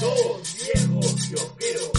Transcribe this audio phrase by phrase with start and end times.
[0.00, 1.90] Dos viejos kiosqueros.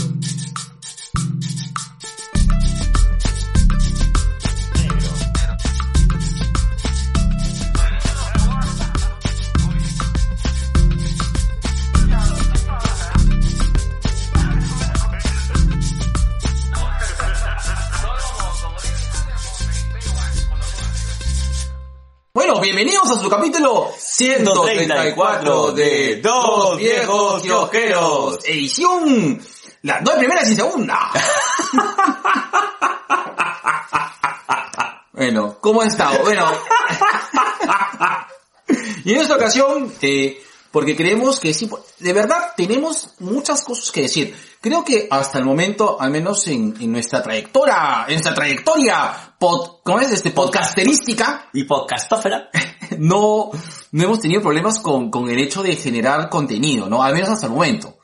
[22.34, 28.40] Bueno, bienvenidos a su capítulo 134 de Dos Viejos Kiosqueros.
[28.44, 29.42] Edición...
[29.84, 31.10] La, no hay primera sin segunda.
[35.14, 36.22] bueno, ¿cómo han estado?
[36.22, 36.52] Bueno...
[39.06, 44.02] y en esta ocasión, eh, porque creemos que sí, de verdad tenemos muchas cosas que
[44.02, 44.36] decir.
[44.60, 49.78] Creo que hasta el momento, al menos en, en nuestra trayectoria, en nuestra trayectoria, pod,
[49.82, 50.12] ¿cómo es?
[50.12, 52.50] Este, podcasterística, y podcastófera.
[53.00, 53.52] No,
[53.92, 57.02] no hemos tenido problemas con, con el hecho de generar contenido, ¿no?
[57.02, 57.98] Al menos hasta el momento.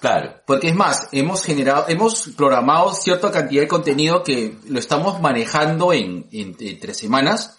[0.00, 0.34] Claro.
[0.46, 5.92] Porque es más, hemos generado, hemos programado cierta cantidad de contenido que lo estamos manejando
[5.92, 7.56] en, en, en tres semanas,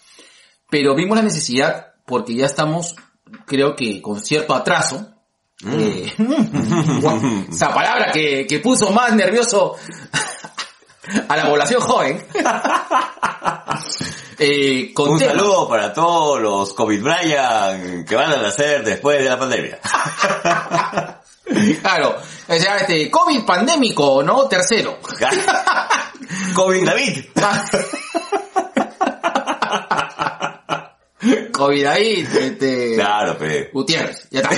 [0.68, 2.96] pero vimos la necesidad, porque ya estamos,
[3.46, 5.14] creo que con cierto atraso,
[5.66, 6.12] eh,
[7.50, 9.76] esa palabra que, que puso más nervioso
[11.28, 12.26] a la población joven.
[14.36, 19.30] Eh, con Un saludo para todos los COVID Brian que van a nacer después de
[19.30, 19.78] la pandemia.
[21.82, 22.16] Claro,
[22.48, 24.48] o sea, este, COVID pandémico, ¿no?
[24.48, 24.98] Tercero.
[26.54, 27.24] COVID David.
[31.52, 33.70] COVID ahí, este, Claro, pe.
[33.72, 34.56] Gutiérrez, ya está.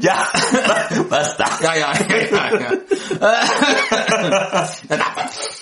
[0.00, 0.28] Ya.
[1.10, 1.58] Basta.
[1.62, 1.92] Ya, ya,
[2.30, 2.70] ya.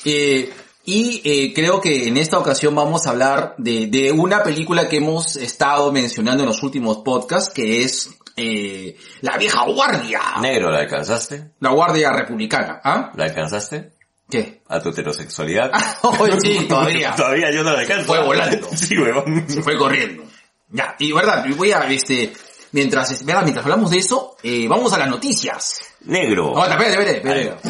[0.05, 0.53] Eh,
[0.85, 4.97] y eh, creo que en esta ocasión vamos a hablar de, de una película que
[4.97, 10.21] hemos estado mencionando en los últimos podcasts, que es eh, La Vieja Guardia.
[10.41, 11.53] Negro, ¿la alcanzaste?
[11.61, 12.81] La Guardia Republicana.
[12.83, 13.13] ¿Ah?
[13.15, 13.93] ¿La alcanzaste?
[14.29, 14.63] ¿Qué?
[14.69, 15.71] ¿A tu heterosexualidad?
[16.03, 17.15] Oye, sí, todavía.
[17.15, 18.07] Todavía yo no la alcanzo.
[18.07, 18.69] Fue volando.
[18.75, 19.45] Sí, huevón.
[19.49, 20.25] Se fue corriendo.
[20.71, 22.33] Ya, y verdad, voy a, este,
[22.73, 25.81] mientras, verdad, mientras hablamos de eso, eh, vamos a las noticias.
[26.03, 26.53] Negro.
[26.55, 27.69] No, espérate, espérate, espérate.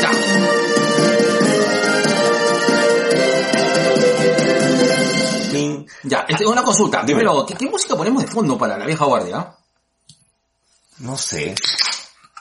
[0.00, 0.10] Ya.
[6.04, 7.04] Ya, este, una consulta.
[7.04, 9.54] Primero, ¿qué, qué música ponemos de fondo para la vieja guardia?
[10.98, 11.54] No sé.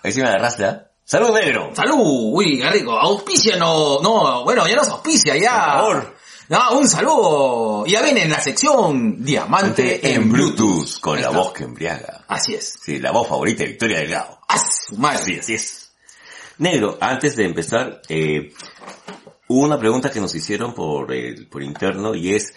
[0.03, 0.87] Ahí sí me agarraste, ¿ah?
[1.03, 1.71] ¡Salud, negro!
[1.75, 2.97] Salud, uy, qué rico.
[2.97, 5.51] Auspicia no, no, bueno, ya nos auspicia, ya.
[5.51, 6.15] Por favor.
[6.51, 7.85] No, un saludo.
[7.85, 10.99] Ya viene en la sección Diamante en Bluetooth.
[10.99, 11.39] con Ahí la está.
[11.39, 12.25] voz que embriaga.
[12.27, 12.77] Así es.
[12.83, 14.37] Sí, la voz favorita de Victoria Delgado.
[14.49, 15.23] ¡Ah, su madre!
[15.23, 15.91] Sí, así es.
[16.57, 18.53] Negro, antes de empezar, eh,
[19.47, 22.53] hubo una pregunta que nos hicieron por, el- por interno y es,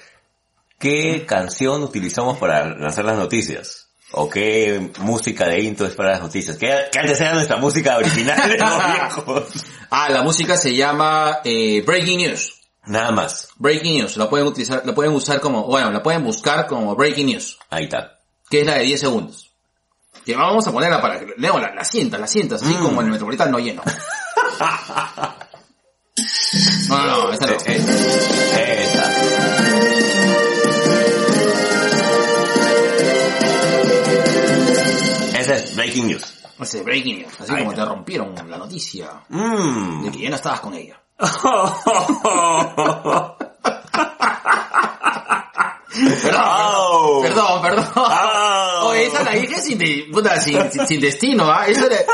[0.79, 3.91] ¿qué canción utilizamos para lanzar las noticias?
[4.11, 6.57] ¿O qué música de intro es para las noticias?
[6.57, 9.45] Que, que antes era nuestra música original de los viejos.
[9.91, 12.61] Ah, la música se llama eh, Breaking News.
[12.87, 13.49] Nada más.
[13.57, 17.27] Breaking News, la pueden utilizar, la pueden usar como, bueno, la pueden buscar como Breaking
[17.27, 18.19] News, Ahí está.
[18.51, 19.51] que es la de 10 segundos.
[20.25, 22.83] Que vamos a ponerla para que, Leo, la, la sientas, la sientas, así Mm.
[22.83, 23.83] como en el Metropolitano lleno.
[26.89, 27.53] No, no, no, esa no.
[27.55, 30.15] Eh, eh, esa.
[35.39, 36.35] Esa es Breaking News.
[36.61, 37.83] Ese Breaking News, así Ahí como está.
[37.85, 40.05] te rompieron la noticia Mmm.
[40.05, 41.01] de que ya no estabas con ella.
[47.23, 47.85] Perdón, perdón.
[47.95, 48.89] Au.
[48.89, 51.67] Oye, esa la dije sin, de- puta, sin, sin, sin destino, ¿ah?
[51.67, 52.05] Esa era-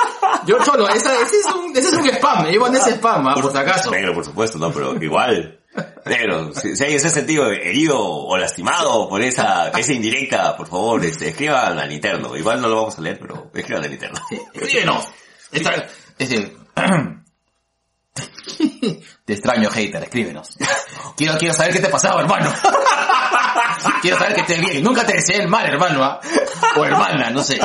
[0.46, 3.34] yo cholo, esa, ese es un, ese es un spam, me llevan ese spam, ¿ah?
[3.34, 3.90] Por si acaso.
[3.90, 5.58] Negro, por supuesto, no, pero igual.
[6.04, 11.04] Negro, si, si hay ese sentido herido o lastimado por esa, esa indirecta, por favor,
[11.04, 12.36] este, escriban al interno.
[12.36, 14.20] Igual no lo vamos a leer, pero escriban al interno.
[14.54, 15.08] Escríbenos.
[15.52, 15.86] Esta-
[16.18, 16.56] este,
[19.24, 20.56] te extraño, hater, escríbenos.
[21.16, 22.50] Quiero, quiero saber qué te pasaba, hermano.
[24.02, 24.82] quiero saber que estés bien.
[24.82, 26.20] Nunca te deseé el mal, hermano, ¿ah?
[26.76, 27.60] O hermana, no sé.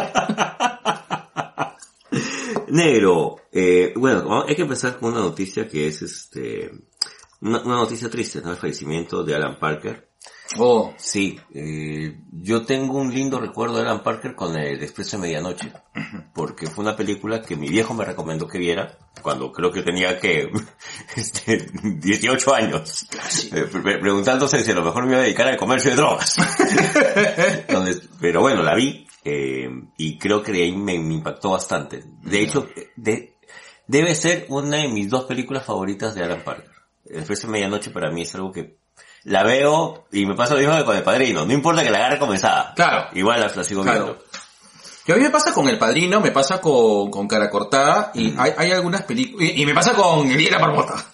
[2.67, 6.71] Negro, eh, bueno, hay que empezar con una noticia que es este,
[7.41, 8.51] una, noticia triste, ¿no?
[8.51, 10.09] El fallecimiento de Alan Parker.
[10.57, 15.23] Oh, Sí, eh, yo tengo un lindo recuerdo de Alan Parker con el Expreso de
[15.23, 15.71] Medianoche,
[16.33, 20.19] porque fue una película que mi viejo me recomendó que viera, cuando creo que tenía
[20.19, 20.49] que,
[21.15, 23.07] este, 18 años,
[23.51, 26.35] Eh, pre- preguntándose si a lo mejor me iba a dedicar al comercio de drogas.
[27.67, 32.03] Entonces, pero bueno, la vi, eh, y creo que de ahí me, me impactó bastante.
[32.23, 33.35] De hecho, de-
[33.87, 36.71] debe ser una de mis dos películas favoritas de Alan Parker.
[37.05, 38.77] El Expreso de Medianoche para mí es algo que
[39.25, 41.45] la veo y me pasa lo mismo que con el padrino.
[41.45, 42.73] No importa que la agarre comenzada.
[42.75, 43.07] Claro.
[43.13, 44.03] Igual la, la sigo Claro.
[44.05, 44.23] viendo.
[45.05, 48.33] Que a mí me pasa con El Padrino, me pasa con, con Cara Cortada y
[48.39, 49.49] hay, hay algunas películas...
[49.53, 50.95] Y, y me pasa con El Día de la Marmota.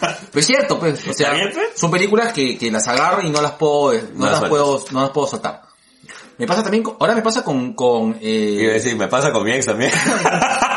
[0.00, 1.00] Pero es cierto, pues.
[1.08, 1.70] O sea, ¿Está bien, pues?
[1.74, 4.84] son películas que, que las agarro y no las puedo, no, No las las puedo,
[4.92, 5.62] no las puedo soltar.
[6.38, 9.32] Me pasa también, con- ahora me pasa con, con, eh, Iba a decir, me pasa
[9.32, 9.90] con mi ex también.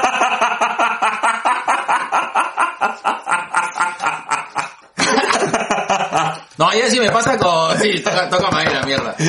[6.58, 7.78] No, ya sí me pasa con...
[7.80, 9.16] Sí, toca, toca madera, mierda.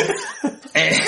[0.79, 1.01] Eh.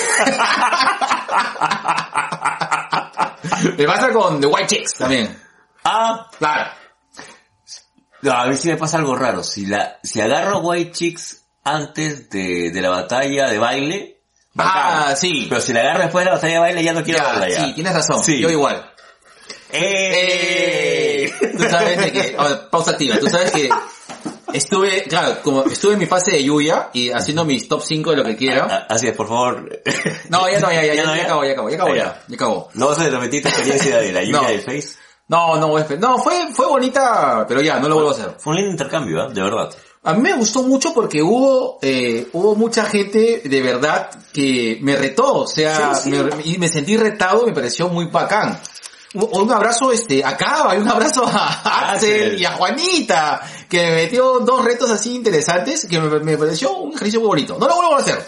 [3.77, 5.37] me pasa con The White Chicks también.
[5.83, 6.71] ah, Claro.
[8.21, 9.43] no, a mí sí me pasa algo raro.
[9.43, 14.15] Si la, si agarro White Chicks antes de, de la batalla de baile,
[14.57, 15.45] Ah, sí.
[15.47, 17.49] Pero si la agarro después de la batalla de baile ya no quiero Ya, verla
[17.49, 17.63] ya.
[17.65, 18.23] sí, tienes razón.
[18.23, 18.41] Sí.
[18.41, 18.91] Yo igual.
[19.71, 21.31] ¡Eh!
[21.57, 22.35] Tú sabes de que...
[22.37, 23.17] ver, pausa activa.
[23.19, 23.69] Tú sabes que
[24.53, 28.17] estuve, claro, como estuve en mi fase de Yuya y haciendo mis top 5 de
[28.17, 28.67] lo que quiera.
[28.69, 29.81] Ah, Así es, por favor.
[30.29, 32.69] No, ya no, ya, ya, ya, ya acabó, ya acabó, ya acabó, ya, ya acabó.
[32.73, 34.47] No vas a repetir tu experiencia de la No.
[34.47, 34.95] del Face.
[35.27, 38.35] No, no, no, fue, fue bonita, pero ya, no lo vuelvo a hacer.
[38.39, 39.33] Fue un lindo intercambio, ¿eh?
[39.33, 39.69] de verdad.
[40.03, 44.95] A mí me gustó mucho porque hubo, eh, hubo mucha gente de verdad que me
[44.95, 46.17] retó, o sea, Sí, sí.
[46.17, 48.59] me- y me sentí retado, me pareció muy bacán.
[49.13, 53.91] Un, abrazo este, a Cava y un abrazo a Axel y a Juanita, que me
[53.95, 57.57] metió dos retos así interesantes, que me, me pareció un ejercicio muy bonito.
[57.59, 58.23] No lo vuelvo a hacer,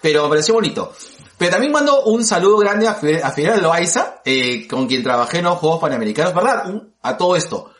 [0.00, 0.92] pero me pareció bonito.
[1.36, 5.58] Pero también mando un saludo grande a, Fidel- Loaiza, eh, con quien trabajé en los
[5.58, 6.64] Juegos Panamericanos, ¿verdad?
[7.02, 7.72] A todo esto.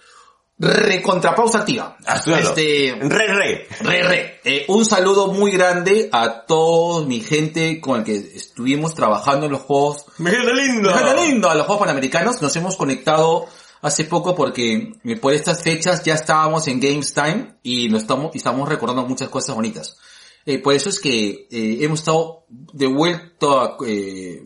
[0.61, 1.97] Recontrapausa activa.
[2.05, 2.37] Hazlo.
[2.37, 3.67] Este, Re, re.
[3.81, 4.41] Re, re.
[4.45, 9.53] Eh, un saludo muy grande a toda mi gente con el que estuvimos trabajando en
[9.53, 10.05] los juegos.
[10.19, 10.93] ¡Me queda lindo!
[10.93, 11.49] ¡Qué lindo!
[11.49, 12.43] A los juegos panamericanos.
[12.43, 13.47] Nos hemos conectado
[13.81, 18.35] hace poco porque eh, por estas fechas ya estábamos en Games Time y nos estamos,
[18.35, 19.97] y estamos recordando muchas cosas bonitas.
[20.45, 23.79] Eh, por eso es que eh, hemos estado de vuelta,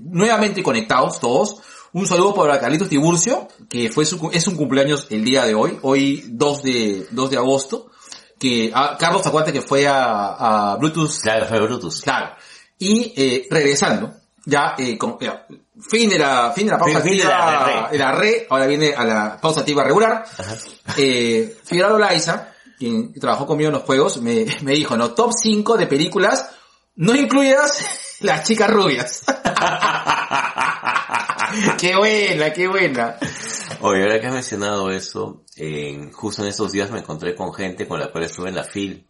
[0.00, 1.56] nuevamente conectados todos.
[1.94, 5.78] Un saludo para Carlitos Tiburcio, que fue su, es un cumpleaños el día de hoy,
[5.82, 7.88] hoy 2 de, 2 de agosto.
[8.36, 12.00] Que, ah, Carlos, acuérdate que fue a, a Bluetooth Claro, fue Brutus.
[12.00, 12.34] Claro.
[12.80, 14.12] Y eh, regresando,
[14.44, 15.46] ya, eh, con, ya,
[15.88, 19.40] fin de la, fin de la pausa activa, la la re, ahora viene a la
[19.40, 20.24] pausa activa regular.
[20.96, 25.76] Eh, Fidel Laiza, quien trabajó conmigo en los juegos, me, me dijo, no, top 5
[25.76, 26.50] de películas,
[26.96, 29.22] no incluidas las chicas rubias.
[31.80, 33.16] qué buena, qué buena.
[33.80, 37.86] Oye, ahora que has mencionado eso, en, justo en estos días me encontré con gente
[37.86, 39.06] con la cual estuve en la FIL.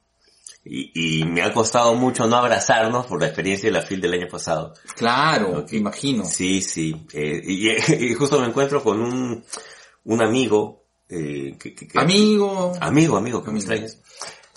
[0.66, 4.14] Y, y me ha costado mucho no abrazarnos por la experiencia de la FIL del
[4.14, 4.72] año pasado.
[4.96, 6.24] Claro, imagino.
[6.24, 7.06] Sí, sí.
[7.12, 7.68] eh, y,
[8.10, 9.44] y justo me encuentro con un,
[10.04, 12.72] un amigo, eh, que, que- que- Amigo.
[12.80, 14.00] amigo, amigo, que me extrañas,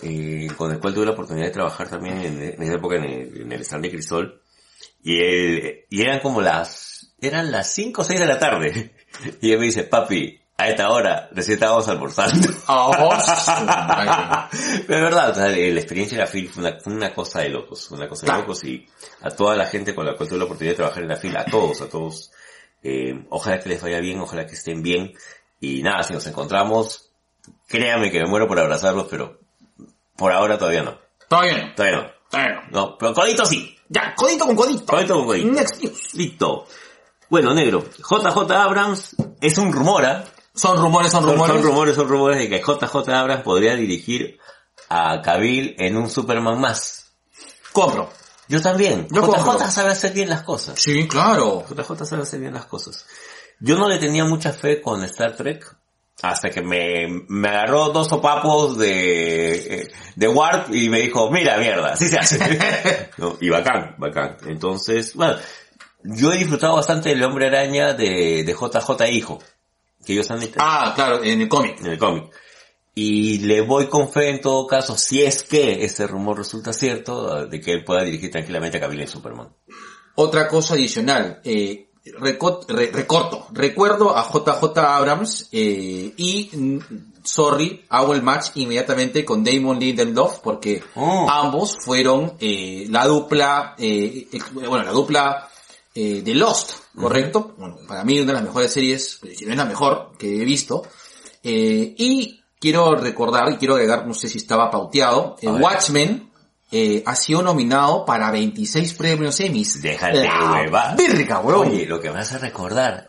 [0.01, 3.04] eh, con el cual tuve la oportunidad de trabajar también en, en esa época en
[3.04, 4.42] el, en el stand de Crisol.
[5.04, 8.94] Y él, y eran como las, eran las 5 o 6 de la tarde.
[9.42, 12.50] Y él me dice, papi, a esta hora recién estábamos almorzando.
[12.68, 12.92] Oh,
[13.66, 14.12] madre.
[14.88, 17.40] Pero es verdad, o sea, la experiencia de la FIL fue una, fue una cosa
[17.40, 18.42] de locos, una cosa de Claro.
[18.42, 18.86] locos y
[19.22, 21.38] a toda la gente con la cual tuve la oportunidad de trabajar en la FIL,
[21.38, 22.31] a todos, a todos,
[22.84, 25.13] eh, ojalá que les vaya bien, ojalá que estén bien
[25.60, 27.10] y nada, si nos encontramos,
[27.68, 29.40] créanme que me muero por abrazarlos, pero
[30.16, 32.62] por ahora todavía no, Todavía no, todavía no, todavía no.
[32.72, 34.86] no, pero codito sí, Ya, codito con codito.
[34.86, 36.13] codito con codito, Next news.
[36.13, 36.68] listo.
[37.29, 40.24] Bueno, negro, JJ Abrams es un rumor, ¿ah?
[40.55, 41.53] Son rumores, son rumores.
[41.55, 44.39] son rumores, son rumores de que JJ Abrams podría dirigir
[44.89, 47.12] a Cavill en un Superman más.
[47.74, 48.10] Compro.
[48.48, 49.07] Yo también.
[49.12, 49.69] Yo JJ compro.
[49.69, 50.79] sabe hacer bien las cosas.
[50.79, 51.63] Sí, claro.
[51.69, 53.05] JJ sabe hacer bien las cosas.
[53.60, 55.77] Yo no le tenía mucha fe con Star Trek
[56.22, 61.57] hasta que me, me agarró dos sopapos de, eh, de Warp y me dijo, mira
[61.57, 63.10] mierda, así se hace.
[63.17, 64.38] No, y bacán, bacán.
[64.46, 65.38] Entonces, bueno,
[66.16, 69.40] yo he disfrutado bastante del Hombre Araña de, de JJ Hijo,
[70.06, 71.80] que ellos han hecho Ah, claro, en el cómic.
[71.82, 72.26] en el cómic.
[72.96, 77.46] Y le voy con fe en todo caso, si es que ese rumor resulta cierto,
[77.46, 79.50] de que él pueda dirigir tranquilamente a Cavill en Superman.
[80.16, 86.80] Otra cosa adicional, eh, reco- re- recorto, recuerdo a JJ Abrams eh, y, mm,
[87.24, 91.28] sorry, hago el match inmediatamente con Damon Lindelof porque Oh.
[91.30, 95.50] ambos fueron eh, la dupla, eh, bueno, la dupla
[96.00, 97.56] eh, de Lost, ¿correcto?
[97.58, 100.46] Bueno, para mí una de las mejores series, si no es la mejor que he
[100.46, 100.84] visto.
[101.42, 105.54] Eh, y quiero recordar y quiero agregar, no sé si estaba pauteado, eh, A.
[105.54, 106.30] Watchmen
[106.72, 109.82] eh, ha sido nominado para 26 premios Emmys.
[109.82, 110.94] Déjate, hueva.
[110.96, 111.70] Virga, huevón.
[111.70, 113.08] Oye, lo que me hace recordar,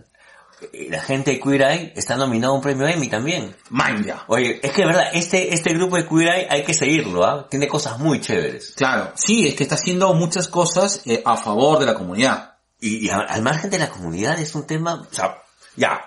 [0.72, 3.54] eh, la gente de Queer Eye está nominado a un premio Emmy también.
[3.70, 4.24] Manja.
[4.28, 7.46] Oye, es que de verdad, este, este grupo de Queer Eye hay que seguirlo, ¿ah?
[7.50, 8.72] Tiene cosas muy chéveres.
[8.76, 12.47] Claro, sí, es que está haciendo muchas cosas eh, a favor de la comunidad.
[12.80, 15.42] Y, y a- al margen de la comunidad es un tema, o sea,
[15.76, 16.00] ya,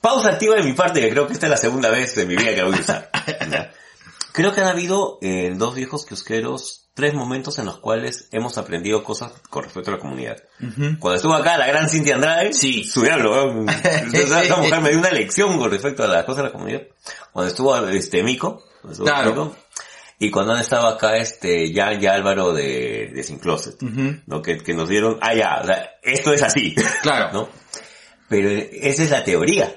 [0.00, 2.36] pausa activa de mi parte, que creo que esta es la segunda vez de mi
[2.36, 3.10] vida que la voy a usar.
[3.50, 3.72] ¿ya?
[4.32, 8.56] Creo que han habido eh, en dos viejos kiosqueros tres momentos en los cuales hemos
[8.56, 10.36] aprendido cosas con respecto a la comunidad.
[10.98, 12.84] Cuando estuvo acá la gran Cintia Andrade, Sí.
[12.84, 13.68] su diablo, weón.
[14.14, 16.82] esa, esa mujer me dio una lección con respecto a las cosas de la comunidad.
[17.32, 19.30] Cuando estuvo este Mico, cuando estuvo Claro.
[19.30, 19.56] Mico,
[20.18, 23.80] y cuando han estado acá este Jan y Álvaro de, de Sin Closet.
[24.26, 24.40] ¿no?
[24.40, 26.74] Que, que nos dieron, ah ya, o sea, esto es así.
[27.02, 27.32] Claro.
[27.32, 27.48] ¿no?
[28.28, 29.74] Pero esa es la teoría.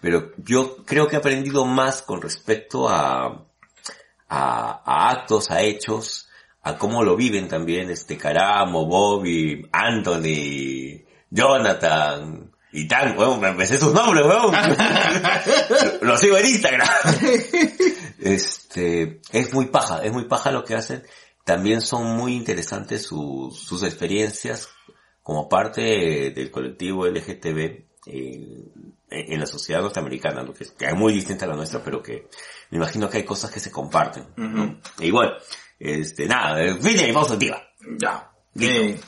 [0.00, 3.46] Pero yo creo que he aprendido más con respecto a,
[4.28, 6.28] a, a actos, a hechos,
[6.62, 12.47] a cómo lo viven también este Caramo, Bobby, Anthony, Jonathan,
[12.78, 14.54] y tal, weón, me empecé sus nombres, weón.
[16.02, 16.88] lo sigo en Instagram.
[18.20, 21.02] este, es muy paja, es muy paja lo que hacen.
[21.44, 24.68] También son muy interesantes sus, sus experiencias
[25.22, 27.58] como parte del colectivo LGTB
[28.06, 28.64] eh,
[29.10, 30.52] en la sociedad norteamericana, ¿no?
[30.52, 32.28] que, es, que es muy distinta a la nuestra, pero que
[32.70, 34.26] me imagino que hay cosas que se comparten.
[34.36, 34.64] ¿no?
[34.64, 34.76] Ujú.
[35.00, 35.36] E igual,
[35.78, 37.62] este, nada, eh, fin de mi pausa activa.
[37.98, 38.30] Ya.
[38.54, 38.80] Listo.
[38.80, 39.00] Eh,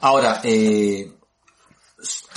[0.00, 1.12] ahora, eh,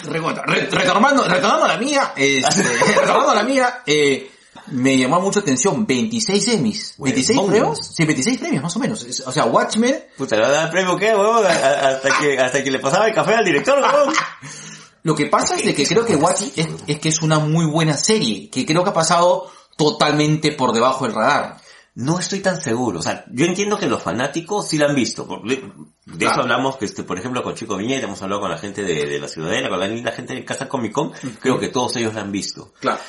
[0.03, 2.63] retomando, retomando la mía, este,
[2.99, 4.31] retomando la mía, eh,
[4.67, 6.95] me llamó mucho atención 26 Emmys.
[6.97, 7.21] Huevón.
[7.21, 7.93] ¿26 premios?
[7.95, 9.21] Sí, 26 premios más o menos.
[9.25, 11.45] O sea, Watchmen, Puta, ¿le va a dar premio qué, huevón?
[11.45, 14.13] Hasta que, hasta que le pasaba el café al director, huevón.
[15.03, 17.65] lo que pasa es de que creo que Watchmen es, es que es una muy
[17.65, 21.60] buena serie, que creo que ha pasado totalmente por debajo del radar.
[21.95, 22.99] No estoy tan seguro.
[22.99, 25.41] O sea, yo entiendo que los fanáticos sí la han visto.
[25.43, 25.61] De,
[26.05, 28.81] de eso hablamos, que este, por ejemplo, con Chico Viñeta, hemos hablado con la gente
[28.83, 31.11] de, de la Ciudadela, con la, la gente de Casa Comic Con.
[31.41, 32.71] Creo que todos ellos la han visto.
[32.79, 32.99] Claro.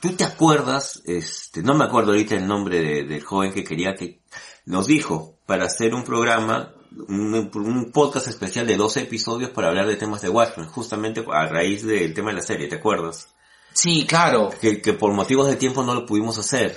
[0.00, 3.94] ¿Tú te acuerdas, este, no me acuerdo ahorita el nombre de- del joven que quería
[3.94, 4.22] que
[4.64, 6.72] nos dijo para hacer un programa,
[7.08, 11.46] un, un podcast especial de 12 episodios para hablar de temas de Watchmen, justamente a
[11.46, 13.28] raíz del tema de la serie, ¿te acuerdas?
[13.74, 14.48] Sí, claro.
[14.58, 16.76] que, que por motivos de tiempo no lo pudimos hacer.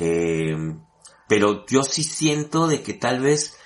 [0.00, 0.56] Eh,
[1.28, 3.56] pero yo sí siento de que tal vez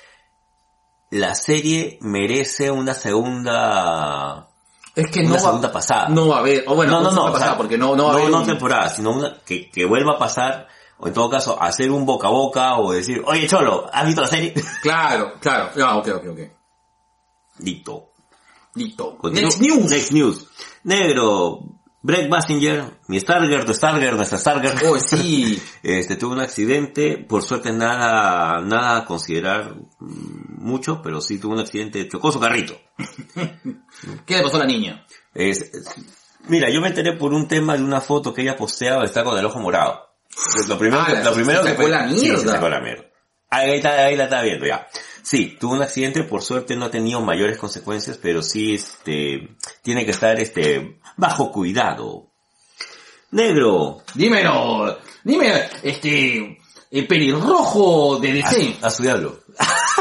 [1.11, 4.49] la serie merece una segunda,
[4.95, 6.09] Es que una no va, segunda pasada.
[6.09, 7.95] no va a haber, o bueno, no, no, no, va a o sea, porque no,
[7.97, 10.67] no va a no, haber no un- temporada, sino una, que, que vuelva a pasar,
[10.99, 14.23] o en todo caso, hacer un boca a boca, o decir, oye Cholo, ¿has visto
[14.23, 14.55] la serie?
[14.83, 15.71] Claro, claro.
[15.85, 16.41] Ah, ok, ok, ok.
[17.61, 18.11] Listo.
[18.75, 19.19] Listo.
[19.31, 19.89] Next news.
[19.91, 20.47] Next news.
[20.83, 21.61] Negro,
[22.07, 24.75] Brett Basinger, mi Starger, tu Starger, nuestra Starger.
[24.87, 25.59] Oh, sí.
[25.83, 31.61] Este, tuvo un accidente, por suerte nada, nada a considerar mucho, pero sí tuvo un
[31.61, 32.79] accidente, chocó su carrito.
[34.27, 35.07] ¿Qué le pasó a la niña?
[35.35, 35.71] Es,
[36.49, 39.39] mira, yo me enteré por un tema de una foto que ella posteaba, está con
[39.39, 40.11] el ojo morado.
[40.69, 42.53] Lo primero, Ah, que- lo se primero que sacó fue- la Sí, se mierda.
[42.53, 43.05] sacó la mierda.
[43.51, 44.87] Ahí, ahí está- ahí la estaba viendo ya.
[45.25, 50.05] Sí, tuvo un accidente, por suerte no ha tenido mayores consecuencias, pero sí, este, tiene
[50.05, 52.31] que estar, este, bajo cuidado.
[53.31, 54.99] Negro, Dímelo.
[55.25, 56.59] Dime, este,
[56.91, 58.77] el pelirrojo de DC.
[58.83, 59.41] a, a su diablo.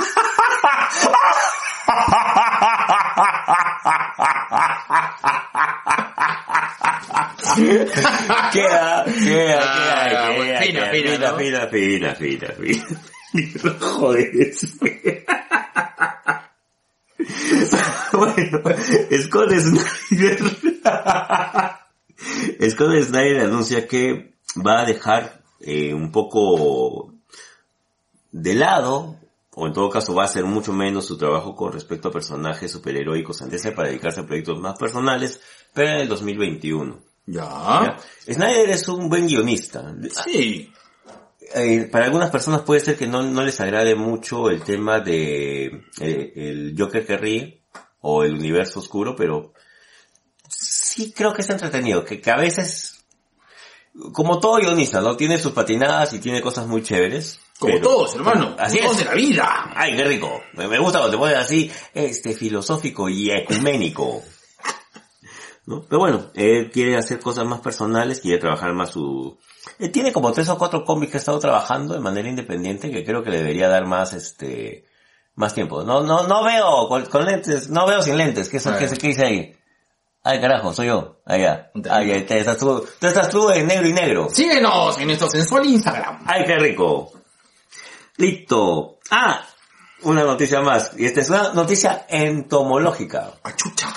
[7.55, 11.37] queda, queda, queda, queda, bueno, fina, queda, fina, ¿no?
[11.37, 13.01] fina, fina, fina, fina.
[13.79, 14.31] Joder,
[18.13, 18.61] bueno,
[19.21, 20.39] Scott Snyder,
[22.69, 24.35] Scott Snyder anuncia que
[24.65, 27.13] va a dejar eh, un poco
[28.31, 29.15] de lado,
[29.55, 32.71] o en todo caso va a hacer mucho menos su trabajo con respecto a personajes
[32.71, 35.41] superheroicos DC para dedicarse a proyectos más personales,
[35.73, 36.99] pero en el 2021.
[37.25, 37.41] Ya.
[37.41, 37.97] ¿ya?
[38.31, 39.95] Snyder es un buen guionista.
[40.25, 40.71] Sí.
[41.55, 45.65] Eh, para algunas personas puede ser que no, no les agrade mucho el tema de
[45.99, 47.63] eh, el Joker que ríe
[48.01, 49.53] o el universo oscuro, pero
[50.47, 53.05] sí creo que es entretenido, que, que a veces,
[54.13, 55.15] como todo guionista, ¿no?
[55.15, 57.39] Tiene sus patinadas y tiene cosas muy chéveres.
[57.59, 58.55] Como pero- todos, hermano.
[58.59, 58.97] Así todos es.
[58.99, 59.71] de la vida.
[59.75, 60.41] Ay, qué rico.
[60.53, 64.23] Me, me gusta cuando te pones así, este, filosófico y ecuménico.
[65.65, 65.81] ¿No?
[65.87, 69.37] Pero bueno, él quiere hacer cosas más personales, quiere trabajar más su...
[69.79, 73.05] Él tiene como tres o cuatro cómics que ha estado trabajando de manera independiente que
[73.05, 74.85] creo que le debería dar más, este,
[75.35, 75.83] más tiempo.
[75.83, 78.49] No, no, no veo con, con lentes, no veo sin lentes.
[78.49, 78.77] ¿Qué, es- Ah.
[78.77, 79.55] qué, qué dice ahí?
[80.21, 81.21] Ay, carajo, soy yo.
[81.25, 81.71] Allá.
[81.89, 84.27] Ay, ahí te- estás tú, tú estás tú en negro y negro.
[84.31, 86.23] Síguenos en nuestro sensual Instagram.
[86.25, 87.11] ¡Ay, qué rico!
[88.17, 88.99] Listo.
[89.11, 89.45] Ah,
[90.03, 90.91] una noticia más.
[90.97, 93.31] Y esta es una noticia entomológica.
[93.43, 93.93] Achucha.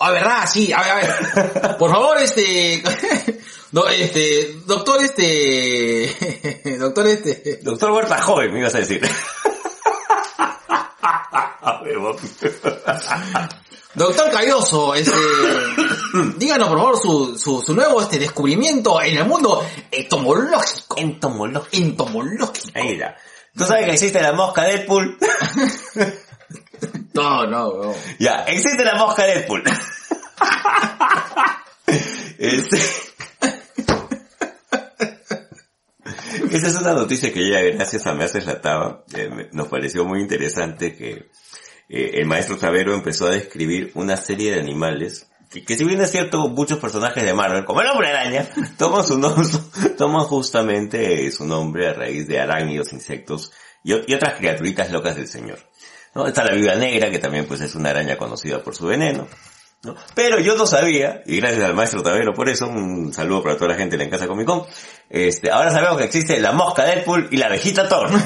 [0.00, 1.76] Ah, verdad, sí, a ver, a ver.
[1.76, 2.82] Por favor, este,
[3.72, 9.00] no, este, doctor, este, doctor, este, Doctor Huerta joven, me ibas a decir.
[13.94, 15.10] Doctor Calloso, este,
[16.36, 20.96] díganos por favor su, su, su nuevo, este, descubrimiento en el mundo entomológico.
[20.96, 21.76] Entomológico.
[21.76, 22.68] Entomológico.
[22.74, 23.16] Ahí está.
[23.56, 25.18] ¿Tú sabes que existe la mosca Deadpool?
[27.14, 27.94] No, no, no.
[28.18, 29.64] ya, existe la mosca Deadpool.
[32.38, 32.78] este...
[36.50, 40.20] Esa es una noticia que ya gracias a Me Haces la eh, nos pareció muy
[40.20, 41.30] interesante que
[41.88, 46.00] eh, el maestro Tavero empezó a describir una serie de animales que, que si bien
[46.00, 49.46] es cierto muchos personajes de Marvel, como el hombre araña, toman su nombre,
[49.96, 55.28] toman justamente su nombre a raíz de arácnidos, insectos y, y otras criaturitas locas del
[55.28, 55.58] señor.
[56.18, 56.26] ¿No?
[56.26, 59.28] Está la viuda negra, que también pues es una araña conocida por su veneno.
[59.84, 59.94] ¿no?
[60.16, 63.68] Pero yo no sabía, y gracias al maestro Tavero por eso, un saludo para toda
[63.70, 64.64] la gente de la En Casa Comic Con,
[65.08, 68.10] este, ahora sabemos que existe la mosca Deadpool y la abejita Thor.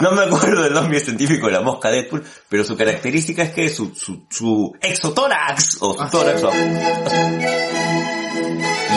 [0.00, 3.68] No me acuerdo del nombre científico de la mosca Deadpool, pero su característica es que
[3.68, 6.52] su, su, su exotórax, o su tórax, o-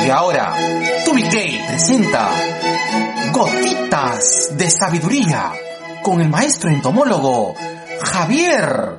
[0.05, 0.55] Y ahora,
[1.03, 1.23] Tubi
[1.67, 2.31] presenta
[3.37, 5.53] Gotitas de Sabiduría
[6.01, 7.53] con el maestro entomólogo
[8.01, 8.97] Javier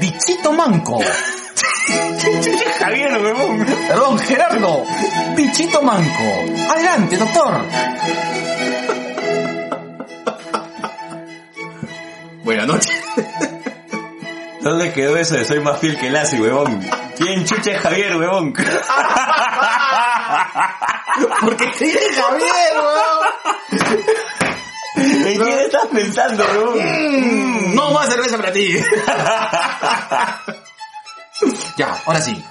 [0.00, 1.00] Bichito Manco.
[2.80, 3.66] Javier, huevón.
[3.86, 4.86] Perdón, Gerardo
[5.36, 6.70] Bichito Manco.
[6.70, 7.60] Adelante, doctor.
[12.42, 13.02] Buenas noches.
[14.62, 16.82] ¿Dónde quedó eso de soy más fiel que Lassie, huevón?
[17.18, 18.54] ¿Quién chucha es Javier, huevón?
[21.40, 24.00] Porque te dije Javier, weón.
[25.26, 27.74] ¿En quién estás pensando, huevón?
[27.74, 28.76] No más cerveza para ti.
[31.76, 32.42] ya, ahora sí.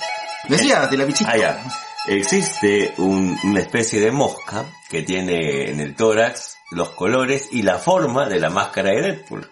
[0.50, 1.32] Decías de la bichita.
[1.32, 1.63] Ah, ya.
[2.08, 7.77] Existe un- una especie de mosca que tiene en el tórax los colores y la
[7.77, 9.50] forma de la máscara de Deadpool.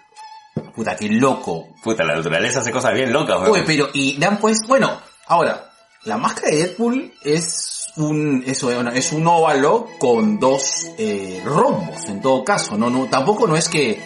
[0.76, 1.70] Puta, qué loco.
[1.82, 3.52] Puta, la naturaleza hace cosas bien locas, huevón.
[3.52, 5.72] Oye, pero, y le han puesto, bueno, ahora,
[6.04, 12.06] la máscara de Deadpool es un, eso, bueno, es un óvalo con dos eh, rombos,
[12.10, 14.02] en todo caso, no, no, tampoco no es que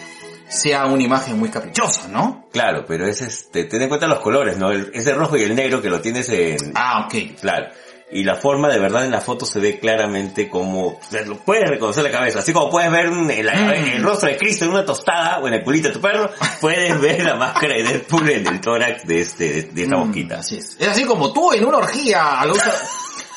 [0.48, 2.46] sea una imagen muy caprichosa, ¿no?
[2.52, 4.70] Claro, pero es este, ten en cuenta los colores, ¿no?
[4.70, 7.38] El- ese rojo y el negro que lo tienes en, Ah, ok.
[7.40, 7.66] Claro.
[8.08, 11.38] Y la forma de verdad en la foto se ve claramente como, o sea, lo
[11.38, 14.70] puedes reconocer la cabeza, así como puedes ver un- el, el rostro de Cristo en
[14.70, 18.30] una tostada o en el culito de tu perro, puedes ver la máscara de Deadpool
[18.30, 20.38] en el tórax de este, de, de esta Mm, mosquita.
[20.38, 20.76] Así es.
[20.78, 22.72] Es así como tú en una orgía a luces,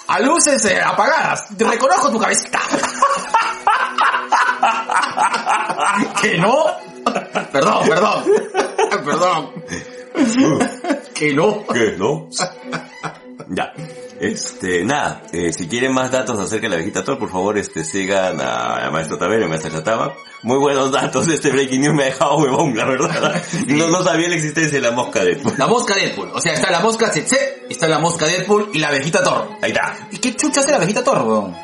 [0.09, 1.45] a luces eh, apagadas.
[1.55, 2.59] Te reconozco tu cabecita.
[6.21, 6.65] ¿Que no?
[7.51, 8.23] Perdón, perdón.
[9.05, 9.51] Perdón.
[11.13, 11.65] ¿Que no?
[11.67, 11.95] ¿Qué?
[11.97, 12.27] ¿No?
[13.49, 13.71] ya.
[14.19, 17.85] Este, nada, eh, si quieren más datos acerca de la viejita Thor, por favor, este,
[17.85, 20.13] sigan a, a Maestro Tavero, Maestro Chataba.
[20.43, 23.41] Muy buenos datos, este Breaking News me ha dejado huevón, la verdad.
[23.67, 26.31] No, no sabía la existencia de la mosca de La mosca Deadpool.
[26.33, 29.51] O sea, está la mosca Tsetse, está la mosca Deadpool y la abejita Thor.
[29.61, 29.95] Ahí está.
[30.11, 31.55] ¿Y qué chucha hace la abejita Thor, weón?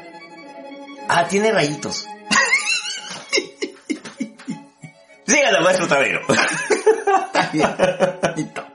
[1.10, 2.08] Ah, tiene rayitos.
[5.28, 6.22] Síganla, Maestro Tavero.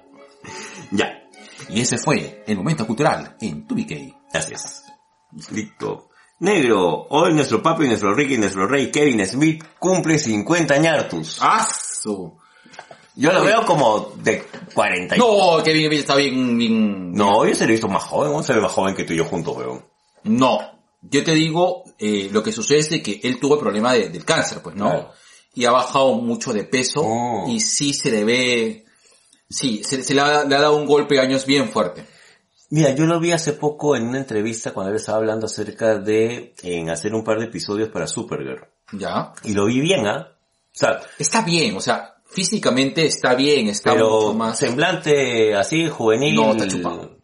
[1.72, 4.14] Y ese fue el momento cultural en Tubikey.
[4.32, 4.84] Gracias.
[5.50, 6.08] Listo.
[6.40, 11.38] Negro, hoy nuestro papi, nuestro Ricky, nuestro rey Kevin Smith cumple 50 añartus.
[11.40, 12.34] ¡Ah, su!
[13.14, 15.16] Yo lo veo como de 40.
[15.16, 17.12] y- No, bien, bien, está bien, bien.
[17.12, 18.42] No, yo se lo he visto más joven, ¿no?
[18.42, 19.84] se ve más joven que tú y yo juntos, weón.
[20.24, 20.58] No.
[21.02, 24.24] Yo te digo, eh, lo que sucede es que él tuvo el problema de- del
[24.24, 24.88] cáncer, pues, ¿no?
[24.88, 25.10] Claro.
[25.54, 27.44] Y ha bajado mucho de peso Oh.
[27.48, 28.84] y sí se le ve,
[29.50, 32.06] sí, se, se le, ha, le ha dado un golpe de años bien fuerte.
[32.70, 36.54] Mira, yo lo vi hace poco en una entrevista cuando él estaba hablando acerca de
[36.62, 38.64] en hacer un par de episodios para Supergirl.
[38.92, 39.32] ¿Ya?
[39.42, 40.28] Y lo vi bien, ¿ah?
[40.30, 44.56] O sea, Está bien, o sea, físicamente está bien, está mucho pero más...
[44.56, 46.36] semblante así, juvenil.
[46.36, 47.18] No, está chupado.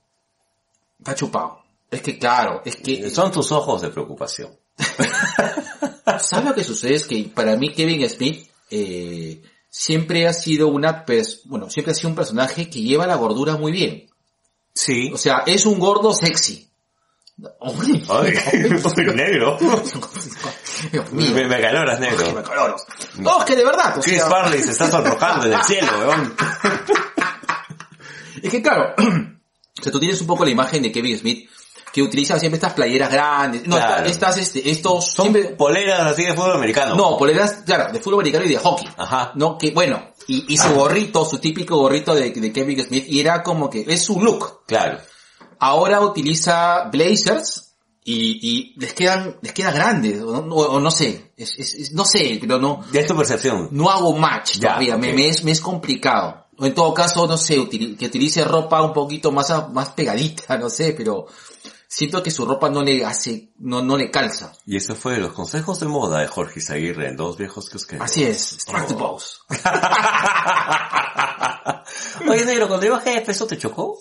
[0.98, 1.62] Está chupado.
[1.92, 3.08] Es que claro, es que...
[3.10, 4.50] Son tus ojos de preocupación.
[6.18, 6.94] ¿Sabes lo que sucede?
[6.94, 9.40] Es que para mí Kevin Smith eh,
[9.78, 13.56] siempre ha sido una pers bueno, siempre ha sido un personaje que lleva la gordura
[13.56, 14.08] muy bien.
[14.72, 15.10] Sí.
[15.12, 16.66] O sea, es un gordo sexy.
[17.60, 18.34] Ay,
[18.94, 19.58] soy negro.
[21.12, 22.32] Me, me acaloras, Ay, negro.
[22.32, 22.82] me acaloros.
[23.18, 25.88] No, es que de verdad, o Chris sea, Farley se está sonrojando en el cielo,
[25.98, 26.36] weón.
[28.42, 31.48] es que claro, o sea, tú tienes un poco la imagen de Kevin Smith
[31.96, 34.04] que utiliza siempre estas playeras grandes, no, Claro.
[34.06, 36.94] estas, este, estos, Son siempre, poleras así de fútbol americano.
[36.94, 38.86] no, poleras, claro, de fútbol americano y de hockey.
[38.98, 39.32] Ajá.
[39.34, 43.20] No, que bueno, Y, y su gorrito, su típico gorrito de, de Kevin Smith, y
[43.20, 44.64] era como que, es su look.
[44.66, 44.98] Claro.
[45.58, 51.32] Ahora utiliza blazers y, y les quedan, les queda grandes, o no, o no sé,
[51.36, 53.68] es, es- es- no sé, pero no, Ya es tu percepción.
[53.72, 56.44] no hago match Ya, todavía, me, me es, me es complicado.
[56.58, 60.70] O en todo caso, no sé, que utilice ropa un poquito más, más pegadita, no
[60.70, 61.26] sé, pero
[61.88, 64.52] siento que su ropa no le hace, no, no le calza.
[64.66, 67.96] Y eso fue los consejos de moda de Jorge Izaguirre en Dos Viejos que.
[67.96, 69.38] Así es, strike pose.
[72.28, 73.98] Oye, negro, cuando ibas de peso te chocó?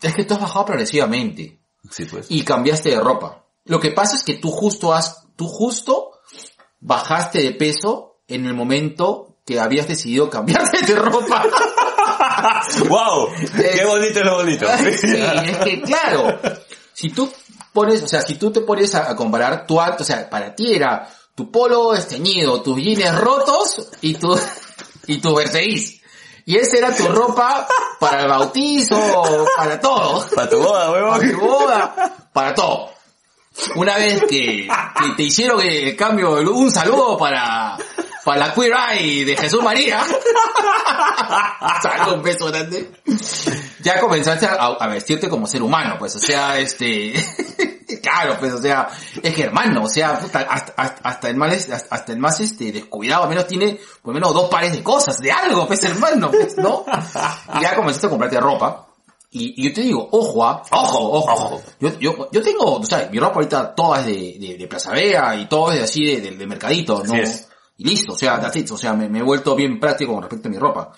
[0.00, 1.60] Es que tú has bajado progresivamente
[1.90, 2.26] Sí, pues.
[2.30, 3.44] y cambiaste de ropa.
[3.64, 6.12] Lo que pasa es que tú justo has, tú justo
[6.80, 11.44] bajaste de peso en el momento que habías decidido cambiarte de ropa.
[12.88, 13.28] ¡Wow!
[13.56, 14.66] ¡Qué bonito es lo bonito!
[15.00, 16.38] sí, es que claro,
[16.92, 17.30] si tú
[17.72, 20.54] pones, o sea, si tú te pones a, a comparar tu acto, o sea, para
[20.54, 24.38] ti era tu polo esteñido, tus jeans rotos y tu,
[25.06, 26.00] y tu verseís.
[26.46, 28.98] Y esa era tu ropa para el bautizo,
[29.56, 30.26] para todo.
[30.34, 31.30] Para tu boda, Para huevón.
[31.32, 32.90] tu boda, para todo.
[33.76, 37.76] Una vez que, que te hicieron el cambio, un saludo para,
[38.24, 40.04] para la Queer Eye de Jesús María.
[41.82, 42.90] Salgo un beso grande.
[43.82, 47.14] Ya comenzaste a, vestirte como ser humano, pues, o sea, este,
[48.02, 48.88] claro, pues, o sea,
[49.22, 50.40] es que hermano, o sea, hasta,
[51.02, 54.50] hasta, el más, hasta, el más, este, descuidado, al menos tiene, por lo menos dos
[54.50, 56.84] pares de cosas, de algo, pues, hermano, pues, ¿no?
[57.54, 58.86] Y ya comenzaste a comprarte ropa.
[59.32, 61.62] Y, yo te digo, ojo, ah, ojo, ojo, Ojo.
[61.78, 65.46] Yo, yo, yo tengo, o sea, mi ropa ahorita toda es de, Plaza Vea y
[65.46, 67.14] todo es así de, mercadito, ¿no?
[67.80, 70.20] Y listo, o sea, that's it, o sea, me, me he vuelto bien práctico con
[70.20, 70.92] respecto a mi ropa.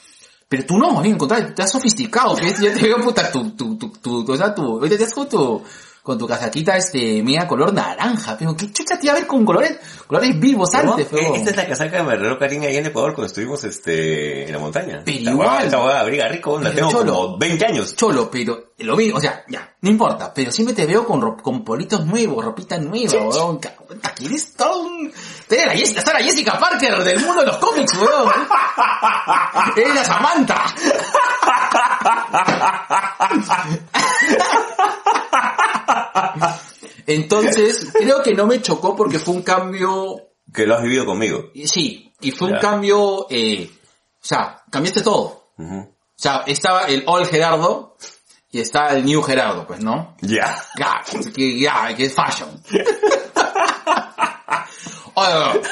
[0.48, 2.60] Pero tú no, bien, al contrario, te has sofisticado, ¿ves?
[2.60, 5.62] Yo te veo, puta, tu, tu, tu, tu, o sea, tu, te has tu,
[6.02, 9.44] con tu casaquita, este, media color naranja, pero qué chucha te iba a ver con
[9.44, 11.36] colores, colores vivos antes, pero...
[11.36, 14.58] Esta es la casaca me regaló Karina ahí en Ecuador cuando estuvimos este, en la
[14.58, 15.02] montaña.
[15.04, 15.64] Pero Esta igual.
[15.64, 17.14] Esta hueá abriga rico, la tengo cholo.
[17.14, 17.94] como 20 años.
[17.94, 21.62] Cholo, pero lo vi, o sea, ya, no importa, pero siempre te veo con, con
[21.62, 23.60] politos nuevos, ropita nueva, weón.
[23.60, 23.70] que
[24.24, 25.12] eres todo un...
[25.48, 28.32] La, Jessica, esta es la Jessica Parker del mundo de los cómics, weón.
[29.76, 30.64] Eres la Samantha.
[37.06, 41.50] Entonces, creo que no me chocó porque fue un cambio Que lo has vivido conmigo.
[41.64, 45.52] Sí, y fue un cambio, eh, o sea, cambiaste todo.
[45.58, 45.78] Ujú.
[45.78, 47.96] O sea, estaba el old Gerardo
[48.50, 50.16] y está el new Gerardo, pues, ¿no?
[50.20, 50.56] Ya.
[50.78, 51.02] Ya,
[51.34, 52.62] que, ya, que es fashion.
[55.14, 55.62] Oye,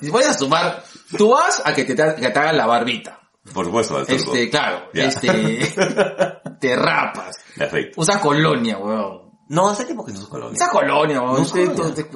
[0.00, 0.84] si voy a sumar,
[1.16, 3.21] tú vas a que te, que te hagan la barbita.
[3.52, 4.12] Por supuesto, turco.
[4.12, 5.04] Este, claro, Ya.
[5.04, 5.28] este,
[6.60, 7.36] te rapas.
[7.56, 8.00] Perfecto.
[8.00, 9.32] Usa colonia, weón.
[9.48, 10.54] No, hace tiempo que no uso colonia.
[10.54, 11.34] Usa colonia, weón.
[11.34, 11.94] No uso Te- colonia.
[11.94, 12.10] te- te-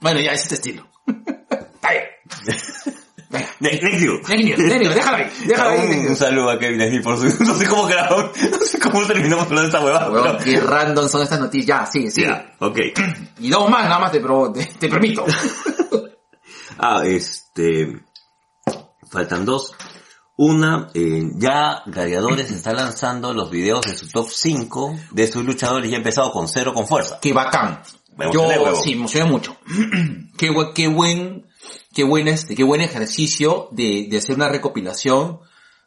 [0.00, 0.86] bueno, ya, es este estilo.
[1.50, 2.04] Está bien.
[3.30, 3.48] Venga.
[3.58, 4.20] Ne- Next you.
[4.24, 6.06] Genio, genio, déjalo ahí, déjalo ahí.
[6.08, 7.24] Un, saludo a Kevin Smith por su...
[7.44, 10.10] No sé cómo grabamos, no sé cómo terminamos hablando de esta huevada.
[10.10, 11.66] Weón, pero- qué random son estas noticias.
[11.80, 12.26] Ya, sigue, sigue.
[12.28, 12.78] Ya, ok.
[13.40, 15.24] Y dos más, nada más te, pro- te, te permito.
[16.78, 18.00] Ah, este...
[19.10, 19.72] Faltan dos.
[20.36, 25.90] Una, eh, ya Gladiadores está lanzando los videos de su top 5 de sus luchadores
[25.90, 27.18] y ha empezado con cero con fuerza.
[27.22, 27.82] Qué bacán.
[28.16, 28.74] Me Yo, huevo.
[28.74, 29.56] sí, me emocioné mucho.
[30.36, 31.46] qué, qué buen,
[31.92, 35.40] qué buen este, qué buen ejercicio de, de hacer una recopilación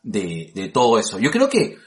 [0.03, 1.19] de, de todo eso.
[1.19, 1.77] Yo creo que,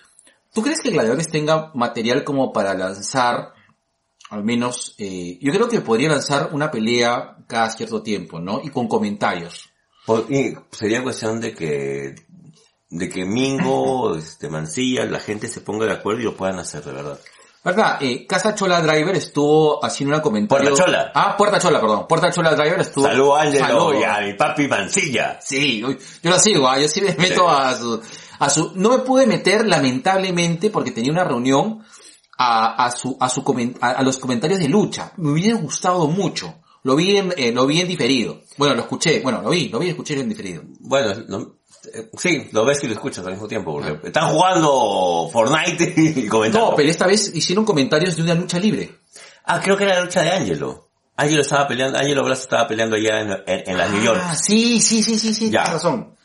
[0.52, 3.54] ¿tú crees que Gladiadores tenga material como para lanzar,
[4.28, 8.60] al menos, eh, yo creo que podría lanzar una pelea cada cierto tiempo, ¿no?
[8.62, 9.70] Y con comentarios.
[10.28, 12.14] Y sería cuestión de que
[12.90, 16.84] de que Mingo, este Mancilla, la gente se ponga de acuerdo y lo puedan hacer,
[16.84, 17.18] de verdad.
[17.62, 17.98] ¿Verdad?
[18.00, 20.70] Eh, Casa Chola Driver estuvo haciendo una comentario.
[20.70, 21.12] Puerta Chola.
[21.14, 22.06] Ah, Puerta Chola, perdón.
[22.08, 23.04] Puerta Chola Driver estuvo.
[23.04, 24.00] Saludos Ángelo Saludo.
[24.00, 25.38] y a mi papi Mancilla.
[25.42, 27.54] Sí, uy, yo lo sigo, ah, yo sí me meto Sí.
[27.54, 28.00] a su,
[28.38, 31.84] a su, no me pude meter lamentablemente porque tenía una reunión
[32.38, 35.12] a, a su, a su comen- a, a los comentarios de lucha.
[35.18, 36.54] Me hubiera gustado mucho.
[36.82, 38.40] Lo vi en, eh, lo vi en diferido.
[38.56, 40.62] Bueno, lo escuché, bueno, lo vi, lo vi y escuché en diferido.
[40.80, 41.56] Bueno, no-
[42.18, 46.70] sí, lo ves y lo escuchas al mismo tiempo, porque están jugando Fortnite y comentando.
[46.70, 49.00] No, pero esta vez hicieron comentarios de una lucha libre.
[49.44, 50.88] Ah, creo que era la lucha de Ángelo.
[51.16, 54.20] Ángelo estaba peleando, Ángelo Blas estaba peleando allá en, en, en las New York.
[54.22, 55.64] Ah, sí, sí, sí, sí, sí, Ya.
[55.64, 56.16] tienes razón.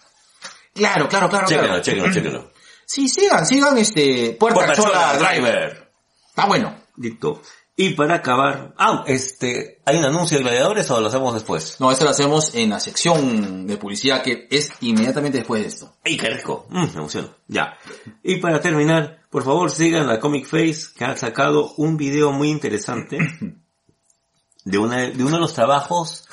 [0.73, 1.81] Claro, claro, claro, Chéquenlo, claro.
[1.83, 2.51] chéquenlo, chéquenlo.
[2.85, 5.41] Sí, sigan, sigan este, Puerta, Puerta Chola, Chola Driver.
[5.41, 5.91] Driver.
[6.29, 6.75] Está bueno.
[6.97, 7.41] Listo.
[7.77, 11.75] Y para acabar, ah, este, ¿hay un anuncio de gladiadores o lo hacemos después?
[11.81, 15.93] No, esto lo hacemos en la sección de publicidad que es inmediatamente después de esto.
[16.01, 16.67] ¡Ey, qué rico!
[16.69, 17.35] Mm, me emociono.
[17.47, 17.77] Ya.
[18.23, 22.49] Y para terminar, por favor sigan a Comic Face que ha sacado un video muy
[22.49, 23.17] interesante
[24.63, 26.29] de, una, de uno de los trabajos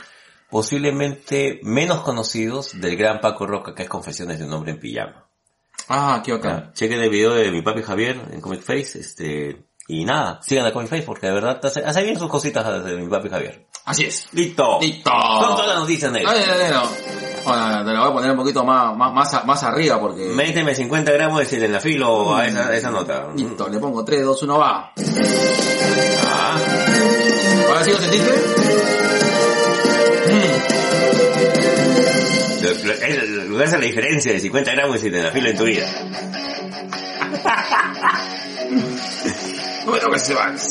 [0.48, 5.26] posiblemente menos conocidos del gran Paco Roca, que es Confesiones de un hombre en pijama.
[5.88, 6.72] Ah, qué bacán.
[6.72, 10.72] Chequen el video de mi papi Javier en Comic Face, este, y nada, sigan a
[10.72, 13.66] Comic Face porque de verdad hace, hace bien sus cositas de mi papi Javier.
[13.84, 14.28] Así es.
[14.32, 14.78] Listo.
[14.80, 15.10] Listo.
[15.10, 16.18] Son todas las noticias, no.
[17.44, 20.26] Bueno, te la voy a poner un poquito más, más, más, arriba porque...
[20.26, 23.26] Méteme 50 gramos de sildenafilo a esa, a esa nota.
[23.34, 24.92] Listo, le pongo 3, 2, 1, va.
[26.24, 26.56] Ah,
[27.68, 28.30] Ahora sí lo sentiste.
[32.62, 35.64] lo, lo- es lo que hace la diferencia de 50 gramos de sildenafilo en tu
[35.64, 35.86] vida.
[39.84, 40.56] Bueno, que se van.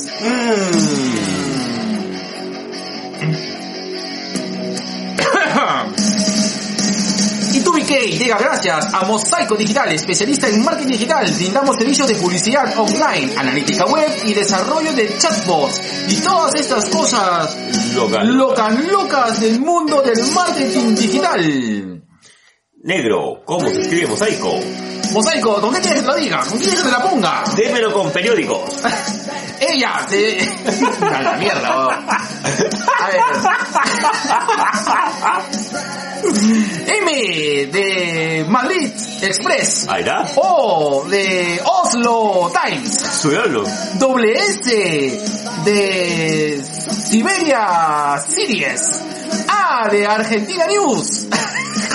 [7.53, 11.29] Y tu BK llega gracias a Mosaico Digital, especialista en marketing digital.
[11.29, 15.81] Brindamos servicios de publicidad online, analítica web y desarrollo de chatbots.
[16.07, 17.57] Y todas estas cosas
[17.93, 18.37] Local.
[18.37, 22.01] locas, locas del mundo del marketing digital.
[22.83, 24.59] Negro, ¿cómo se escribe mosaico?
[25.11, 26.39] Mosaico, ¿con qué quieres que te lo diga?
[26.39, 27.43] ¿Con qué quieres que te la ponga?
[27.55, 28.71] Démelo con periódicos.
[29.59, 30.39] Ella te...
[31.15, 31.93] A la mierda, weón.
[32.09, 33.21] A ver.
[37.03, 38.91] M de Madrid
[39.21, 39.87] Express.
[39.87, 40.25] Ahí está.
[40.37, 42.99] O de Oslo Times.
[43.21, 43.63] Suyalo.
[43.99, 45.23] Doble S
[45.65, 49.03] de Siberia Series.
[49.47, 51.27] A de Argentina News.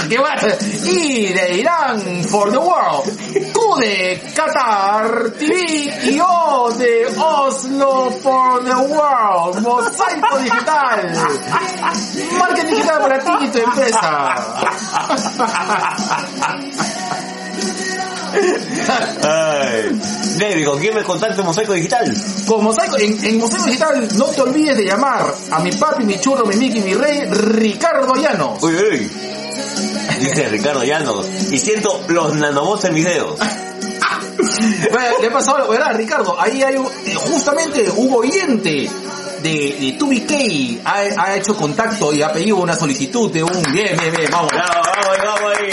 [0.09, 0.43] Qué bueno.
[0.85, 3.53] Y de Irán for the World.
[3.53, 9.63] Q de Qatar TV y O de Oslo for the World.
[9.63, 11.13] Mosaico Digital.
[12.39, 14.35] Marketing digital para ti y tu empresa.
[19.23, 20.01] Ay.
[20.39, 22.15] Negro, ¿con quién me contacto en mosaico digital?
[22.47, 26.19] Con Mosaico, en, en Mosaico Digital no te olvides de llamar a mi papi, mi
[26.21, 28.63] churro, mi Mickey, mi rey, Ricardo Llanos.
[28.63, 29.11] Uy, uy.
[30.21, 31.27] Dice Ricardo Llanos.
[31.51, 33.39] Y siento los nanobots en mis dedos.
[34.93, 35.69] Bueno, ¿Qué ha pasado?
[35.69, 36.37] ¿Verdad, Ricardo?
[36.41, 38.91] Ahí hay un- eh, justamente un oyente
[39.43, 43.97] de, de 2BK ha, ha hecho contacto y ha pedido una solicitud de un bien,
[43.99, 44.51] bien, bien, vamos.
[44.53, 45.71] Vamos, vamos, vamos ahí.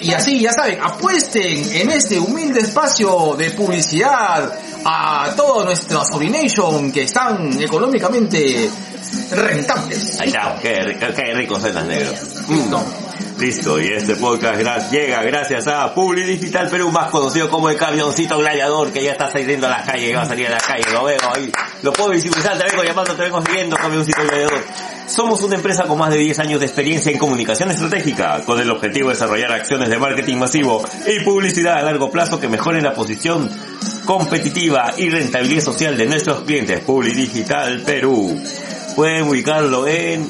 [0.00, 4.52] Y así, ya saben, apuesten en este humilde espacio de publicidad
[4.84, 8.70] a todo nuestro Sobrination que están económicamente
[9.30, 10.20] rentables.
[10.20, 12.10] Ahí está, qué, qué rico cenas negro.
[12.48, 12.84] Listo.
[13.38, 18.36] Listo, y este podcast llega gracias a Publi Digital Perú, más conocido como el camioncito
[18.36, 21.04] gladiador, que ya está saliendo a la calle, va a salir a la calle, lo
[21.04, 21.50] veo ahí,
[21.82, 24.62] lo puedo visibilizar, te vengo llamando, te vengo siguiendo, camioncito gladiador.
[25.10, 28.70] Somos una empresa con más de 10 años de experiencia en comunicación estratégica, con el
[28.70, 32.94] objetivo de desarrollar acciones de marketing masivo y publicidad a largo plazo que mejoren la
[32.94, 33.50] posición
[34.06, 36.78] competitiva y rentabilidad social de nuestros clientes.
[36.80, 38.40] Publi Digital Perú.
[38.94, 40.28] Pueden ubicarlo en...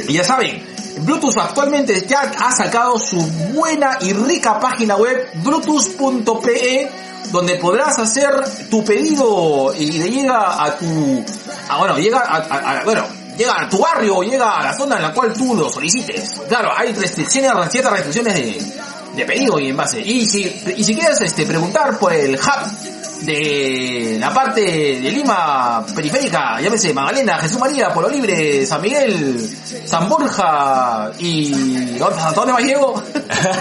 [0.08, 0.62] Y ya saben,
[0.98, 3.20] Brutus actualmente ya ha sacado su
[3.54, 6.90] buena y rica página web brutus.pe
[7.32, 8.30] donde podrás hacer
[8.70, 11.24] tu pedido y le llega a tu
[11.68, 15.12] a, bueno, llega a- bueno, llega a tu barrio, llega a la zona en la
[15.12, 16.40] cual tú lo solicites.
[16.48, 20.00] Claro, hay restricciones, ciertas restricciones de, de pedido y envase.
[20.00, 20.44] Y si
[20.76, 22.94] y si quieres este preguntar por el hub
[23.24, 30.08] de la parte de Lima periférica, llámese Magdalena, Jesús María, Polo Libre, San Miguel, San
[30.08, 33.02] Borja y ¿hasta dónde más llego?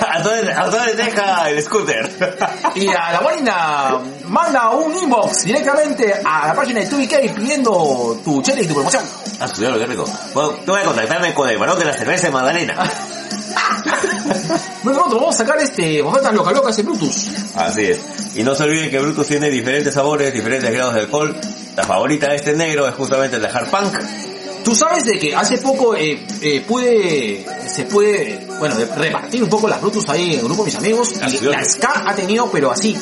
[0.09, 2.37] ¿A dónde, a deja el scooter?
[2.75, 8.41] Y a la guarina manda un inbox directamente a la página de 2BK pidiendo tu
[8.41, 9.03] chela y tu promoción.
[9.43, 10.05] Ah, su diablo, qué rico.
[10.33, 12.75] Bueno, tengo que contactarme con el varón de la cerveza de Magdalena.
[14.83, 17.27] Bueno, nosotros vamos a sacar este, ofertas loca locas en Brutus.
[17.55, 17.99] Así es.
[18.35, 21.35] Y no se olviden que Brutus tiene diferentes sabores, diferentes grados de alcohol.
[21.75, 23.97] La favorita de este negro es justamente el de Hard Punk.
[24.63, 29.67] Tú sabes de que hace poco eh, eh, pude, se puede, bueno, repartir un poco
[29.67, 31.13] las Brutus ahí en el grupo de mis amigos.
[31.15, 31.63] Y la.
[31.65, 32.97] SCA ha tenido, pero así,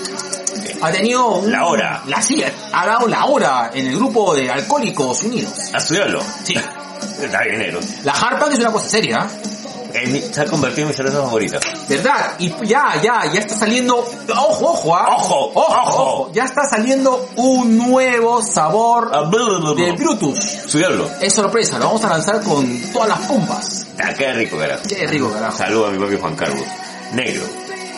[0.82, 2.02] ha tenido un- La hora.
[2.08, 5.54] La sí, ha dado la hora en el grupo de Alcohólicos Unidos.
[5.74, 6.22] A su diablo.
[6.44, 6.56] Sí.
[7.22, 7.78] Está bien.
[8.04, 9.28] La Hard Punk es una cosa seria.
[9.94, 10.08] ¿eh?
[10.08, 11.60] mi- se ha convertido en mi cerveza favorita.
[11.89, 12.32] ¿Verdad?
[12.39, 15.15] Y ya, ya, ya está saliendo, ojo, ojo, ¿ah?
[15.17, 16.32] Ojo, ojo, ojo.
[16.34, 19.91] ya está saliendo un nuevo sabor Ah, blu, blu, blu, de.
[19.91, 20.39] Brutus.
[20.67, 21.10] Su diablo.
[21.20, 23.88] Es sorpresa, lo vamos a lanzar con todas las pompas.
[24.02, 24.82] Ah, qué rico, carajo.
[24.88, 25.58] Qué rico, carajo.
[25.58, 26.63] Saludo a mi papi Juan Carlos.
[27.13, 27.44] Negro,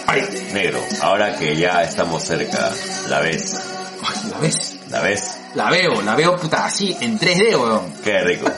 [0.07, 0.79] Ay, negro.
[1.01, 2.71] Ahora que ya estamos cerca,
[3.09, 3.55] la ves,
[4.03, 4.75] ay, ¿la ves?
[4.89, 5.37] la ves.
[5.55, 7.93] La veo, la veo puta así, en 3D, weón.
[8.03, 8.45] Qué rico.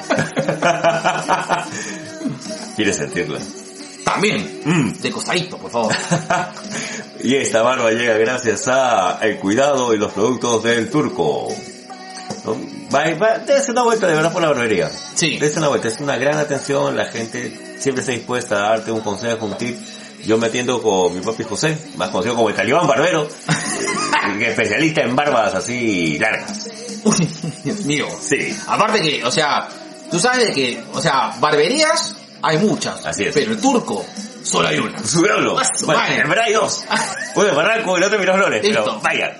[2.76, 3.40] ¿Quieres sentirla?
[4.04, 4.92] También, Mm.
[5.02, 5.94] de costadito, por favor.
[7.24, 11.48] y esta barba llega gracias a el cuidado y los productos del turco.
[12.46, 12.58] ¿No?
[12.94, 14.90] Va, va, dése una vuelta de verdad por la barbería.
[15.16, 15.38] Sí.
[15.38, 19.02] Dése una vuelta, es una gran atención, la gente siempre está dispuesta a darte un
[19.02, 19.78] consejo, un tip.
[20.24, 23.24] Yo me atiendo con mi papi José, más conocido como el talibán barbero,
[24.40, 26.70] eh, especialista en barbas así largas.
[27.04, 27.30] Uy,
[27.64, 28.08] Dios mío.
[28.22, 28.56] Sí.
[28.68, 29.68] Aparte que, o sea,
[30.10, 33.06] tú sabes que, o sea, barberías hay muchas.
[33.06, 33.34] Así es.
[33.34, 34.06] Pero el turco,
[34.46, 35.04] solo hay una.
[35.04, 35.58] Su diablo.
[35.76, 36.22] Su Bueno, madre.
[36.22, 36.84] en verdad hay dos.
[37.36, 38.84] Uno en Barranco el otro Miraflores, Listo.
[38.84, 39.38] pero vaya.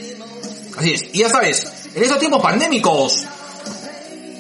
[0.77, 1.03] Así es.
[1.13, 3.27] Y ya sabes, en estos tiempos pandémicos,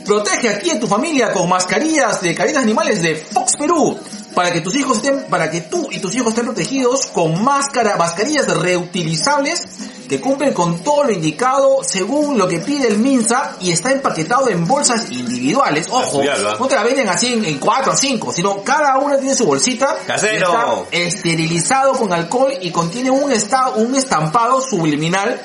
[0.04, 3.98] protege a ti y a tu familia con mascarillas de caretas animales de Fox Perú.
[4.34, 7.96] Para que tus hijos estén, para que tú y tus hijos estén protegidos con máscara,
[7.96, 9.62] mascarillas reutilizables
[10.08, 14.48] que cumplen con todo lo indicado según lo que pide el MINSA y está empaquetado
[14.48, 15.86] en bolsas individuales.
[15.90, 16.18] Ojo,
[16.58, 19.44] no te la venden así en, en cuatro o cinco, sino cada una tiene su
[19.46, 19.96] bolsita.
[20.36, 25.40] Está esterilizado con alcohol y contiene un, esta- un estampado subliminal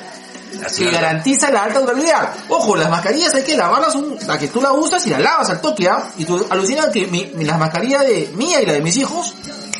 [0.64, 2.32] Así que garantiza la alta durabilidad.
[2.48, 5.50] Ojo, las mascarillas hay que lavarlas, un, la que tú la usas y la lavas
[5.50, 6.10] al toque, ¿ah?
[6.18, 9.34] Y tú alucinas que mi, las mascarillas de mía y la de mis hijos,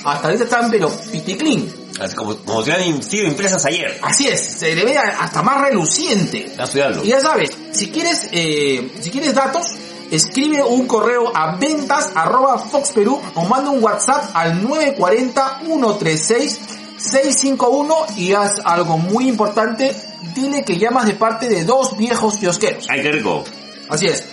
[0.05, 1.87] hasta ahorita están pero piticlin.
[2.01, 3.99] Así como, como si hubieran sido impresas ayer.
[4.03, 6.53] Así es, se le ve hasta más reluciente.
[6.59, 7.03] Estudiarlo.
[7.05, 9.67] Y ya sabes, si quieres, eh, si quieres datos,
[10.11, 16.61] escribe un correo a ventas arroba Fox Perú o manda un WhatsApp al 940 136
[16.99, 19.95] 651 y haz algo muy importante,
[20.35, 22.87] dile que llamas de parte de dos viejos kiosqueros.
[22.89, 23.45] Ay, qué rico.
[23.89, 24.25] Así es.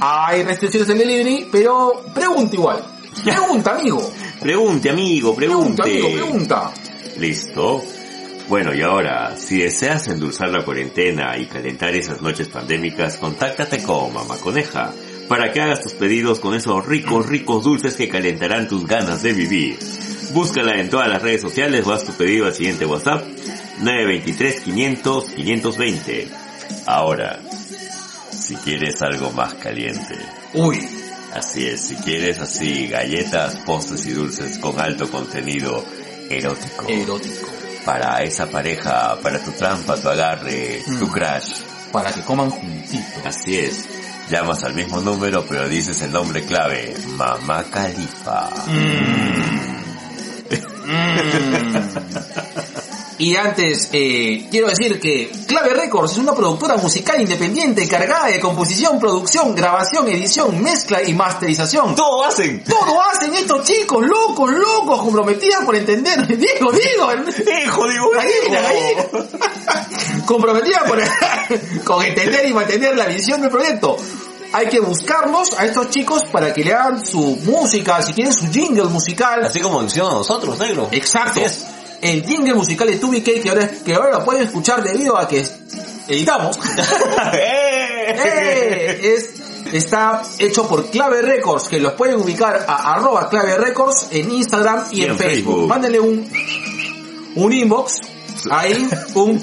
[0.00, 2.84] Hay restricciones en delivery, pero pregunta igual.
[3.24, 4.12] Pregunta, amigo.
[4.40, 6.08] Pregunte, amigo, Pregunta, pregunte.
[6.08, 6.70] amigo, pregunta.
[7.18, 7.82] Listo.
[8.48, 14.14] Bueno, y ahora, si deseas endulzar la cuarentena y calentar esas noches pandémicas, contáctate con
[14.14, 14.92] Mamá Coneja
[15.28, 19.32] para que hagas tus pedidos con esos ricos, ricos dulces que calentarán tus ganas de
[19.32, 19.78] vivir.
[20.32, 23.24] Búscala en todas las redes sociales o haz tu pedido al siguiente WhatsApp
[23.80, 26.28] 923 500 520.
[26.86, 27.40] Ahora,
[28.30, 30.16] si quieres algo más caliente,
[30.54, 30.88] Uy,
[31.34, 35.84] Así es, si quieres así galletas, postres y dulces con alto contenido
[36.30, 36.86] erótico.
[36.88, 37.48] erótico.
[37.84, 41.10] Para esa pareja, para tu trampa, tu agarre, tu Mm.
[41.10, 41.52] crash.
[41.92, 43.24] Para que coman juntitos.
[43.26, 43.84] Así es.
[44.30, 48.48] Llamas al mismo número pero dices el nombre clave, Mamá Califa.
[53.18, 58.38] Y antes, eh, quiero decir que Clave Records es una productora musical independiente encargada de
[58.38, 61.96] composición, producción, grabación, edición, mezcla y masterización.
[61.96, 62.62] ¡Todo hacen!
[62.62, 66.26] Todo hacen estos chicos, locos, locos, comprometidos por entender.
[66.38, 67.12] Digo, digo,
[67.64, 68.10] ¡Hijo, digo!
[68.14, 70.24] Gallina, gallina.
[70.24, 71.00] comprometida por,
[71.84, 73.96] con entender y mantener la visión del proyecto.
[74.52, 78.46] Hay que buscarlos a estos chicos para que le hagan su música, si quieren su
[78.50, 79.44] jingle musical.
[79.44, 80.88] Así como decimos nosotros, negro.
[80.92, 81.30] Exacto.
[81.32, 81.77] Así es.
[82.00, 85.44] El jingle musical de 2BK que ahora, que ahora lo pueden escuchar debido a que
[86.08, 86.58] editamos.
[87.34, 89.00] ¡Eh!
[89.14, 89.34] Es,
[89.74, 94.84] está hecho por Clave Records, que los pueden ubicar a arroba Clave Records en Instagram
[94.92, 95.36] y, Y en, en Facebook.
[95.54, 95.68] Facebook.
[95.68, 96.30] Mándenle un,
[97.34, 98.00] un inbox,
[98.50, 99.42] ahí, un,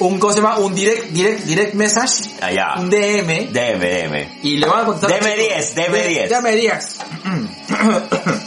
[0.00, 0.58] un, ¿cómo se llama?
[0.58, 2.74] Un direct, direct, direct message, Allá.
[2.78, 4.38] un DM, Deme, deme.
[4.42, 5.20] y le van a contestar.
[5.20, 6.30] Deme 10, deme 10.
[6.30, 6.96] Dame 10.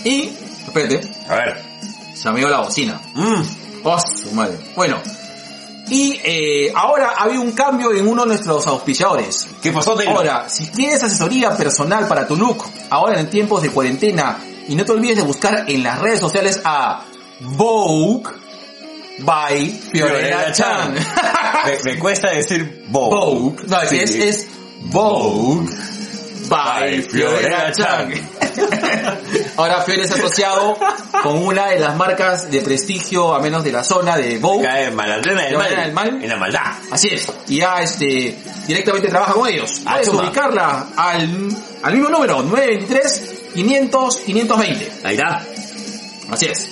[0.06, 0.32] y,
[0.68, 1.69] espérate, A ver.
[2.22, 3.00] Se me dio la bocina.
[3.14, 3.42] Mm.
[3.84, 4.58] Oh, su madre.
[4.76, 4.98] Bueno.
[5.92, 9.48] Y eh, ahora había un cambio en uno de nuestros auspiciadores.
[9.62, 10.18] ¿Qué pasó, negro?
[10.18, 14.86] Ahora, si quieres asesoría personal para tu look, ahora en tiempos de cuarentena, y no
[14.86, 17.04] te olvides de buscar en las redes sociales a
[17.40, 18.24] Vogue
[19.20, 20.94] by Fiorella Chan.
[20.96, 21.06] Chan.
[21.86, 23.16] me, me cuesta decir Vogue.
[23.16, 23.56] Vogue.
[23.68, 23.98] No, Sí.
[24.00, 24.48] es, es
[24.92, 25.68] Vogue
[26.50, 28.12] by Fiorella Chan.
[29.58, 30.78] Ahora Fiore es asociado
[31.24, 35.44] con una de las marcas de prestigio, a menos de la zona de en malandrena
[35.44, 36.24] del La mal, del mal.
[36.24, 36.62] En la maldad.
[36.92, 37.32] Así es.
[37.48, 38.38] Y ya este
[38.68, 39.82] directamente trabaja con ellos.
[39.86, 40.24] Ah, Puedes chuma.
[40.24, 41.50] ubicarla al,
[41.84, 44.92] al mismo número, 923 500 520.
[45.04, 45.44] Ahí está.
[46.32, 46.70] Así es.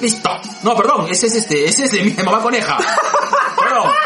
[0.00, 0.30] Listo.
[0.62, 2.76] No, perdón, ese es este, ese es de mi mamá coneja.
[3.58, 3.90] perdón.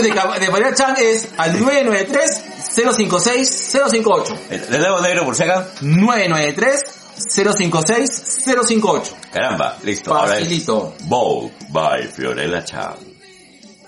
[0.00, 0.08] De,
[0.40, 2.42] de María Chan es al 993
[2.74, 4.38] 056 058.
[4.48, 5.68] Le debo negro por si acá.
[5.80, 6.82] 993
[7.16, 9.16] 056 058.
[9.32, 10.14] Caramba, listo.
[10.14, 10.94] Ahora es Facilito.
[11.04, 12.94] Vogue by Fiorella Chan.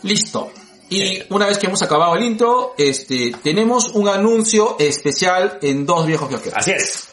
[0.03, 0.51] Listo.
[0.91, 6.05] Y una vez que hemos acabado el intro, este, tenemos un anuncio especial en dos
[6.07, 6.59] viejos kiosqueros.
[6.59, 7.09] Así es.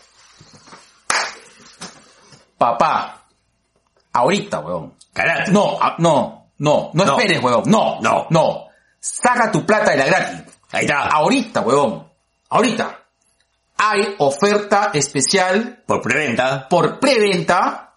[2.58, 3.26] Papá,
[4.12, 4.96] ahorita, weón.
[5.14, 5.52] Karate.
[5.52, 7.18] No, no, no, no, No.
[7.18, 7.64] esperes, weón.
[7.68, 8.28] No, No.
[8.30, 8.66] no.
[9.00, 10.49] Saca tu plata de la gratis.
[10.72, 11.04] Ahí está.
[11.08, 12.08] Ahorita, weón.
[12.50, 12.96] Ahorita.
[13.78, 16.68] Hay oferta especial Por preventa.
[16.68, 17.94] por preventa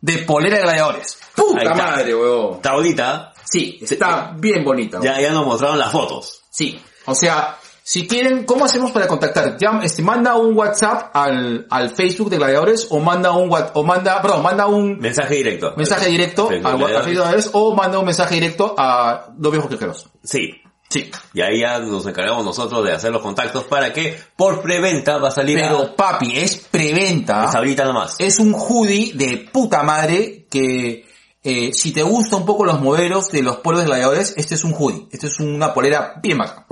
[0.00, 1.18] de polera de gladiadores.
[1.34, 2.54] Puta madre, weón.
[2.56, 3.32] Está bonita.
[3.44, 4.98] Sí, está bien bonita.
[5.02, 6.42] Ya, ya nos mostraron las fotos.
[6.50, 9.56] Sí, o sea, si quieren, ¿cómo hacemos para contactar?
[9.58, 14.22] Ya, este, manda un WhatsApp al, al Facebook de Gladiadores o manda un o manda,
[14.22, 15.74] perdón, manda un Mensaje directo.
[15.76, 16.62] mensaje directo al al.
[16.62, 20.08] Facebook de Gladiadores o manda un mensaje directo a Dos Viejos Quejeros.
[20.22, 20.61] Sí.
[20.92, 25.16] Sí, Y ahí ya nos encargamos nosotros de hacer los contactos para que por preventa
[25.16, 28.16] va a salir a- pero papi, es preventa, es ahorita nomás.
[28.18, 31.10] es un hoodie de puta madre que
[31.44, 34.64] eh, si te gustan un poco los modelos de los polos de Gladiadores, este es
[34.64, 36.66] un hoodie, este es una polera bien bacana.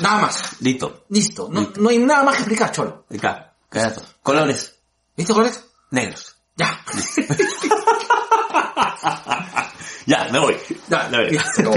[0.00, 1.04] Nada más, Listo.
[1.10, 3.04] listo, no, no hay nada más que explicar, cholo.
[3.10, 3.56] Está.
[3.68, 4.00] Carato.
[4.22, 4.76] Colores
[5.16, 5.62] ¿Listo, Colex?
[5.90, 6.36] negros.
[6.56, 6.80] Ya.
[10.08, 10.56] Ya, me voy.
[10.88, 11.74] Ya, ya, acabó.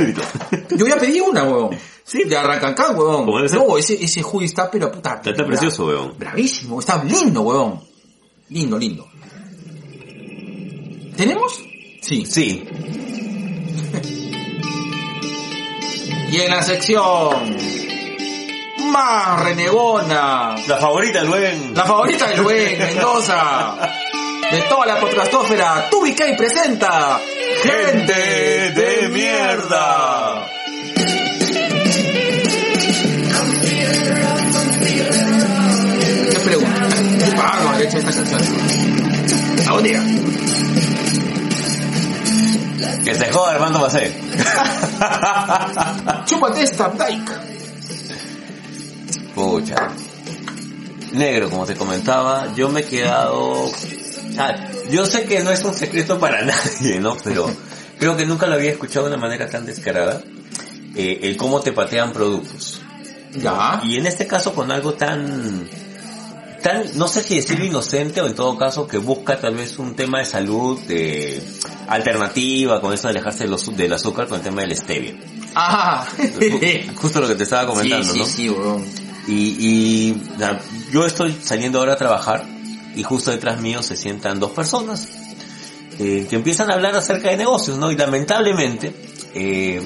[0.70, 1.78] Yo ya pedí una, huevón.
[2.06, 2.24] Sí.
[2.24, 3.26] De.
[3.26, 3.60] Como debe ser.
[3.60, 5.16] No, ese, ese está, pero puta.
[5.16, 6.18] Está, está precioso, weón.
[6.18, 7.82] Bravísimo, está lindo, huevón.
[8.48, 9.06] Lindo, lindo.
[11.18, 11.60] ¿Tenemos?
[12.02, 12.26] Sí.
[12.26, 12.64] Sí.
[16.32, 17.58] Y en la sección
[18.92, 21.74] más renegona, La favorita, Luen.
[21.76, 23.78] la favorita de Luen Mendoza,
[24.52, 27.22] de toda la podcastófera, TubiK presenta
[27.64, 30.46] Gente de mierda.
[36.32, 36.90] ¿Qué pregunta?
[37.20, 38.42] ¿Qué pago de hecho esta canción?
[39.70, 40.04] ¿A día?
[43.06, 44.12] Que se joda Armando Macé.
[46.26, 47.32] Chúpate esta, Dyke.
[49.34, 49.88] Pucha.
[51.14, 53.70] Negro, como te comentaba, yo me he quedado...
[54.90, 57.18] Yo sé que no es un secreto para nadie, ¿no?
[57.24, 57.50] Pero
[58.00, 60.22] creo que nunca lo había escuchado de una manera tan descarada.
[60.96, 62.82] eh, el cómo te patean productos.
[63.34, 63.80] Ya.
[63.84, 65.66] Y en este caso con algo tan,
[66.62, 69.96] tan, no sé si decirlo inocente o en todo caso que busca tal vez un
[69.96, 71.42] tema de salud de
[71.88, 75.14] alternativa con eso de alejarse de los- del azúcar con el tema del stevia.
[75.56, 76.06] Ah.
[76.96, 78.26] Justo lo que te estaba sí, comentando, sí, ¿no?
[78.26, 78.86] sí, weón.
[79.28, 80.60] Y, y na-
[80.92, 82.46] yo estoy saliendo ahora a trabajar
[82.96, 85.08] y justo detrás mío se sientan dos personas
[86.00, 87.92] eh, que empiezan a hablar acerca de negocios, ¿no?
[87.92, 88.94] Y lamentablemente,
[89.34, 89.82] eh,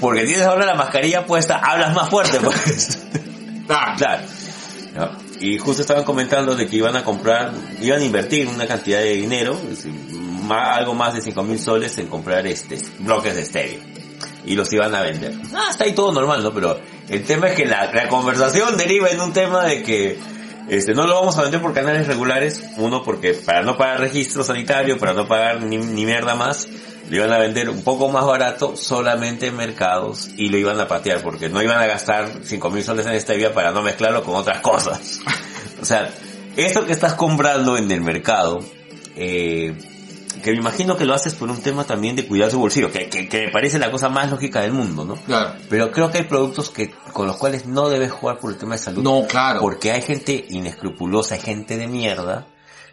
[0.00, 2.98] porque tienes ahora la mascarilla puesta, hablas más fuerte, pues.
[3.68, 4.22] Ah, Claro.
[5.40, 9.14] Y justo estaban comentando de que iban a comprar, iban a invertir una cantidad de
[9.14, 13.78] dinero, decir, ma- algo más de 5 mil soles en comprar este bloques de stevia.
[14.46, 15.34] Y los iban a vender.
[15.54, 16.52] Ah, está ahí todo normal, ¿no?
[16.54, 16.78] Pero
[17.08, 20.18] el tema es que la, la conversación deriva en un tema de que
[20.68, 22.62] este, no lo vamos a vender por canales regulares.
[22.76, 26.68] Uno, porque para no pagar registro sanitario, para no pagar ni, ni mierda más,
[27.10, 30.88] lo iban a vender un poco más barato solamente en mercados y lo iban a
[30.88, 34.36] patear porque no iban a gastar 5 mil soles en stevia para no mezclarlo con
[34.36, 35.20] otras cosas.
[35.82, 36.10] o sea,
[36.56, 38.60] esto que estás comprando en el mercado,
[39.16, 39.74] eh,
[40.42, 43.08] que me imagino que lo haces por un tema también de cuidar su bolsillo, que,
[43.08, 45.14] que, que me parece la cosa más lógica del mundo, ¿no?
[45.16, 45.54] claro.
[45.70, 48.72] Pero creo que hay productos que, con los cuales no debes jugar por el tema
[48.74, 49.02] de salud.
[49.02, 49.60] No, claro.
[49.60, 52.46] Porque hay gente inescrupulosa, hay gente de mierda,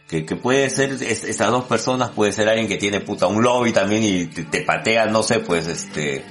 [0.08, 3.42] que, que puede ser, es- estas dos personas, puede ser alguien que tiene puta un
[3.42, 6.24] lobby también y te, te patea, no sé, pues este,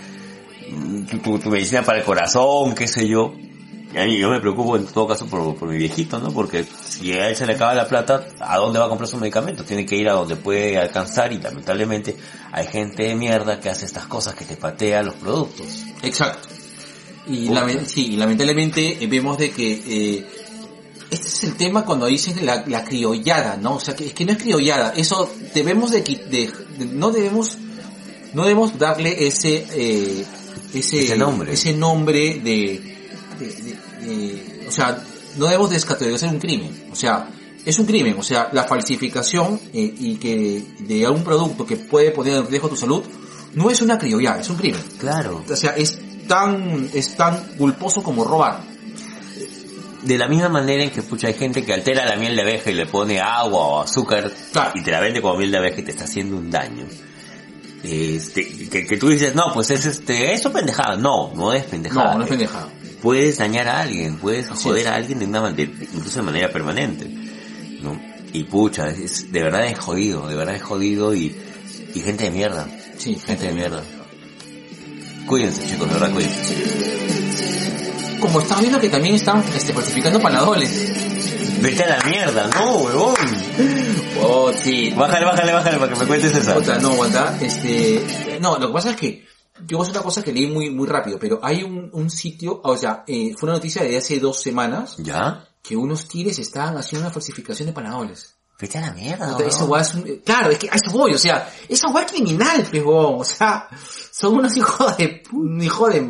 [0.71, 3.33] mm, tu, tu- tu medicina para el corazón, qué sé yo.
[3.93, 6.30] Yo me preocupo en todo caso por, por mi viejito, ¿no?
[6.32, 9.16] Porque si a él se le acaba la plata, ¿a dónde va a comprar su
[9.16, 9.64] medicamento?
[9.64, 12.16] Tiene que ir a donde puede alcanzar y lamentablemente
[12.53, 15.66] hay gente de mierda que hace estas cosas, que te patea los productos.
[16.03, 16.49] Exacto.
[17.26, 17.49] Y,
[17.86, 20.26] sí, y lamentablemente eh, vemos de que eh,
[21.11, 23.74] este es el tema cuando dicen la, la criollada, ¿no?
[23.76, 24.93] O sea, que es que no es criollada.
[24.97, 27.59] Eso debemos de, de- de- no debemos
[28.32, 30.24] no debemos darle ese eh,
[30.72, 31.53] ese, Ese nombre.
[31.53, 32.80] ese nombre de,
[33.38, 33.76] de- de-
[34.17, 35.03] de- o sea,
[35.37, 37.29] no debemos descategorizar un crimen, o sea,
[37.65, 42.11] es un crimen, o sea, la falsificación eh, y que de algún producto que puede
[42.11, 43.03] poner en riesgo tu salud
[43.55, 44.81] no es una criollada, es un crimen.
[44.99, 45.45] Claro.
[45.51, 45.99] O sea, es
[46.29, 48.61] tan, es tan culposo como robar.
[50.03, 52.71] De la misma manera en que pucha hay gente que altera la miel de abeja
[52.71, 54.73] y le pone agua o azúcar Claro.
[54.75, 56.87] y te la vende como miel de abeja y te está haciendo un daño.
[57.83, 60.97] Este, que, que tú dices, no, pues es este, eso pendejada.
[60.97, 62.13] No, no es pendejada.
[62.13, 62.69] No, no es pendejada.
[63.03, 67.07] Puedes dañar a alguien, puedes joder a alguien de una manera, incluso de manera permanente.
[67.82, 67.98] ¿No?
[68.32, 71.34] Y pucha, es, de verdad es jodido, de verdad es jodido y,
[71.94, 72.68] y gente de mierda.
[72.98, 73.82] Sí, Gente de mierda.
[75.26, 78.18] Cuídense chicos, de verdad cuídense.
[78.20, 81.62] Como estás viendo que también están este, falsificando panadoles.
[81.62, 83.14] Vete a la mierda, no, huevón.
[84.22, 84.92] Oh, sí.
[84.96, 86.55] Bájale, bájale, bájale para que me cuentes esa.
[86.55, 89.24] Puta, no, Wanda, este, no, lo que pasa es que
[89.67, 92.77] yo es una cosa que leí muy, muy rápido, pero hay un, un sitio, o
[92.77, 95.47] sea, eh, fue una noticia de hace dos semanas ¿Ya?
[95.63, 98.35] que unos tigres estaban haciendo una falsificación de panadoles.
[98.61, 101.19] Vete a la mierda, esa weá es un, claro, es que a eso voy, o
[101.19, 103.69] sea, esa weá es criminal, weón, o sea,
[104.13, 106.07] son unos hijos de, un hijo de,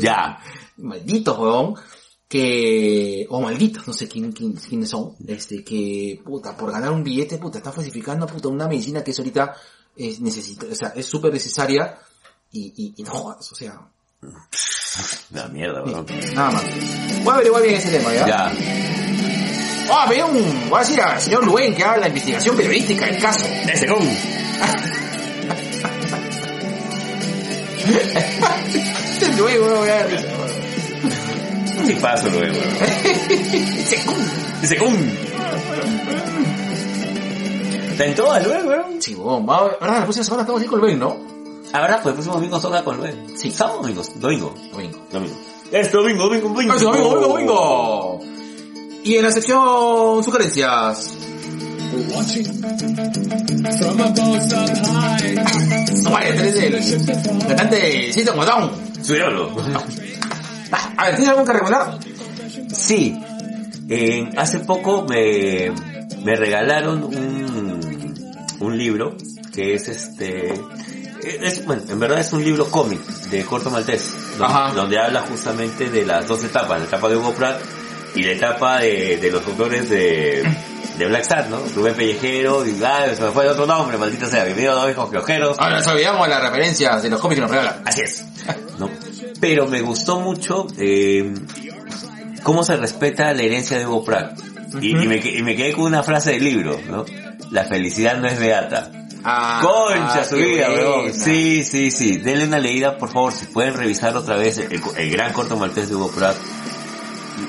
[0.00, 0.38] Ya.
[0.78, 1.74] malditos, weón,
[2.28, 7.04] que, o malditos, no sé quién, quién- quiénes son, este, que, puta, por ganar un
[7.04, 9.54] billete, puta, está falsificando, puta, una medicina que es ahorita,
[9.96, 11.98] es necesita, o sea, es súper necesaria,
[12.54, 13.80] y, y, y no jodas, o sea,
[15.32, 16.06] La mierda, huevón.
[16.34, 16.62] nada más.
[17.24, 18.26] Voy a averiguar bien ese tema, ¿ya?
[18.26, 18.52] Ya.
[19.90, 23.20] Ah, veo un, voy a decir al señor Luen que haga la investigación periodística del
[23.20, 23.44] caso.
[23.46, 23.98] Ese con.
[29.36, 30.06] Luego, weón,
[31.86, 32.56] tipazo, luego.
[32.56, 34.16] Ese cum.
[34.62, 34.94] Ese con.
[37.90, 39.02] Está en todas, luego, weón.
[39.02, 41.33] Sí, weón, ahora la próxima semana estamos aquí con Luen, ¿no?
[41.74, 43.18] Ahora, pues, el próximo domingo toca con luego.
[43.36, 43.50] Sí.
[43.50, 44.04] Sábado o domingo.
[44.20, 44.54] Domingo.
[44.70, 44.98] Domingo.
[45.12, 45.34] Domingo.
[45.72, 46.68] Es domingo, domingo, domingo.
[46.68, 48.20] Próximo domingo, domingo, domingo.
[49.02, 51.18] Y en la sección sugerencias.
[52.14, 55.34] Watching from a boat up high.
[56.12, 58.70] Vaya, tenés el cantante System of a Down.
[60.96, 61.98] A ver, ¿tienes algo que recomendar?
[62.72, 63.18] Sí.
[63.88, 65.72] Eh, hace poco me,
[66.22, 68.14] me regalaron un,
[68.60, 69.16] un libro
[69.52, 70.54] que es este...
[71.24, 73.00] Es, bueno, en verdad es un libro cómic
[73.30, 74.14] de Corto Maltés,
[74.74, 77.60] donde, habla justamente de las dos etapas, la etapa de Hugo Pratt
[78.14, 80.44] y la etapa de, de los autores de,
[80.98, 81.58] de Black Sat, ¿no?
[81.74, 85.08] Rubén Pellejero y ah, se me fue el otro nombre, maldita sea, bienvenido a Hijos
[85.10, 85.58] Piojeros.
[85.58, 87.82] Ahora nos olvidamos las referencias de los cómics que nos regalan.
[87.84, 88.24] Así es.
[88.78, 88.90] ¿no?
[89.40, 91.32] Pero me gustó mucho eh,
[92.42, 94.38] cómo se respeta la herencia de Hugo Pratt.
[94.80, 97.04] Y, y me, que- y me quedé con una frase del libro, ¿no?
[97.50, 98.90] La felicidad no es beata.
[99.24, 101.12] Ah, Concha ah, su vida, weón.
[101.14, 102.18] Sí, sí, sí.
[102.18, 105.88] Denle una leída, por favor, si pueden revisar otra vez el, el gran corto maltés
[105.88, 106.36] de Hugo Pratt.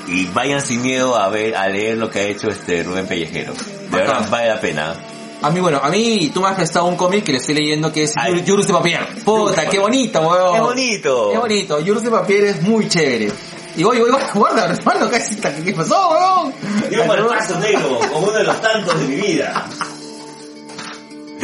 [0.08, 3.08] Y, y vayan sin miedo a ver, a leer lo que ha hecho este Rubén
[3.08, 3.54] Pellejero.
[3.54, 4.96] De verdad, vale la pena.
[5.42, 7.92] A mí, bueno, a mí tú me has prestado un cómic que le estoy leyendo
[7.92, 8.42] que es Ay.
[8.44, 9.06] Yurus de Papier.
[9.24, 10.56] Puta, qué bonito, weón.
[10.56, 11.30] ¡Qué bonito!
[11.32, 11.80] Qué bonito.
[11.82, 13.32] Yurus de Papier es muy chévere.
[13.76, 15.22] Y voy, voy, voy, guarda, hermano, ¿qué,
[15.64, 16.54] ¿qué pasó, weón?
[16.90, 19.68] Dio un malpaso negro, como uno de los tantos de mi vida.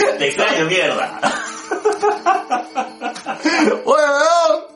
[0.18, 1.20] Te extraño, mierda.
[3.86, 4.72] Oye, weón.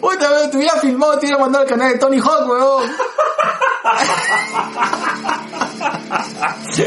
[0.00, 2.90] Puta, weón, te hubiera filmado, te hubiera mandado al canal de Tony Hawk, weón.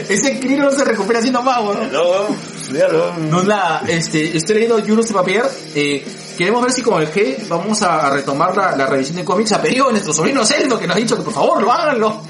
[0.10, 1.92] Ese crío no se recupera así nomás, weón.
[1.92, 2.28] No,
[2.70, 3.14] cuidado.
[3.18, 5.44] No, nada, este, estoy leyendo Yurus de Papier.
[5.76, 6.06] Eh,
[6.38, 9.62] queremos ver si con el G vamos a, retomar la, la revisión de cómics a
[9.62, 12.22] pedido de nuestro sobrino Celdo, que nos ha dicho que por favor lo háganlo.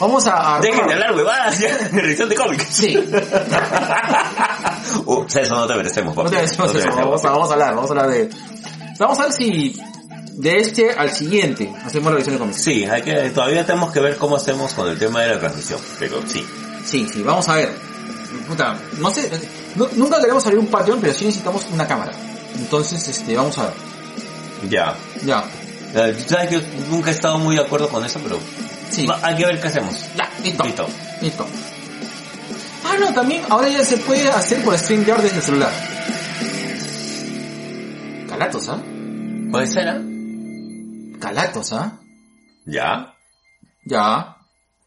[0.00, 0.56] Vamos a...
[0.56, 2.66] a Dejen de hablar huevadas ya revisión de cómics.
[2.68, 2.98] Sí,
[5.06, 6.96] Uh, eso no te merecemos, no te No te merecemos.
[6.96, 8.30] vamos a, vamos a hablar, vamos a hablar de...
[8.98, 9.76] Vamos a ver si
[10.34, 12.62] de este al siguiente hacemos la revisión de cómics.
[12.62, 15.80] Sí, hay que, todavía tenemos que ver cómo hacemos con el tema de la transmisión,
[15.98, 16.44] pero sí.
[16.84, 17.72] Sí, sí, vamos a ver.
[18.48, 19.30] Puta, no sé,
[19.76, 22.12] no- nunca queremos abrir un Patreon, pero sí necesitamos una cámara.
[22.56, 23.74] Entonces, este, vamos a ver.
[24.70, 24.94] Ya.
[25.24, 25.44] Ya,
[26.26, 28.38] Sabes que nunca he estado muy de acuerdo con eso, pero
[28.90, 29.06] sí.
[29.06, 29.94] va- hay que ver qué hacemos.
[30.16, 30.64] Ya, listo.
[30.64, 30.86] Listo.
[31.20, 31.46] Listo.
[32.94, 35.72] Ah, no, también ahora ya se puede hacer por StreamYard desde el celular.
[38.28, 38.80] Calatos, ¿ah?
[39.50, 40.00] ¿Puede ser, ah?
[41.20, 41.98] Calatos, ¿ah?
[42.66, 43.14] Ya.
[43.84, 44.36] Ya.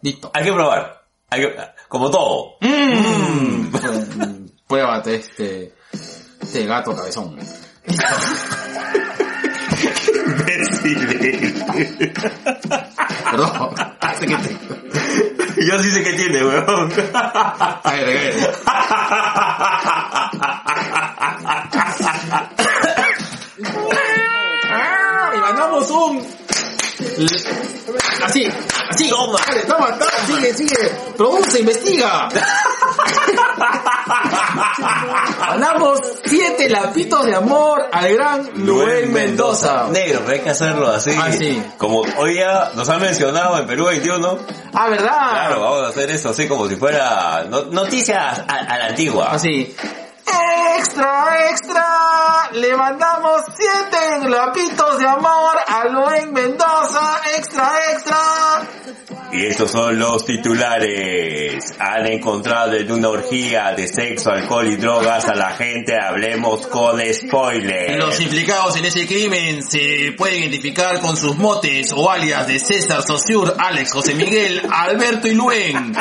[0.01, 0.32] Listo.
[0.34, 1.03] Hay que probar.
[1.30, 1.55] Hay que,
[1.89, 2.53] como todo.
[2.62, 3.72] Mm.
[3.72, 5.74] Prué- Pruébate este,
[6.41, 7.38] este gato cabezón.
[13.32, 13.75] Perdón.
[14.19, 14.57] Sé que te-
[15.65, 16.91] Yo sí sé qué tiene, weón.
[16.91, 18.47] Cállate, cállate.
[25.57, 26.25] damos un...
[28.24, 28.47] Así,
[28.89, 29.10] así.
[29.10, 29.39] Toma.
[29.47, 30.89] Dale, toma, toma, sigue, sigue.
[31.16, 32.28] Produce, investiga.
[35.49, 39.88] Ganamos siete lapitos de amor al gran Luen Mendoza.
[39.91, 41.12] Negro, pero hay que hacerlo así.
[41.18, 41.62] Ah, sí.
[41.78, 44.39] Como hoy ya nos han mencionado en Perú 21.
[44.74, 45.30] Ah, ¿verdad?
[45.32, 49.30] Claro, vamos a hacer eso así como si fuera no- noticias a, a la antigua.
[49.32, 49.76] Así.
[50.78, 52.49] Extra, extra.
[52.53, 57.21] Le mandamos siete lapitos de amor a Luen Mendoza.
[57.38, 58.17] Extra, extra.
[59.32, 61.73] Y estos son los titulares.
[61.80, 65.95] Han encontrado en una orgía de sexo, alcohol y drogas a la gente.
[66.01, 67.97] Hablemos con spoilers.
[67.97, 73.01] Los implicados en ese crimen se pueden identificar con sus motes o alias de César,
[73.01, 75.93] Saussure, Alex, José Miguel, Alberto y Luen.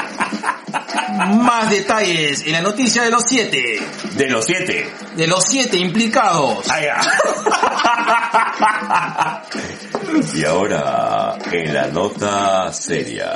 [1.08, 3.80] Más detalles en la noticia de los siete.
[4.14, 4.90] De los siete.
[5.14, 6.66] De los siete implicados.
[6.68, 9.42] Ah,
[10.34, 13.32] y ahora, en la nota seria.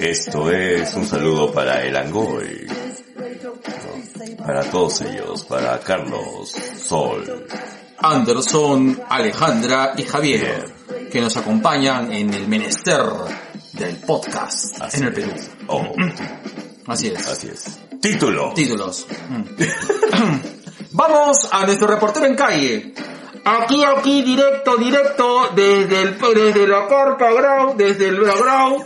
[0.00, 2.66] Esto es un saludo para el Angoy.
[4.38, 7.46] Para todos ellos, para Carlos, Sol,
[7.98, 10.64] Anderson, Alejandra y Javier,
[11.10, 13.00] que nos acompañan en el menester
[13.72, 15.30] del podcast Así en el Perú.
[15.34, 15.50] es.
[15.66, 15.82] Oh,
[16.86, 17.26] Así es.
[17.26, 17.78] así es.
[18.00, 18.52] Título.
[18.54, 19.06] Títulos.
[19.28, 19.42] Mm.
[20.92, 22.94] Vamos a nuestro reportero en calle.
[23.44, 28.84] Aquí, aquí, directo, directo, desde el, desde la carpa ground, desde el ground,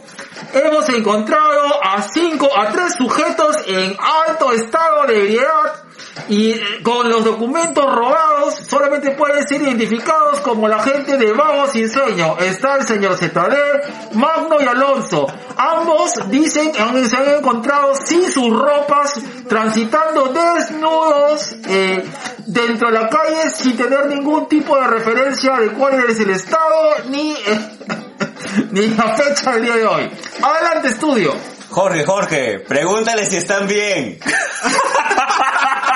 [0.55, 3.95] hemos encontrado a cinco, a tres sujetos en
[4.29, 5.86] alto estado de ebriedad
[6.29, 11.67] y eh, con los documentos robados solamente pueden ser identificados como la gente de Vago
[11.69, 12.37] Sin Sueño.
[12.39, 15.27] Está el señor ZD, Magno y Alonso.
[15.57, 22.05] Ambos dicen que se han encontrado sin sus ropas, transitando desnudos eh,
[22.47, 26.95] dentro de la calle sin tener ningún tipo de referencia de cuál es el estado
[27.09, 27.71] ni, eh,
[28.71, 30.11] ni la fecha del día de hoy.
[30.43, 31.35] Adelante estudio.
[31.71, 34.19] Jorge, Jorge, pregúntale si están bien.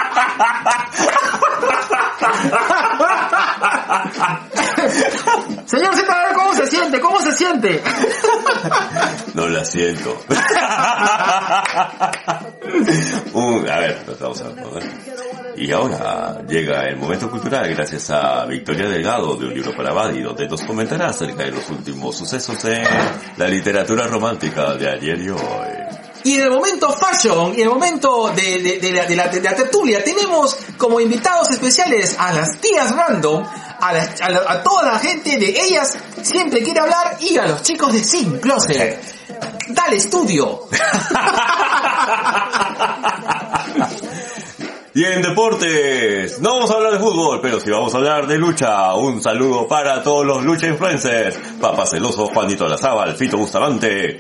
[5.67, 7.01] Señor ZD, ¿cómo se siente?
[7.01, 7.83] ¿Cómo se siente?
[9.35, 10.23] No la siento.
[13.33, 14.65] Un- a ver, vamos a ver.
[15.61, 20.23] Y ahora llega el momento cultural gracias a Victoria Delgado de Un Libro para Badi,
[20.23, 22.83] donde nos comentará acerca de los últimos sucesos en
[23.37, 25.39] la literatura romántica de ayer y hoy.
[26.25, 29.29] Y en el momento fashion, y en el momento de, de- de la, de la-
[29.29, 33.45] de la tertulia, tenemos como invitados especiales a las tías random,
[33.81, 37.47] a, las- a la- a toda la gente de ellas siempre quiere hablar y a
[37.47, 38.99] los chicos de Sin Closet.
[39.69, 40.63] Dale estudio.
[44.93, 48.37] Y en deportes, no vamos a hablar de fútbol, pero sí vamos a hablar de
[48.39, 48.93] lucha.
[48.95, 51.39] Un saludo para todos los lucha influencers.
[51.61, 54.19] Papá Celoso, Juanito Alazábal, Fito Bustamante.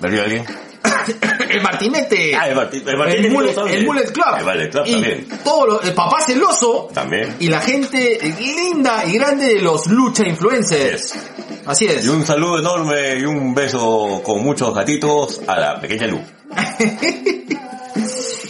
[0.00, 0.44] ¿Me olvidó alguien?
[1.50, 2.36] el Martinete.
[2.36, 4.26] Ah, el Martín, el Martín el, mullet, el Mullet Club.
[4.38, 5.28] El Mullet Club y también.
[5.42, 6.88] todo lo- el papá celoso.
[6.94, 7.34] También.
[7.40, 11.12] Y la gente linda y grande de los lucha influencers.
[11.14, 11.22] Yes.
[11.66, 12.04] Así es.
[12.04, 16.20] Y un saludo enorme y un beso con muchos gatitos a la pequeña Lu.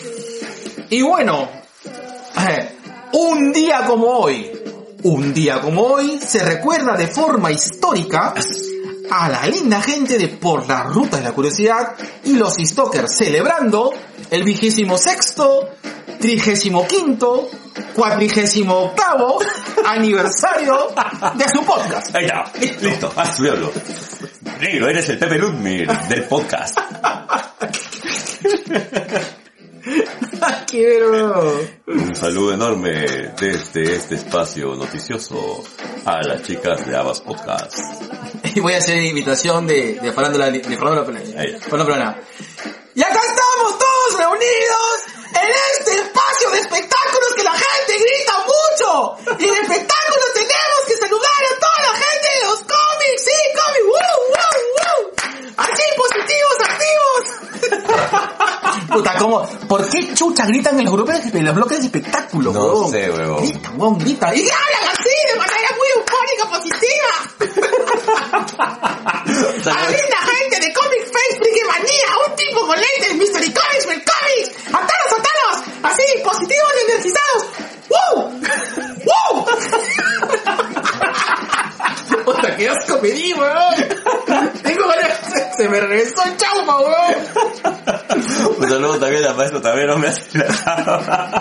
[0.91, 1.49] Y bueno,
[3.13, 4.51] un día como hoy,
[5.03, 8.35] un día como hoy se recuerda de forma histórica
[9.11, 13.93] a la linda gente de Por las Rutas de la Curiosidad y los Stalkers celebrando
[14.31, 15.69] el vigésimo sexto,
[16.21, 17.49] trigésimo quinto,
[17.95, 19.41] cuatrigésimo octavo
[19.87, 20.89] aniversario
[21.35, 22.15] de su podcast.
[22.15, 23.73] Ahí está, listo, has estudiarlo.
[24.61, 26.79] Negro, eres el Pepe Ludmir del podcast.
[30.71, 31.61] Quiero.
[31.87, 35.65] Un saludo enorme desde este espacio noticioso
[36.05, 37.79] a las chicas de Abbas Podcast.
[38.55, 41.41] Y voy a hacer invitación de, de Farándula, de Farándula Plana.
[41.41, 41.59] Ahí.
[41.59, 42.21] Farándula Plana.
[42.95, 44.97] Y acá estamos todos reunidos
[45.41, 49.17] en este espacio de espectáculos que la gente grita mucho.
[49.39, 53.25] Y en espectáculos tenemos que saludar a toda la gente de los cómics.
[53.25, 53.87] Sí, cómics.
[53.89, 55.13] ¡Woo, woo, woo!
[55.57, 56.59] Así, positivos,
[59.69, 63.43] ¿Por qué chucha gritan en los grupos, los bloques de espectáculos, No sé, huevón.
[63.43, 64.35] Grita, huevón, grita.
[64.35, 64.49] Y
[89.39, 91.37] saludo también a maestro también no me hace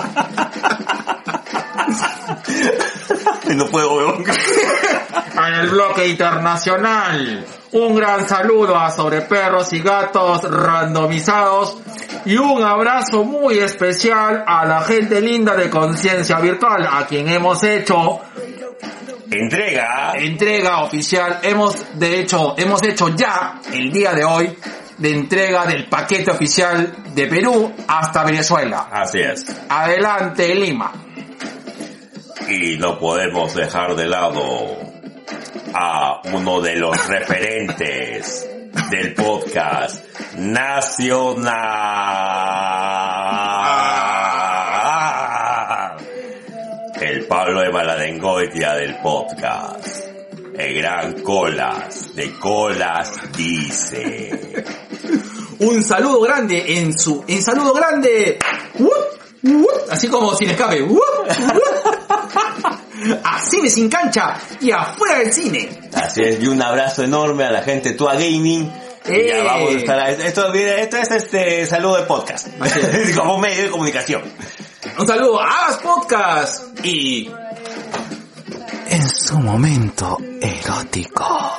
[3.55, 4.23] no puedo, weón.
[5.37, 11.77] En el bloque internacional, un gran saludo a sobre perros y gatos randomizados
[12.25, 17.63] y un abrazo muy especial a la gente linda de Conciencia Virtual, a quien hemos
[17.63, 18.21] hecho
[19.29, 20.13] Entrega.
[20.15, 21.39] entrega oficial.
[21.43, 24.57] Hemos, de hecho, hemos hecho ya el día de hoy
[24.97, 28.89] de entrega del paquete oficial de Perú hasta Venezuela.
[28.91, 29.45] Así es.
[29.69, 30.91] Adelante, Lima.
[32.47, 34.77] Y no podemos dejar de lado
[35.73, 38.47] a uno de los referentes
[38.89, 40.03] del podcast
[40.37, 41.57] nacional.
[47.01, 50.07] El Pablo de Maladengoitia del podcast.
[50.57, 54.63] El gran Colas, de Colas dice.
[55.59, 58.37] Un saludo grande en su, en saludo grande.
[59.89, 60.85] Así como sin escape.
[63.23, 65.69] A cine sin cancha y afuera del cine.
[65.93, 68.71] Así es, y un abrazo enorme a la gente Tua Gaming.
[69.05, 69.43] Y ya ¡Eh!
[69.43, 72.47] vamos a estar, esto, viene- esto es este saludo de podcast.
[73.17, 74.21] Como medio de comunicación.
[74.99, 77.31] Un saludo a Agas Podcast y
[78.89, 81.57] En su momento erótico,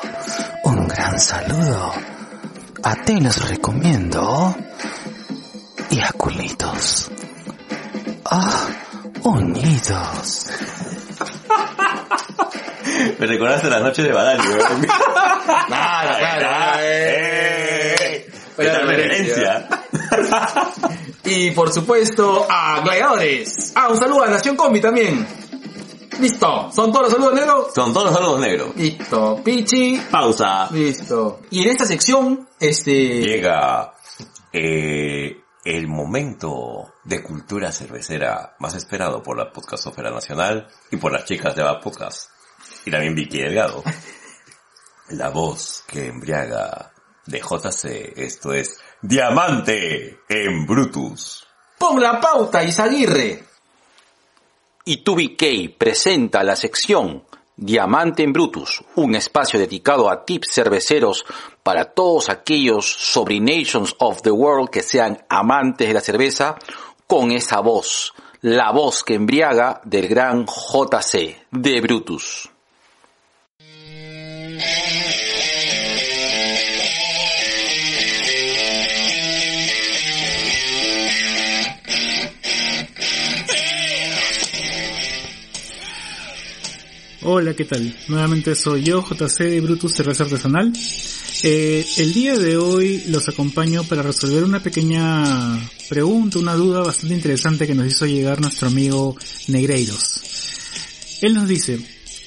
[0.65, 1.93] un gran saludo.
[2.83, 4.55] A te los recomiendo.
[5.91, 7.11] Y a culitos.
[8.25, 8.69] Ah,
[9.25, 10.47] unidos.
[13.19, 14.87] Me recordaste las noches de Badal, weón.
[15.67, 16.79] Claro, claro.
[16.83, 18.31] ¡Eh!
[18.57, 19.69] Buena Esta referencia.
[21.25, 23.73] Y por supuesto a Gladiadores.
[23.75, 25.27] Ah, un saludo a Nación Combi también.
[26.19, 26.71] Listo.
[26.73, 27.67] ¿Son todos los saludos negros?
[27.75, 28.77] Son todos los saludos negros.
[28.77, 29.41] Listo.
[29.45, 30.01] Pichi.
[30.11, 30.69] Pausa.
[30.71, 31.41] Listo.
[31.51, 33.21] Y en esta sección, este...
[33.21, 33.95] Llega
[34.53, 41.25] eh, el momento de cultura cervecera más esperado por la podcastofera nacional y por las
[41.25, 42.31] chicas de la podcast.
[42.85, 43.83] Y también Vicky Delgado.
[45.11, 46.93] La voz que embriaga
[47.25, 51.47] de JC, esto es Diamante en Brutus.
[51.79, 53.48] Pon la pauta, Isaguirre.
[54.89, 57.23] Y 2BK presenta la sección
[57.55, 61.27] Diamante en Brutus, un espacio dedicado a tips cerveceros
[61.63, 66.57] para todos aquellos sobrinations of the world que sean amantes de la cerveza
[67.07, 72.49] con esa voz, la voz que embriaga del gran JC de Brutus.
[87.31, 87.95] Hola, ¿qué tal?
[88.09, 90.73] Nuevamente soy yo, JC de Brutus Cerveza Artesanal.
[91.43, 95.61] Eh, el día de hoy los acompaño para resolver una pequeña
[95.91, 99.15] pregunta, una duda bastante interesante que nos hizo llegar nuestro amigo
[99.49, 100.23] Negreiros.
[101.21, 101.79] Él nos dice,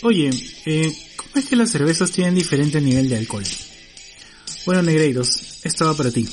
[0.04, 0.30] oye,
[0.68, 3.44] eh, ¿cómo es que las cervezas tienen diferente nivel de alcohol?
[4.68, 6.30] Bueno, Negreiros, esto va para ti.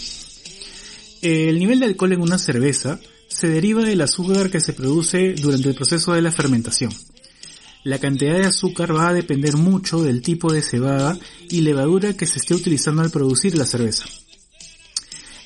[1.23, 5.71] El nivel de alcohol en una cerveza se deriva del azúcar que se produce durante
[5.71, 6.93] el proceso de la fermentación.
[7.89, 11.19] La cantidad de azúcar va a depender mucho del tipo de cebada
[11.49, 14.05] y levadura que se esté utilizando al producir la cerveza.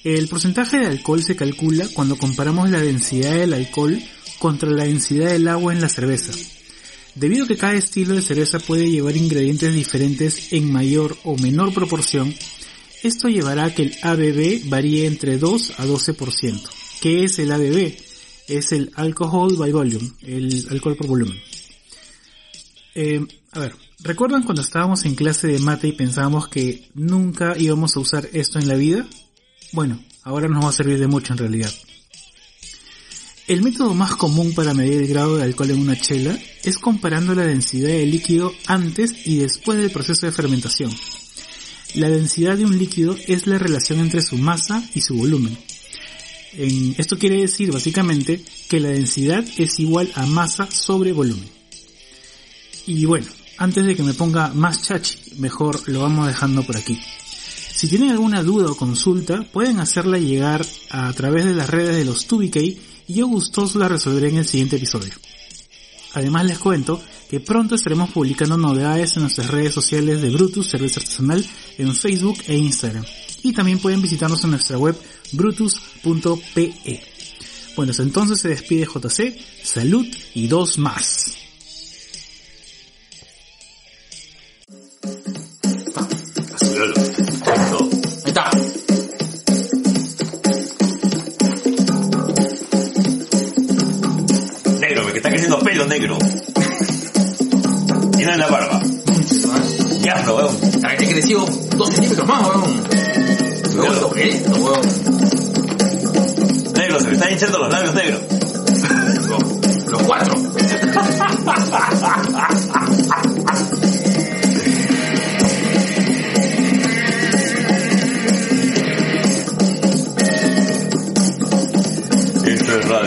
[0.03, 3.97] El porcentaje de alcohol se calcula cuando comparamos la densidad del alcohol
[4.41, 6.33] contra la densidad del agua en la cerveza.
[7.15, 11.73] Debido a que cada estilo de cerveza puede llevar ingredientes diferentes en mayor o menor
[11.73, 12.35] proporción,
[13.05, 16.61] esto llevará a que el ABV varíe entre 2 a 12%.
[17.01, 17.95] ¿Qué es el ABV?
[18.49, 21.52] Es el Alcohol by Volume, el alcohol por volumen.
[22.95, 23.21] Eh,
[23.53, 28.01] a ver, ¿recuerdan cuando estábamos en clase de mate y pensábamos que nunca íbamos a
[28.01, 29.07] usar esto en la vida?
[29.73, 31.73] Bueno, ahora nos va a servir de mucho en realidad.
[33.49, 37.35] El método más común para medir el grado de alcohol en una chela es comparando
[37.35, 40.95] la densidad del líquido antes y después del proceso de fermentación.
[41.95, 45.59] La densidad de un líquido es la relación entre su masa y su volumen.
[46.55, 51.49] En- esto quiere decir básicamente que la densidad es igual a masa sobre volumen.
[52.87, 53.27] Y bueno,
[53.59, 57.01] antes de que me ponga más chachi, mejor lo vamos dejando por aquí.
[57.75, 62.05] Si tienen alguna duda o consulta, pueden hacerla llegar a través de las redes de
[62.05, 62.79] los 2BK
[63.09, 65.13] y yo gustoso la resolveré en el siguiente episodio.
[66.15, 71.01] Además les cuento que pronto estaremos publicando novedades en nuestras redes sociales de Brutus Cerveza
[71.01, 71.45] Artesanal
[71.79, 73.05] en Facebook e Instagram.
[73.43, 74.97] Y también pueden visitarnos en nuestra web
[75.33, 77.03] brutus.pe.
[77.75, 81.42] Bueno, entonces se despide JC, salud y dos más.
[86.85, 88.51] Ahí está.
[94.81, 96.19] Negro, que está creciendo pelo negro.
[100.21, 100.57] eso, weón.
[100.85, 101.45] He crecido
[101.77, 102.85] dos centímetros más, weón.
[104.13, 104.81] Que es, weón.
[106.77, 108.21] Negro, se me están hinchando los labios negros.
[109.29, 110.35] Los- Los cuatro.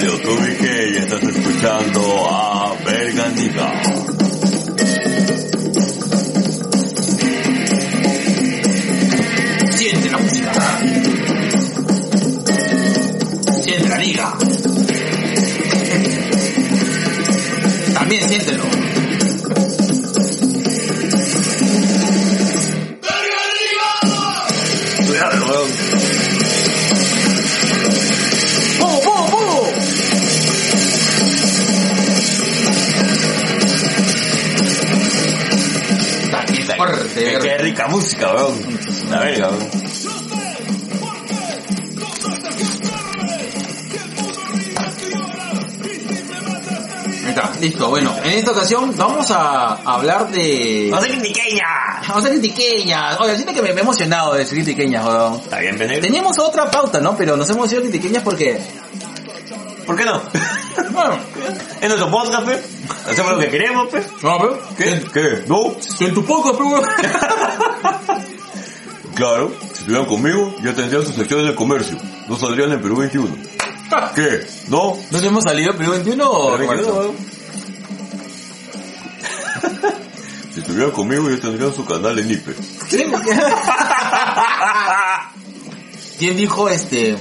[0.06, 3.82] Radio Tubique y estás escuchando a Verganiga.
[9.72, 10.80] Siente la música.
[13.64, 14.38] Siente la liga.
[17.96, 18.85] También siéntelo.
[37.76, 38.80] Rica música, weón.
[39.10, 39.70] La verga, weón.
[47.28, 47.90] Está, listo.
[47.90, 50.88] Bueno, en esta ocasión vamos a hablar de...
[50.90, 51.66] ¡No sé critiqueña!
[52.08, 53.20] Vamos a critiqueñas.
[53.20, 55.34] Oye, siento que me, me he emocionado de decir critiqueñas, weón.
[55.42, 56.02] Está bien, Benegro.
[56.02, 57.18] Teníamos otra pauta, ¿no?
[57.18, 58.58] Pero nos hemos ido critiqueñas porque...
[59.86, 60.22] ¿Por qué no?
[60.92, 61.20] Bueno,
[61.82, 62.64] Es nuestro podcast, pe.
[63.12, 64.02] Hacemos lo que queremos, pe.
[64.24, 64.60] no, pero...
[64.78, 65.04] ¿Qué?
[65.14, 65.44] ¿Qué?
[65.48, 65.76] ¿No?
[66.00, 66.82] En tu poco, pero...
[69.16, 71.98] Claro, si estuvieran conmigo, ya tendrían sus secciones de comercio.
[72.28, 73.28] No saldrían en Perú 21.
[74.16, 74.46] ¿Qué?
[74.68, 74.98] ¿No?
[75.12, 77.00] ¿No hemos salido Perú 21 o Perú 21, Roberto?
[77.00, 77.16] weón.
[80.54, 82.54] Si estuvieran conmigo, ya tendrían su canal en IPE.
[82.90, 83.12] ¿Quién?
[86.18, 87.18] ¿Quién dijo este...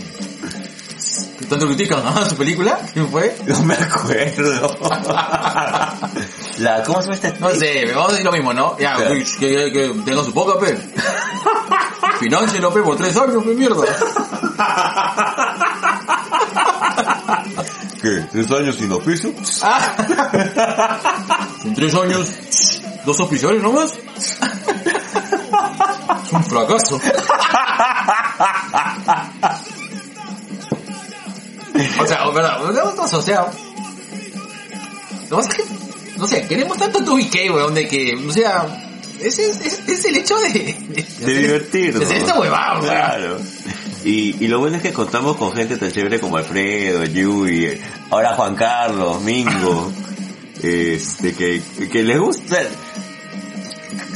[1.48, 2.78] tanto critican a su película?
[2.92, 3.36] ¿Quién fue?
[3.44, 4.78] No me acuerdo.
[6.58, 7.32] La, ¿cómo se llama esta?
[7.40, 8.78] No sé, vamos a decir lo mismo, ¿no?
[8.78, 10.78] Ya, que, que, que tenga su poca, pe.
[12.24, 13.84] Financielo, pe, por tres años, pe, mierda.
[18.00, 18.24] ¿Qué?
[18.32, 19.30] ¿Tres años sin oficio?
[21.64, 22.26] En tres años,
[23.04, 23.92] dos oficiales nomás.
[26.24, 26.98] Es un fracaso.
[31.98, 33.50] O sea, verdad, o sea,
[35.30, 35.64] lo es que,
[36.18, 38.66] no sé, queremos tanto tu BK, weón, de que, o sea,
[39.20, 42.00] ese es, es, es el hecho de, de, De divertirnos.
[42.00, 42.80] de hacer esta huevada.
[42.80, 43.38] Claro.
[44.04, 48.34] Y, y lo bueno es que contamos con gente tan chévere como Alfredo, Yui, ahora
[48.34, 49.90] Juan Carlos, Mingo,
[50.62, 52.58] este, que, que les gusta.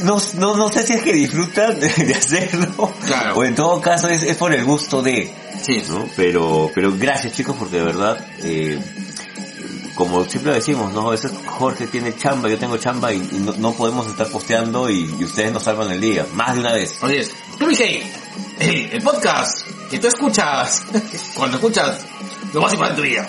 [0.03, 3.35] No, no, no sé si es que disfrutan de, de hacerlo, Claro.
[3.35, 5.29] o en todo caso es, es por el gusto de,
[5.61, 6.07] Sí, ¿no?
[6.15, 8.79] Pero, pero gracias chicos porque de verdad, eh,
[9.99, 11.09] como siempre decimos, ¿no?
[11.09, 14.89] A veces Jorge tiene chamba, yo tengo chamba y, y no, no podemos estar posteando
[14.89, 16.97] y, y ustedes nos salvan el día, más de una vez.
[17.03, 17.31] Así es.
[17.59, 17.81] Tú, BK,
[18.59, 20.83] el, el podcast que tú escuchas
[21.35, 21.99] cuando escuchas
[22.53, 23.27] lo más importante de tu vida.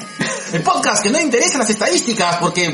[0.52, 2.70] El podcast que no interesa las estadísticas porque,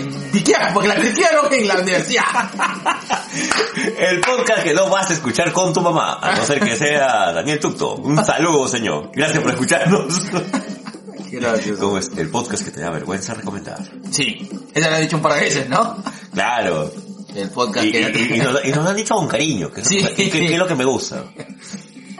[0.75, 2.51] porque la piquearon en la universidad.
[3.99, 7.33] El podcast que no vas a escuchar con tu mamá, a no ser que sea
[7.33, 7.95] Daniel Tucto.
[7.95, 9.11] Un saludo, señor.
[9.15, 10.21] Gracias por escucharnos.
[11.41, 11.79] Gracias.
[11.79, 13.79] Como es el podcast que te da vergüenza recomendar.
[14.11, 15.97] Sí, esa la he dicho un par de veces, ¿no?
[16.33, 16.91] Claro.
[17.35, 18.01] El podcast Y, que...
[18.01, 19.99] y- y nos, y nos lo han dicho con cariño, que, es- Sí.
[20.17, 21.25] que- que es lo que me gusta.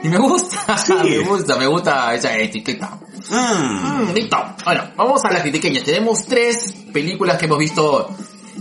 [0.03, 0.93] Y me gusta, Sí.
[0.93, 2.99] me gusta, me gusta esa etiqueta.
[3.29, 4.03] Mm.
[4.11, 4.37] Mm, listo.
[4.63, 5.83] Bueno, vamos a las critiqueñas.
[5.83, 8.15] Tenemos tres películas que hemos visto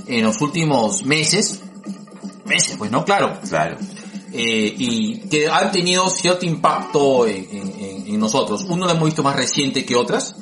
[0.06, 1.60] en los últimos meses.
[2.46, 3.38] Meses, pues no, claro.
[3.48, 3.76] Claro.
[4.38, 8.64] Eh, y que han tenido cierto impacto en, en- en- nosotros.
[8.68, 10.34] Uno lo hemos visto más reciente que otras,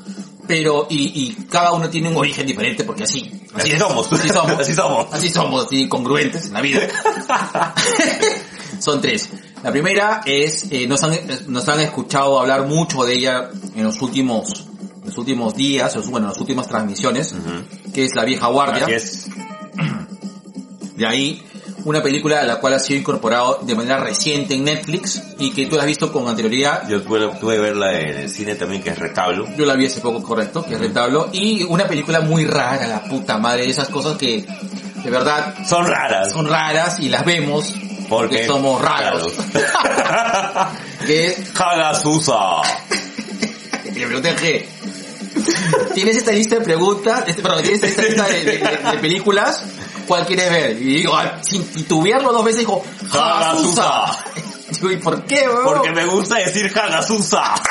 [0.47, 4.13] pero y, y cada uno tiene un origen diferente porque así, Así es, somos.
[4.13, 5.07] así somos, Así somos.
[5.13, 6.81] así somos, así congruentes en la vida.
[8.81, 9.29] Son tres.
[9.63, 11.17] La primera es, eh, nos, han,
[11.49, 14.67] nos han escuchado hablar mucho de ella en los últimos,
[15.01, 17.35] en los últimos días, bueno, en las últimas transmisiones,
[17.95, 18.85] que es La Vieja Guardia.
[18.85, 19.27] Así es.
[20.97, 21.43] De ahí,
[21.85, 25.67] una película a la cual ha sido incorporado de manera reciente en Netflix y que
[25.67, 26.89] tú la has visto con anterioridad.
[26.89, 29.47] Yo tuve, tuve que verla en el cine también, que es Retablo.
[29.57, 31.29] Yo la vi hace poco, correcto, que es Retablo.
[31.33, 34.45] Y una película muy rara, la puta madre, esas cosas que
[35.05, 36.33] de verdad Son raras.
[36.33, 37.75] son raras y las vemos
[38.09, 39.33] Porque porque somos raros.
[41.07, 42.63] que es, Hagasusa.
[43.85, 44.69] le que
[45.95, 49.63] tienes esta lista de preguntas, este, perdón, tienes esta lista de, de- de- de películas,
[50.07, 50.73] ¿cuál quieres ver?
[50.73, 54.05] Y digo, ah, sin titubearlo dos veces dijo, Hagasusa.
[54.71, 55.65] Digo, ¿y por qué, weón?
[55.65, 57.55] Porque me gusta decir Hagasusa.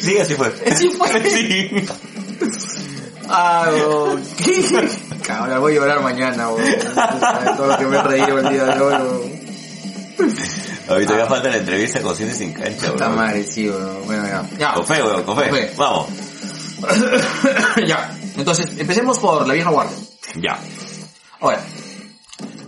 [0.00, 0.52] Sí, así fue.
[0.70, 1.08] Así fue.
[1.30, 1.86] Sí.
[3.28, 4.22] Ah, weón.
[5.22, 6.74] Cabrón, voy a llorar mañana, weón.
[6.94, 9.40] ¿Sabes Todo lo que me he reído el día de hoy, weón.
[10.88, 13.16] Ahorita ya falta la entrevista con Cine Sin Cancha, weón.
[13.16, 14.06] madre, sí, weón.
[14.06, 14.48] Bueno, ya.
[14.58, 14.74] Ya.
[14.74, 15.24] Con fe, weón.
[15.76, 16.06] Vamos.
[17.86, 18.16] ya.
[18.36, 19.96] Entonces, empecemos por La Vieja Guardia.
[20.36, 20.58] Ya.
[21.40, 21.62] Ahora,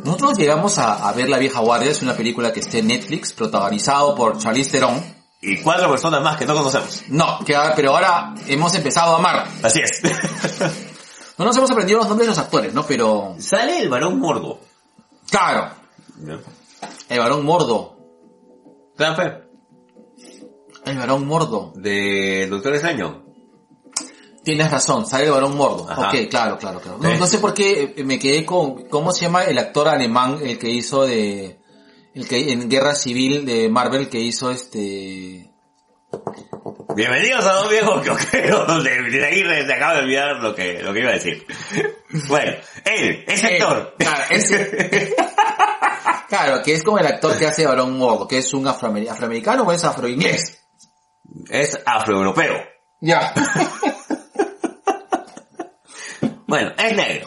[0.05, 3.33] nosotros llegamos a, a ver La Vieja Guardia, es una película que está en Netflix,
[3.33, 5.23] protagonizado por Charlize Theron.
[5.41, 7.03] Y cuatro personas más que no conocemos.
[7.09, 9.47] No, que, pero ahora hemos empezado a amar.
[9.63, 10.01] Así es.
[11.39, 12.85] No nos hemos aprendido los nombres de los actores, ¿no?
[12.85, 14.61] Pero, Sale el varón mordo.
[15.31, 15.71] claro,
[17.09, 17.92] el varón mordo.
[18.97, 19.33] ¿Te dan fe?
[20.85, 21.73] El varón mordo.
[21.77, 23.25] De Doctor Extraño.
[24.45, 25.89] Tienes razón, sale el varón mordo.
[25.89, 26.09] Ajá.
[26.09, 26.99] Ok, claro, claro, claro.
[26.99, 30.59] No, sé por qué eh, me quedé con, ¿cómo se llama el actor alemán, el
[30.59, 31.61] que hizo de,
[32.15, 35.49] el que en Guerra Civil de Marvel, que hizo este,
[36.97, 38.85] Bienvenidos a dos viejos coqueros.
[38.85, 41.47] De, de ahí se acaba de olvidar lo que, lo que iba a decir.
[42.29, 42.53] Bueno,
[42.85, 43.95] él, ese Eh, actor.
[43.99, 45.15] Claro, ese-
[46.33, 49.65] claro, que es como el actor que hace varón mordo, que es un afroamer- afroamericano
[49.65, 50.65] o es afroinglés.
[51.51, 52.55] es afroeuropeo.
[53.01, 53.35] Ya.
[56.47, 57.27] Bueno, es negro.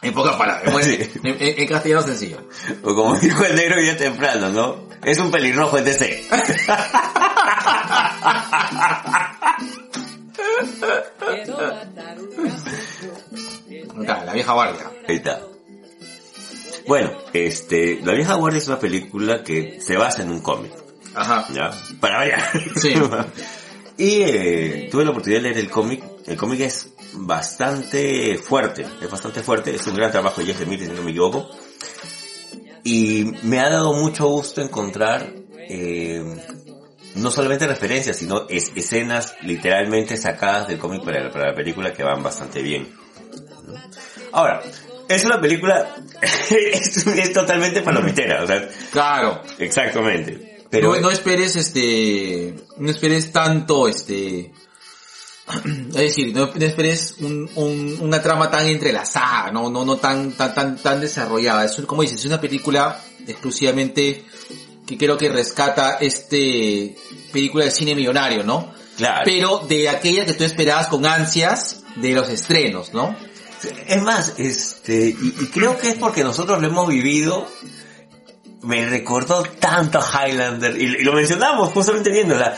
[0.00, 1.10] En pocas palabras, bueno, Sí.
[1.22, 2.38] en, en- castellano sencillo.
[2.82, 4.88] O como dijo el negro ya temprano, ¿no?
[5.04, 6.28] Es un pelirrojo en DC.
[14.24, 14.90] La vieja guardia.
[15.08, 15.40] Ahí está.
[16.86, 20.72] Bueno, este, La vieja guardia es una película que se basa en un cómic,
[21.14, 21.46] Ajá.
[21.52, 21.70] ¿ya?
[22.00, 22.42] Para variar.
[22.80, 22.94] Sí.
[23.98, 26.02] y eh, tuve la oportunidad de leer el cómic.
[26.26, 30.86] El cómic es bastante fuerte, es bastante fuerte, es un gran trabajo de Jeff Lemire,
[30.86, 31.48] si no me equivoco.
[32.84, 35.32] Y me ha dado mucho gusto encontrar
[35.68, 36.22] eh,
[37.16, 42.04] no solamente referencias, sino es- escenas literalmente sacadas del cómic para, para la película que
[42.04, 42.88] van bastante bien.
[44.32, 44.62] Ahora,
[45.08, 45.96] es una película,
[46.50, 49.42] es, es totalmente palomitera, o sea, Claro.
[49.58, 50.64] exactamente.
[50.70, 54.50] Pero no, no esperes este, no esperes tanto este,
[55.88, 60.54] es decir, no, esperes un, un- una trama tan entrelazada, no, no, no tan, tan,
[60.54, 61.64] tan, tan desarrollada.
[61.64, 64.24] Es un- como dices, es una película exclusivamente
[64.86, 66.96] que creo que rescata este
[67.32, 68.72] película de cine millonario, ¿no?
[68.96, 73.16] claro, Pero de aquella que tú esperabas con ansias de los estrenos, ¿no?
[73.86, 77.46] Es más, este, y, y creo que es porque nosotros lo hemos vivido,
[78.62, 82.56] me recordó tanto a Highlander, y, lo mencionamos justamente viéndola.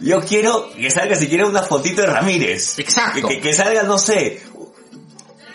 [0.00, 2.78] Yo quiero que salga siquiera una fotito de Ramírez.
[2.78, 3.26] Exacto.
[3.26, 4.40] Que, que salga, no sé,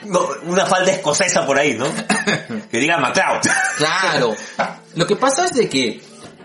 [0.06, 1.86] no, una falda escocesa por ahí, ¿no?
[2.72, 3.42] que diga MacLeod.
[3.78, 4.36] Claro.
[4.96, 6.02] Lo que pasa es de que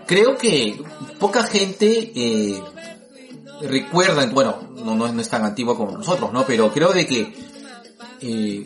[0.07, 0.81] creo que
[1.19, 2.61] poca gente eh,
[3.61, 6.45] recuerda, bueno, no, no, es- no es tan antiguo como nosotros, ¿no?
[6.45, 7.33] Pero creo de que
[8.21, 8.63] eh,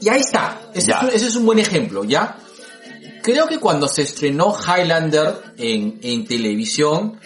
[0.00, 0.60] y ahí está.
[0.74, 2.36] Ese, es, un- ese es un buen ejemplo, ¿ya?
[3.22, 7.18] Creo que cuando se estrenó Highlander en, en televisión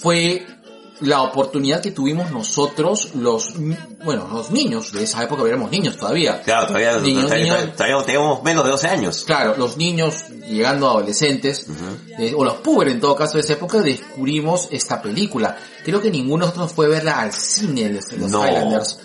[0.00, 0.46] fue
[1.00, 3.52] la oportunidad que tuvimos nosotros, los,
[4.04, 6.42] bueno, los niños de esa época, éramos niños todavía.
[6.42, 7.76] Claro, todavía, Niños, todavía, niños.
[7.76, 9.24] todavía teníamos menos de 12 años.
[9.24, 11.66] Claro, los niños llegando a adolescentes,
[12.18, 15.56] eh, o los puber en todo caso de esa época, descubrimos esta película.
[15.84, 18.44] Creo que ninguno de nosotros fue verla al cine, los, los No.
[18.44, 18.98] Highlanders.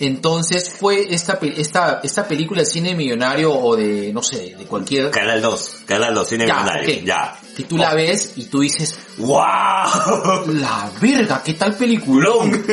[0.00, 5.10] Entonces fue esta, esta, esta película de cine millonario o de, no sé, de cualquier...
[5.10, 7.38] Canal 2, Canal 2, Cine Ya, Millonario, ya.
[7.54, 9.36] Que tú la ves y tú dices, ¡Wow!
[10.54, 12.64] la verga, qué tal peliculón.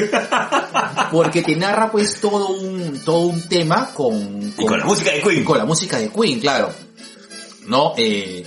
[1.11, 5.21] Porque te narra pues todo un, todo un tema con, Y con la música de
[5.21, 5.43] Queen.
[5.43, 6.71] con la música de Queen, claro.
[7.65, 7.93] ¿No?
[7.97, 8.45] Eh,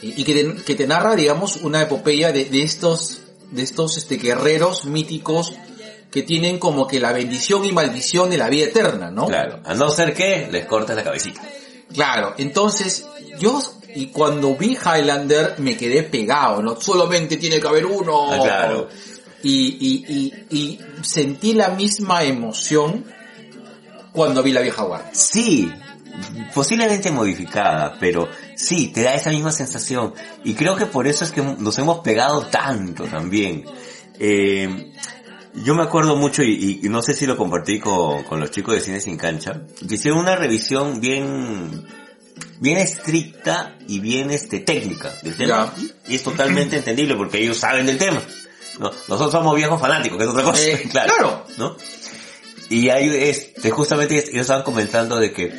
[0.00, 3.18] y y que te, que te narra, digamos, una epopeya de, de estos,
[3.50, 5.52] de estos este, guerreros míticos
[6.14, 9.26] que tienen como que la bendición y maldición de la vida eterna, ¿no?
[9.26, 11.42] Claro, a no ser que les cortes la cabecita.
[11.92, 13.04] Claro, entonces
[13.40, 13.60] yo
[13.96, 18.32] y cuando vi Highlander me quedé pegado, no solamente tiene que haber uno.
[18.32, 18.88] Ah, claro.
[19.42, 20.14] Y, y,
[20.50, 23.04] y, y sentí la misma emoción
[24.12, 25.10] cuando vi la vieja guardia.
[25.12, 25.68] Sí,
[26.54, 30.14] posiblemente modificada, pero sí, te da esa misma sensación.
[30.44, 33.64] Y creo que por eso es que nos hemos pegado tanto también.
[34.20, 34.92] Eh,
[35.54, 38.74] yo me acuerdo mucho, y, y no sé si lo compartí con, con los chicos
[38.74, 41.86] de Cine Sin Cancha, que hicieron una revisión bien,
[42.60, 45.72] bien estricta y bien este, técnica del tema.
[46.08, 48.20] Y es totalmente entendible porque ellos saben del tema.
[48.80, 50.62] No, nosotros somos viejos fanáticos, que es otra cosa.
[50.62, 51.46] Eh, claro.
[51.56, 51.76] ¿No?
[52.68, 55.52] Y ahí este, justamente ellos estaban comentando de que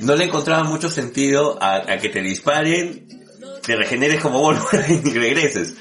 [0.00, 3.06] no le encontraban mucho sentido a, a que te disparen,
[3.62, 5.74] te regeneres como Wolverine y regreses.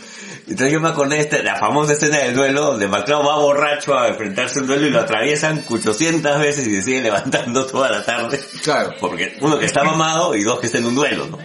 [0.48, 3.98] Entonces yo me acordé de esta- la famosa escena del duelo donde McCloud va borracho
[3.98, 7.90] a enfrentarse a un duelo y lo atraviesan 800 veces y se sigue levantando toda
[7.90, 8.40] la tarde.
[8.64, 8.94] Claro.
[9.00, 11.40] Porque uno que está mamado y dos que está en un duelo, ¿no?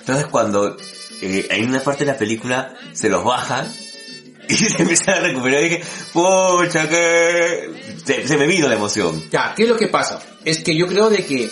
[0.00, 0.76] Entonces cuando
[1.22, 3.72] eh, en una parte de la película se los bajan
[4.48, 5.82] y se empiezan a recuperar y dije,
[6.12, 7.70] pucha que...
[8.04, 9.22] Se, se me vino la emoción.
[9.30, 10.18] Ya, ¿qué es lo que pasa?
[10.44, 11.48] Es que yo creo de que,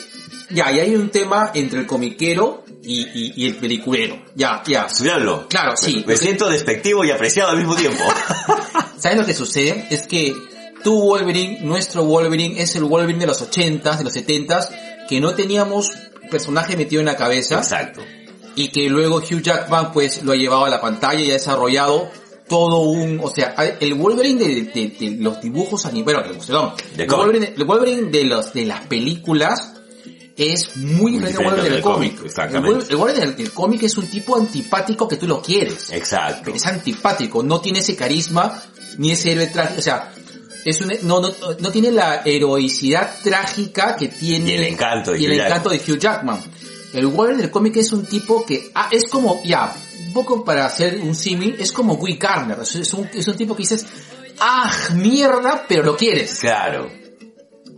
[0.51, 4.20] ya, y hay un tema entre el comiquero y, y, y el peliculero.
[4.35, 4.83] Ya, ya.
[4.85, 5.47] Estudiarlo.
[5.49, 6.05] Claro, sí.
[6.07, 8.03] Me siento despectivo y apreciado al mismo tiempo.
[8.99, 9.87] ¿Sabes lo que sucede?
[9.91, 10.35] Es que
[10.85, 14.68] tu Wolverine, nuestro Wolverine, es el Wolverine de los 80s, de los 70s,
[15.09, 15.91] que no teníamos
[16.31, 18.01] personaje metido en la cabeza Exacto.
[18.57, 22.09] y que luego Hugh Jackman pues lo ha llevado a la pantalla y ha desarrollado
[22.49, 27.07] todo un, o sea, el Wolverine de, de- de los dibujos animados, bueno, perdón, el.
[27.09, 29.74] Wolverine, el Wolverine de los de las películas
[30.41, 32.20] es muy diferente al Wolverine del cómic.
[32.24, 32.86] exactamente.
[32.88, 36.53] El Wolverine del, cómic es un tipo antipático que tú lo quieres Exacto.
[36.55, 38.62] es antipático, no tiene ese carisma
[38.99, 40.12] ni ese héroe trágico, o sea,
[40.64, 45.20] es un, no, no, no tiene la heroicidad trágica que tiene Y el encanto de
[45.20, 46.41] y el Hugh encanto de Hugh Jackman.
[46.93, 49.74] El Wolverine del cómic es un tipo que ah, es como ya
[50.07, 53.36] un poco para hacer un símil es como Guy Garner, es, es un, es un
[53.36, 53.86] tipo que dices
[54.41, 57.00] ah mierda pero lo quieres, Claro.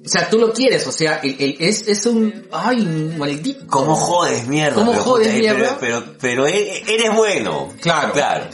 [0.04, 3.94] O sea tú lo quieres, o sea el, el- es es un ay maldito ¿Cómo
[3.94, 4.74] jodes mierda?
[4.74, 5.76] ¿Cómo Pero, jodes puta, mierda?
[5.80, 7.72] Pero, pero, pero e- eres bueno.
[7.80, 8.12] Claro.
[8.12, 8.44] Claro.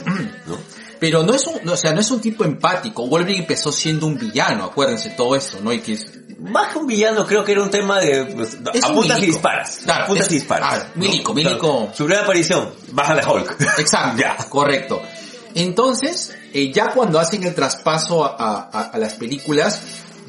[0.45, 0.57] ¿no?
[0.99, 3.07] Pero no es un, o sea, no es un tipo empático.
[3.07, 5.71] Wolverine empezó siendo un villano, acuérdense todo esto, ¿no?
[5.71, 6.05] Y que es,
[6.39, 9.27] Más que un villano, creo que era un tema de pues, Es un apuntas y
[9.27, 9.79] disparas.
[9.85, 10.83] Claro, apuntas es- y disparas.
[10.83, 11.77] ah, milico, milico.
[11.77, 11.91] Claro.
[11.95, 13.55] Su primera aparición, baja de Hulk.
[13.79, 14.35] exacto, ya.
[14.49, 15.01] correcto.
[15.55, 19.81] Entonces, eh, ya cuando hacen el traspaso a, a- a las películas,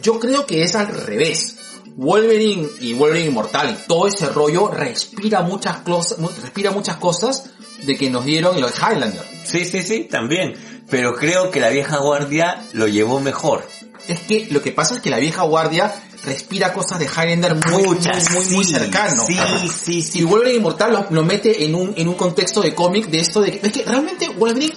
[0.03, 1.57] yo creo que es al revés.
[1.97, 7.51] Wolverine y Wolverine Inmortal y todo ese rollo respira muchas cosas, respira muchas cosas
[7.83, 9.23] de que nos dieron en los Highlander.
[9.45, 10.55] Sí, sí, sí, también.
[10.89, 13.67] Pero creo que la vieja guardia lo llevó mejor.
[14.09, 15.95] Es que lo que pasa es que la vieja guardia
[16.25, 19.25] respira cosas de Highlander muy, Muchas, muy, muy, muy sí, cercano.
[19.27, 19.37] sí,
[19.85, 20.19] sí, sí.
[20.21, 23.41] Y Wolverine Inmortal lo, lo mete en un, en un contexto de cómic de esto
[23.41, 24.75] de que, es que realmente Wolverine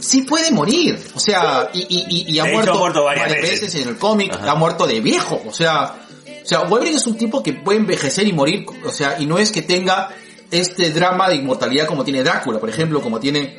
[0.00, 0.98] sí puede morir.
[1.14, 3.74] O sea, y, y, y, y ha hecho, muerto, ha muerto varias veces.
[3.76, 5.40] en el cómic, ha muerto de viejo.
[5.46, 5.94] O sea,
[6.42, 8.64] o sea, Wolverine es un tipo que puede envejecer y morir.
[8.84, 10.08] O sea, y no es que tenga
[10.50, 13.56] este drama de inmortalidad como tiene Drácula, por ejemplo, como tiene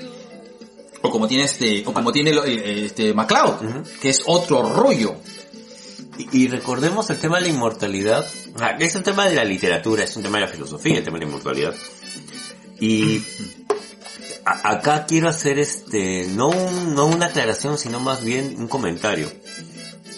[1.04, 5.16] o como tiene este o como tiene lo- eh, este MacLeod, que es otro rollo.
[6.18, 8.28] Y, y recordemos el tema de la inmortalidad.
[8.60, 11.18] Ah, Es un tema de la literatura, es un tema de la filosofía, el tema
[11.18, 11.74] de la inmortalidad.
[12.80, 13.24] Y
[14.46, 19.32] a- acá quiero hacer este, no, un- no una aclaración, sino más bien un comentario.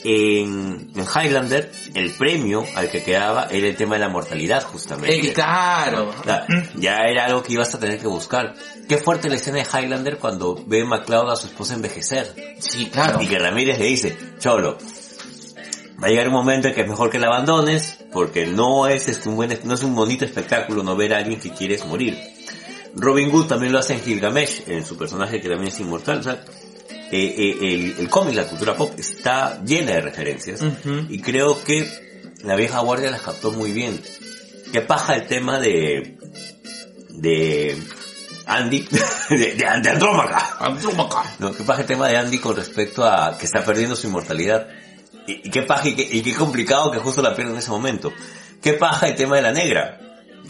[0.05, 5.15] En, en Highlander, el premio al que quedaba era el tema de la mortalidad, justamente.
[5.29, 6.11] Eh, claro.
[6.25, 6.45] Ya,
[6.75, 8.53] ya era algo que ibas a tener que buscar.
[8.89, 12.35] Qué fuerte la escena de Highlander cuando ve MacLeod a su esposa envejecer.
[12.59, 13.21] Sí, claro.
[13.21, 14.77] Y que Ramírez le dice, Cholo,
[16.03, 19.07] va a llegar un momento en que es mejor que la abandones, porque no es
[19.07, 22.17] este un buen, no es un bonito espectáculo no ver a alguien que quieres morir.
[22.95, 26.19] Robin Hood también lo hace en Gilgamesh, en su personaje que también es inmortal.
[26.19, 26.43] O sea,
[27.11, 30.61] eh, eh, el, el cómic, la cultura pop, está llena de referencias.
[31.09, 31.87] Y creo que
[32.43, 34.01] la vieja guardia las captó muy bien.
[34.71, 36.17] Qué paja el tema de,
[37.09, 37.77] de
[38.45, 38.87] Andy,
[39.29, 40.57] de, de, de Andrómaca.
[40.59, 41.23] Andrómaca.
[41.39, 44.67] No, qué paja el tema de Andy con respecto a que está perdiendo su inmortalidad.
[45.27, 47.71] Y, y qué paja y qué, y qué complicado que justo la pierde en ese
[47.71, 48.11] momento.
[48.61, 49.99] Qué paja el tema de la negra.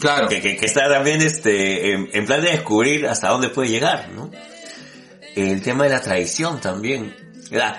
[0.04, 0.28] Claro.
[0.28, 4.10] Que, que, que está también este, en, en plan de descubrir hasta dónde puede llegar,
[4.10, 4.30] ¿no?
[5.34, 7.16] El tema de la traición también.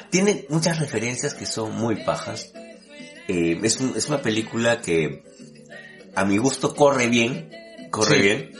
[0.09, 2.51] Tiene muchas referencias que son muy pajas.
[3.27, 5.23] Eh, es, un- es una película que
[6.15, 7.51] a mi gusto corre bien.
[7.91, 8.21] Corre Sí.
[8.21, 8.51] bien.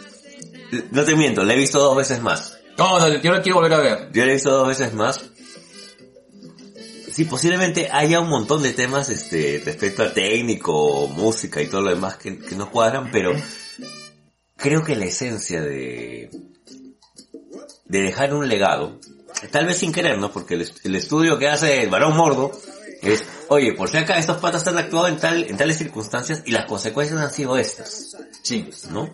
[0.92, 2.60] No te miento, la he visto dos veces más.
[2.78, 4.10] No, no, yo lo quiero volver a ver.
[4.12, 5.26] Yo la he visto dos veces más.
[7.16, 11.92] Sí, posiblemente haya un montón de temas este, respecto a técnico, música y todo lo
[11.92, 13.32] demás que, que no cuadran, pero
[14.58, 16.30] creo que la esencia de,
[17.86, 19.00] de dejar un legado,
[19.50, 20.30] tal vez sin querer, ¿no?
[20.34, 22.52] Porque el, el estudio que hace el varón mordo
[23.02, 26.52] es, oye, por si acá estos patas han actuado en tal, en tales circunstancias y
[26.52, 28.70] las consecuencias han sido estas, Sí.
[28.92, 29.10] ¿no?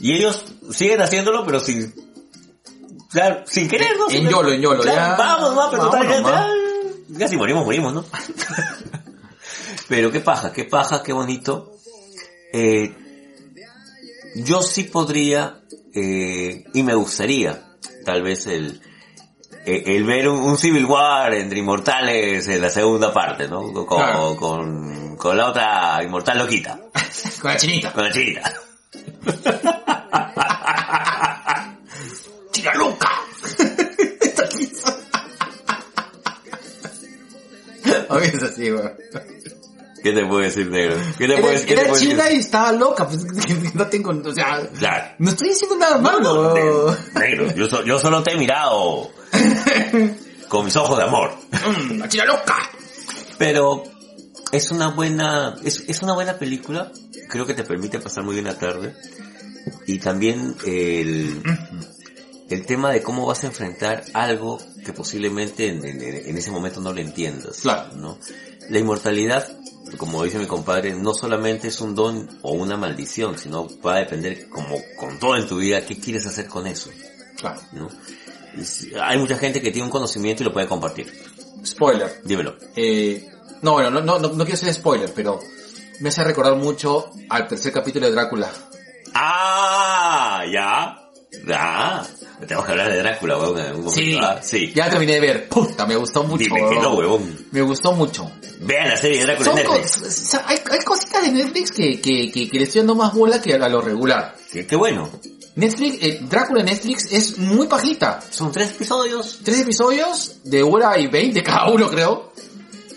[0.00, 1.94] Y ellos siguen haciéndolo, pero sin,
[3.10, 4.08] claro, sin querer, ¿no?
[4.10, 5.16] En YOLO, en YOLO, Claro, ya.
[5.16, 6.61] Vamos, vamos, pero total,
[7.12, 8.04] ya, si morimos, morimos, ¿no?
[9.88, 11.72] pero qué paja, qué paja, qué bonito.
[12.52, 12.94] Eh,
[14.36, 15.60] yo sí podría,
[15.94, 17.62] eh, y me gustaría,
[18.04, 18.80] tal vez el,
[19.66, 23.72] eh, el ver un, un Civil War entre inmortales en la segunda parte, ¿no?
[23.72, 24.36] Con, Claro.
[24.36, 26.78] con, con la otra inmortal loquita,
[27.40, 27.92] Con la chinita.
[27.92, 28.52] con la chinita.
[32.52, 33.08] ¡China loca!
[38.12, 38.92] Obvio es así, weón.
[40.02, 40.96] ¿Qué te puedo decir, negro?
[41.16, 41.66] ¿Qué te puedo Era, decir?
[41.68, 42.36] ¿Qué te era puedo china decir?
[42.36, 43.24] y estaba loca, pues
[43.74, 45.14] no tengo, o sea, Claro.
[45.18, 46.54] no estoy diciendo nada malo.
[46.54, 49.10] no, negro, yo, so- yo solo te he mirado
[50.48, 51.30] con mis ojos de amor.
[51.52, 52.56] Mm, la china loca.
[53.38, 53.84] Pero
[54.50, 56.90] es una buena, es, es una buena película.
[57.28, 58.94] Creo que te permite pasar muy bien la tarde.
[59.86, 61.42] Y también el,
[62.50, 66.80] el tema de cómo vas a enfrentar algo que posiblemente en, en- en ese momento
[66.80, 67.58] no lo entiendas.
[67.62, 67.94] Claro.
[67.94, 68.18] ¿no?
[68.70, 69.46] La inmortalidad,
[69.96, 73.98] como dice mi compadre, no solamente es un don o una maldición, sino va a
[73.98, 76.90] depender, como con todo en tu vida, qué quieres hacer con eso.
[77.36, 77.60] Claro.
[77.72, 77.88] ¿no?
[79.02, 81.12] Hay mucha gente que tiene un conocimiento y lo puede compartir.
[81.64, 82.20] Spoiler.
[82.24, 82.56] Dímelo.
[82.76, 83.28] Eh,
[83.62, 85.40] no, bueno, no, no, no, no quiero ser spoiler, pero
[86.00, 88.50] me hace recordar mucho al tercer capítulo de Drácula.
[89.14, 91.01] Ah, ya.
[91.46, 92.06] Ya.
[92.40, 94.18] Tenemos que hablar de Drácula, weón, en algún momento.
[94.20, 94.72] Ah, sí.
[94.74, 95.48] Ya terminé de ver.
[95.48, 96.44] Puta, me gustó mucho.
[96.44, 97.46] Dime que no, huevón.
[97.52, 98.30] Me gustó mucho.
[98.60, 100.34] Vean la serie de Drácula Son en Netflix.
[100.46, 103.54] hay, hay cositas de Netflix que, que, que, que le estoy dando más bola que
[103.54, 104.36] a lo regular.
[104.50, 105.08] Qué, qué bueno.
[105.54, 108.20] Netflix, eh, Drácula Netflix es muy pajita.
[108.30, 109.40] Son tres episodios.
[109.44, 112.32] Tres episodios de hora y veinte cada uno, creo.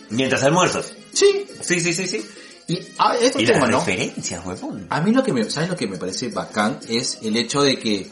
[0.10, 0.94] Mientras almuerzas.
[1.14, 1.46] Sí.
[1.62, 2.26] Sí, sí, sí, sí.
[2.68, 3.80] Y ah, es un Y tema, las ¿no?
[3.80, 4.88] referencias, huevón.
[4.90, 6.80] A mí lo que me, ¿sabes lo que me parece bacán?
[6.90, 8.10] Es el hecho de que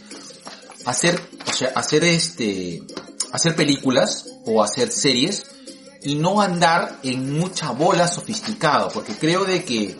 [0.85, 2.81] hacer, o sea, hacer este,
[3.31, 5.45] hacer películas o hacer series
[6.01, 9.95] y no andar en mucha bola sofisticado, porque creo de que,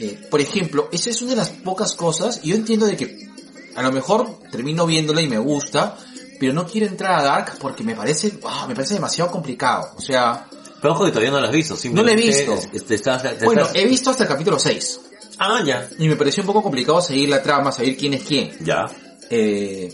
[0.00, 3.28] eh, por ejemplo, esa es una de las pocas cosas, y yo entiendo de que
[3.74, 5.96] a lo mejor termino viéndola y me gusta,
[6.38, 10.00] pero no quiero entrar a Dark porque me parece, ah, me parece demasiado complicado, o
[10.00, 10.46] sea,
[10.80, 11.76] Pero ojo que todavía no lo has visto.
[11.92, 12.52] No lo he visto.
[12.54, 15.00] es- es- te estás- te bueno, estás- he visto hasta el capítulo 6,
[15.38, 15.88] Ah, ya.
[15.98, 18.52] y me pareció un poco complicado seguir la trama, saber quién es quién.
[18.62, 18.86] Ya.
[19.30, 19.90] Eh,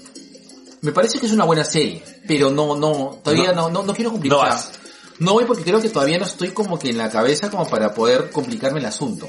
[0.82, 4.10] me parece que es una buena serie, pero no, no, todavía no, no, no quiero
[4.12, 4.54] complicar.
[4.54, 4.80] No.
[5.20, 7.92] No voy porque creo que todavía no estoy como que en la cabeza como para
[7.92, 9.28] poder complicarme el asunto.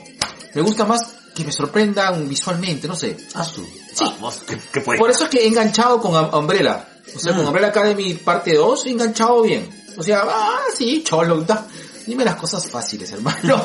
[0.56, 1.02] Me gusta más
[1.36, 3.18] que me sorprendan visualmente, no sé.
[3.36, 3.44] Ah.
[3.44, 3.61] Sí.
[4.06, 4.80] Vamos, ¿qué, qué?
[4.82, 6.88] Por eso es que he enganchado con Umbrella.
[7.14, 7.48] O sea, con Mm.
[7.48, 9.69] Umbrella Academy parte 2 he enganchado bien.
[9.98, 11.68] O sea, ah, sí, cholo, da-
[12.07, 13.61] dime las cosas fáciles, hermano.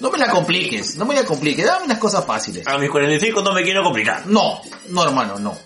[0.00, 2.66] No me la compliques, no me la compliques, dame las cosas fáciles.
[2.66, 4.26] A mis 45 no me quiero complicar.
[4.26, 5.56] No, no hermano, no.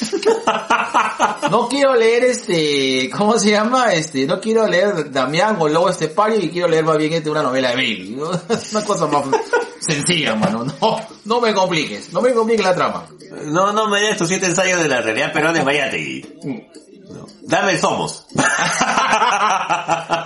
[1.50, 3.92] No quiero leer este, ¿cómo se llama?
[3.92, 7.42] Este, no quiero leer Damián o Lobo Estepario y quiero leer más bien este una
[7.42, 8.10] novela de Bailey.
[8.10, 8.30] ¿no?
[8.72, 9.24] Una cosa más
[9.80, 10.64] sencilla, hermano.
[10.64, 13.06] No, no me compliques, no me compliques la trama.
[13.44, 16.24] No, no me des tus siete ensayos de la realidad peruana de.
[17.10, 17.26] No.
[17.42, 18.26] Dame Somos.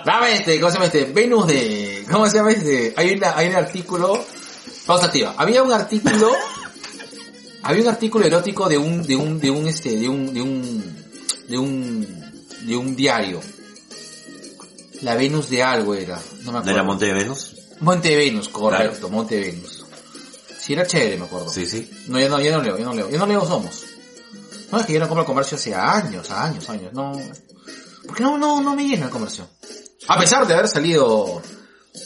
[0.04, 1.04] Dame este, ¿cómo se llama este?
[1.06, 2.94] Venus de, ¿cómo se llama este?
[2.96, 4.24] Hay una, hay un artículo,
[4.86, 5.34] vamos activa.
[5.36, 6.30] Había un artículo,
[7.62, 10.96] había un artículo erótico de un, de un, de un este, de un, de un,
[11.48, 12.06] de un,
[12.66, 13.40] de un diario.
[15.02, 16.70] La Venus de algo era, no me acuerdo.
[16.70, 17.54] ¿De la Monte de Venus?
[17.80, 19.84] Monte Venus, correcto, Monte Venus.
[20.58, 21.48] Sí, era chévere, me acuerdo.
[21.48, 21.88] Sí, sí.
[22.08, 23.08] No, yo no, yo no leo, yo no leo.
[23.08, 23.84] Yo no leo Somos.
[24.70, 26.92] No, es que yo no compro el comercio hace años, años, años.
[26.92, 27.12] No.
[28.06, 29.48] Porque no, no, no me llena el comercio.
[30.08, 31.40] A pesar de haber salido,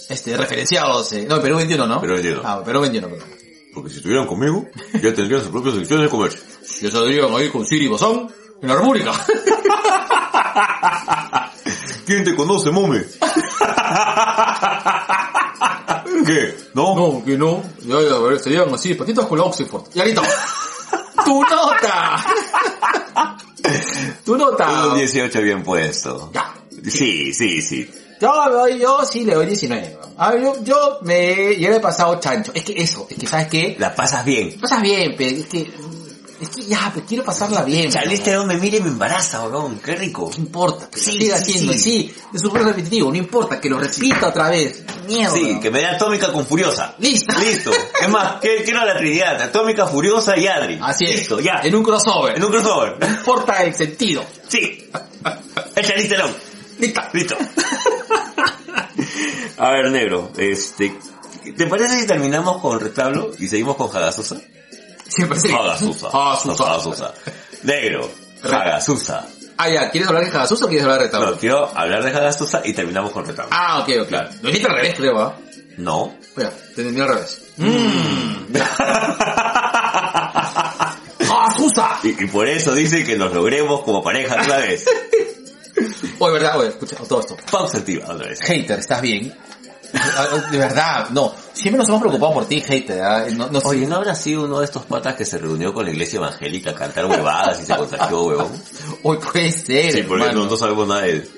[0.09, 2.01] este, referenciados, eh, no, Perú 21, ¿no?
[2.01, 2.43] Perú 21.
[2.45, 3.42] Ah, Perú 21, perdón.
[3.75, 6.41] Porque si estuvieran conmigo, ya tendrían sus propias secciones de comercio.
[6.81, 8.29] Yo saldrían ahí con Siri Bozán
[8.61, 9.13] en la República.
[12.07, 13.01] ¿Quién te conoce, mome?
[16.27, 16.55] ¿Qué?
[16.75, 16.95] ¿No?
[16.95, 17.63] no, que no.
[17.81, 19.85] Ya, ya, a ver, serían así, patitas con la Oxford.
[19.95, 20.23] Y ahorita.
[21.25, 22.25] ¡Tu nota!
[24.25, 24.89] ¡Tu nota!
[24.89, 26.31] Un 18 bien puesto.
[26.35, 26.53] Ya.
[26.89, 27.89] Sí, sí, sí.
[28.23, 29.99] Yo, yo, yo sí le doy 19.
[30.17, 32.53] A ver, yo, yo me, yo he pasado chancho.
[32.55, 33.77] Es que eso, es que sabes qué?
[33.79, 34.59] La pasas bien.
[34.61, 35.71] Pasas bien, pero es que,
[36.41, 37.91] es que ya, pero quiero pasarla bien.
[37.91, 39.81] Saliste de donde mire y me embaraza, weón.
[39.81, 40.31] Qué rico.
[40.37, 41.73] No importa, que Sí, siga sí, haciendo.
[41.73, 41.79] sí.
[41.81, 44.85] Sí, es súper repetitivo, no importa, que lo repita otra vez.
[45.09, 45.35] Mierda.
[45.35, 46.95] Sí, que me dé atómica con furiosa.
[47.01, 47.37] Listo.
[47.41, 47.71] Listo.
[48.01, 49.41] Es más, ¿qué- quiero la trinidad.
[49.43, 50.79] Atómica, furiosa y Adri.
[50.81, 51.17] Así es.
[51.17, 51.61] Listo, ya.
[51.65, 52.37] En un crossover.
[52.37, 52.97] En un crossover.
[53.01, 54.25] No importa el sentido.
[54.47, 54.89] Sí.
[55.75, 56.52] Échale telón.
[56.79, 57.01] Listo.
[57.13, 57.37] Listo.
[59.59, 60.97] A ver, negro, este...
[61.57, 64.37] ¿Te parece si terminamos con retablo y seguimos con Hagasusa?
[65.09, 65.51] Siempre sí.
[65.53, 66.09] Hagasusa.
[66.09, 66.65] Hagasusa.
[66.65, 67.15] Hagasusa.
[67.65, 68.11] Negro.
[68.43, 69.27] Hagasusa.
[69.59, 71.39] Ah, ya, ¿quieres hablar de Hagasusa o quieres hablar de No, retablo?
[71.39, 73.51] quiero hablar de Hagasusa y terminamos con retablo.
[73.53, 74.09] Ah, ok, ok.
[74.09, 74.31] Claro.
[74.41, 75.37] Lo al revés, creo, ¿ah?
[75.79, 76.15] No.
[76.37, 77.43] Mira, te entendí al revés.
[77.57, 78.57] Mmm.
[81.31, 81.99] ¡Hagasusa!
[82.05, 84.85] Y, y por eso dice que nos logremos como pareja otra vez.
[86.19, 87.37] Oye, verdad, oye, escucha, todo esto.
[87.51, 88.41] Pausa activa otra vez.
[88.43, 89.35] Hater, ¿estás bien?
[90.51, 91.35] De verdad, no.
[91.53, 93.03] Siempre nos hemos preocupado por ti, hater.
[93.03, 93.27] ¿ah?
[93.37, 93.67] No, no sé.
[93.69, 96.71] Oye, ¿no habrá sido uno de estos patas que se reunió con la iglesia evangélica
[96.71, 98.53] a cantar huevadas y se contagió, huevón?
[99.03, 101.31] Hoy puede ser, Sí, porque no, no sabemos nada de él.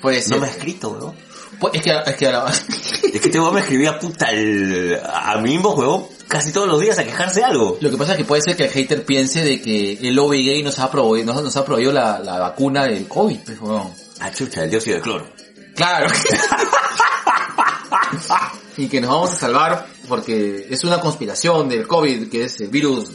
[0.00, 0.32] Puede ser.
[0.36, 1.14] No me ha escrito, huevón.
[1.60, 5.36] Pues, es que, es que ahora- Es que este huevón me escribía puta el, a
[5.38, 7.76] mí mismo huevón casi todos los días a quejarse de algo.
[7.78, 10.46] lo que pasa es que puede ser que el hater piense de que el lobby
[10.46, 13.92] gay nos ha proveído, nos, nos ha proveído la, la vacuna del COVID, pues, huevón.
[14.18, 15.26] Ah, chucha, el dióxido de cloro.
[15.76, 16.08] Claro.
[18.78, 22.68] y que nos vamos a salvar porque es una conspiración del COVID, que es el
[22.68, 23.10] virus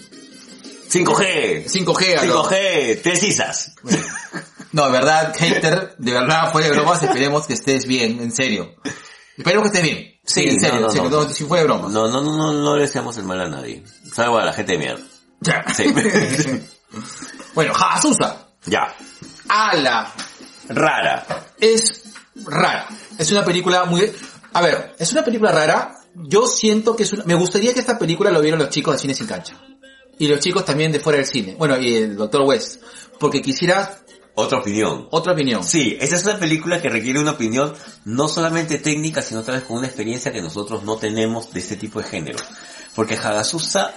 [0.91, 1.65] 5G.
[1.65, 2.19] 5G.
[2.19, 3.73] a lo- 5G, tres isas.
[4.73, 8.75] No, de verdad, hater, de verdad, fuera de bromas, esperemos que estés bien, en serio.
[9.37, 10.16] Esperemos que estés bien.
[10.27, 11.23] Sí, en serio, no, no, en serio, no.
[11.23, 11.91] no, si fuera de bromas.
[11.91, 13.81] No, no, no, no, le deseamos el mal a nadie.
[14.13, 15.03] Salvo a la gente de mierda.
[15.39, 15.63] Ya.
[15.73, 15.85] Sí.
[17.55, 18.49] bueno, Hasusa.
[18.65, 18.93] ya.
[19.47, 20.13] Ala.
[20.67, 21.25] Rara.
[21.57, 22.03] Es
[22.45, 22.87] rara.
[23.17, 24.11] Es una película muy...
[24.51, 25.95] A ver, es una película rara.
[26.13, 27.23] Yo siento que es una...
[27.23, 29.55] Me gustaría que esta película lo vieran los chicos de Cine Sin Cancha.
[30.19, 31.55] Y los chicos también de fuera del cine.
[31.57, 32.41] Bueno, y el Dr.
[32.41, 32.83] West.
[33.17, 33.97] Porque quisiera
[34.39, 35.07] Otra opinión.
[35.09, 35.63] otra opinión.
[35.63, 37.73] Sí, esa es una película que requiere una opinión
[38.05, 41.75] no solamente técnica, sino tal vez con una experiencia que nosotros no tenemos de este
[41.75, 42.37] tipo de género.
[42.93, 43.95] Porque Hagasusa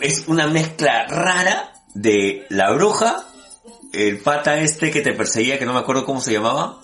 [0.00, 3.24] es una mezcla rara de la bruja,
[3.94, 6.78] el pata este que te perseguía, que no me acuerdo cómo se llamaba.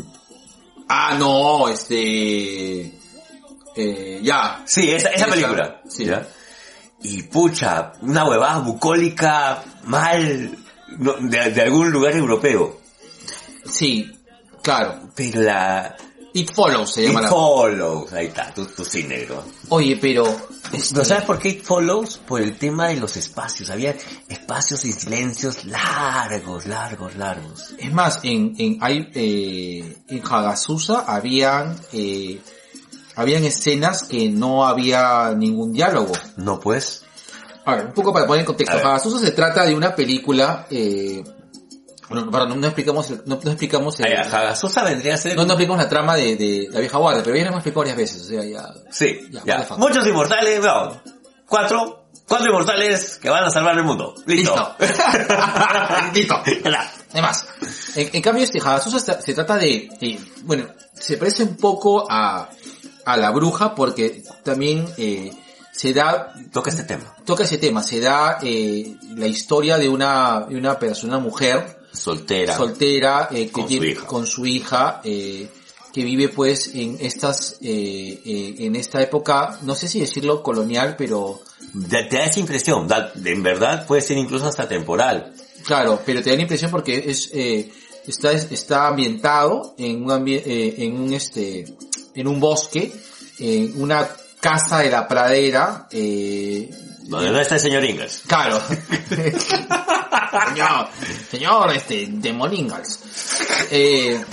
[0.88, 2.98] Ah, no, este...
[3.76, 4.62] Eh, ya.
[4.64, 5.82] Sí, esa, esa Esa, película.
[5.86, 6.06] sí.
[6.06, 6.26] ¿ya?
[7.02, 10.56] Y pucha, una huevada bucólica mal
[10.98, 12.80] no, de, de algún lugar europeo.
[13.70, 14.10] Sí,
[14.62, 15.10] claro.
[15.14, 15.96] Pero la...
[16.32, 17.28] It Follows se It llama la...
[17.28, 19.44] Follows, ahí está, tú, tú sí negro.
[19.68, 20.24] Oye, pero...
[20.72, 22.18] este, ¿No sabes por qué It Follows?
[22.18, 23.68] Por el tema de los espacios.
[23.68, 23.96] Había
[24.28, 27.74] espacios y silencios largos, largos, largos.
[27.78, 32.40] Es más, en, en, hay, eh, en Hagasusa habían, eh,
[33.16, 36.12] habían escenas que no había ningún diálogo.
[36.36, 37.04] No pues.
[37.72, 38.76] A ver, un poco para poner en contexto.
[38.76, 41.22] Hagasusa se trata de una película, eh,
[42.08, 45.36] bueno, perdón, no, no explicamos, el- no, no explicamos, el- Ay, Hagasusa vendría a ser...
[45.36, 47.80] no, no explicamos la trama de, de la vieja guardia, pero ya lo hemos explicado
[47.80, 49.76] varias veces, o sea, ya, Sí, Ya, ya.
[49.76, 51.00] Muchos inmortales, no.
[51.48, 51.96] Cuatro.
[52.26, 54.14] Cuatro inmortales que van a salvar el mundo.
[54.26, 54.54] Listo.
[56.14, 56.34] Listo.
[56.64, 56.92] Ya.
[57.12, 57.44] Además,
[57.96, 62.06] en, en cambio este Hagasusa se, se trata de, de- bueno, se parece un poco
[62.08, 62.48] a,
[63.04, 65.32] a la bruja porque también eh,
[65.72, 67.14] se da, Toca este tema.
[67.24, 71.78] toca ese tema, se da eh, la historia de una, de una persona, una mujer
[71.92, 72.56] Soltera.
[72.56, 74.06] soltera eh, que Con su hija.
[74.06, 75.48] con su hija eh,
[75.92, 80.94] que vive pues en estas, eh, eh, en esta época, no sé si decirlo colonial,
[80.96, 81.40] pero
[81.88, 82.86] te, te da esa impresión.
[82.86, 85.32] da- en verdad puede ser incluso hasta temporal.
[85.64, 87.70] Claro, pero te da la impresión porque es eh,
[88.06, 91.64] está está ambientado en un ambie- eh, en un este
[92.14, 92.92] en un bosque,
[93.40, 94.08] en una
[94.40, 96.70] casa de la pradera, eh,
[97.02, 98.22] Donde no está el señor Ingalls.
[98.26, 98.60] claro.
[100.48, 100.88] señor,
[101.30, 102.98] señor este de Molingals.
[103.70, 104.24] Eh,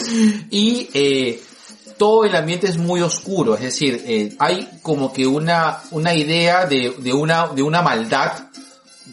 [0.50, 1.42] y eh,
[1.96, 6.64] todo el ambiente es muy oscuro, es decir, eh, hay como que una, una idea
[6.66, 8.48] de, de una, de una maldad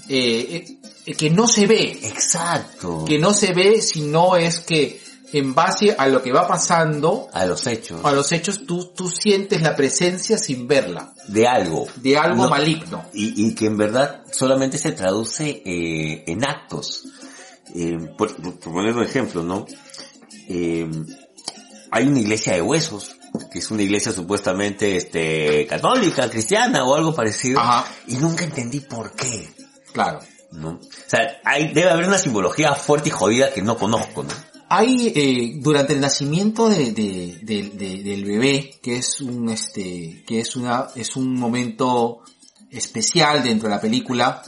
[0.08, 3.04] eh, eh, que no se ve, Exacto.
[3.06, 5.02] que no se ve si no es que
[5.34, 8.00] en base a lo que va pasando, A los hechos.
[8.04, 11.88] a los hechos, tú, tú sientes la presencia sin verla, De algo.
[11.98, 13.06] de algo No, maligno.
[13.14, 17.04] Y, y que en verdad solamente se traduce eh, en actos.
[17.76, 19.66] Eh, por, por poner un ejemplo, ¿no?
[20.50, 20.90] Eh,
[21.92, 23.16] hay una iglesia de huesos,
[23.52, 27.86] que es una iglesia supuestamente este católica, cristiana o algo parecido, Ajá.
[28.08, 29.50] y nunca entendí por qué,
[29.92, 30.20] Claro.
[30.52, 30.70] ¿no?
[30.70, 34.30] O sea, hay, debe haber una simbología fuerte y jodida que no conozco, ¿no?
[34.70, 40.24] Hay, eh, durante el nacimiento de, de- de- de- del bebé, que es un, este,
[40.28, 42.20] que es una, es un momento
[42.70, 44.44] especial dentro de la película,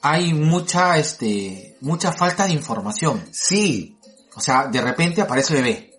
[0.00, 3.24] hay mucha, este, mucha falta de información.
[3.32, 3.96] Sí,
[4.36, 5.90] O sea, de repente aparece el bebé.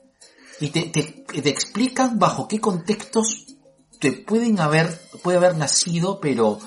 [0.60, 1.04] Y te, te,
[1.42, 3.46] te explican bajo qué contextos
[4.00, 6.60] te pueden haber, puede haber nacido, pero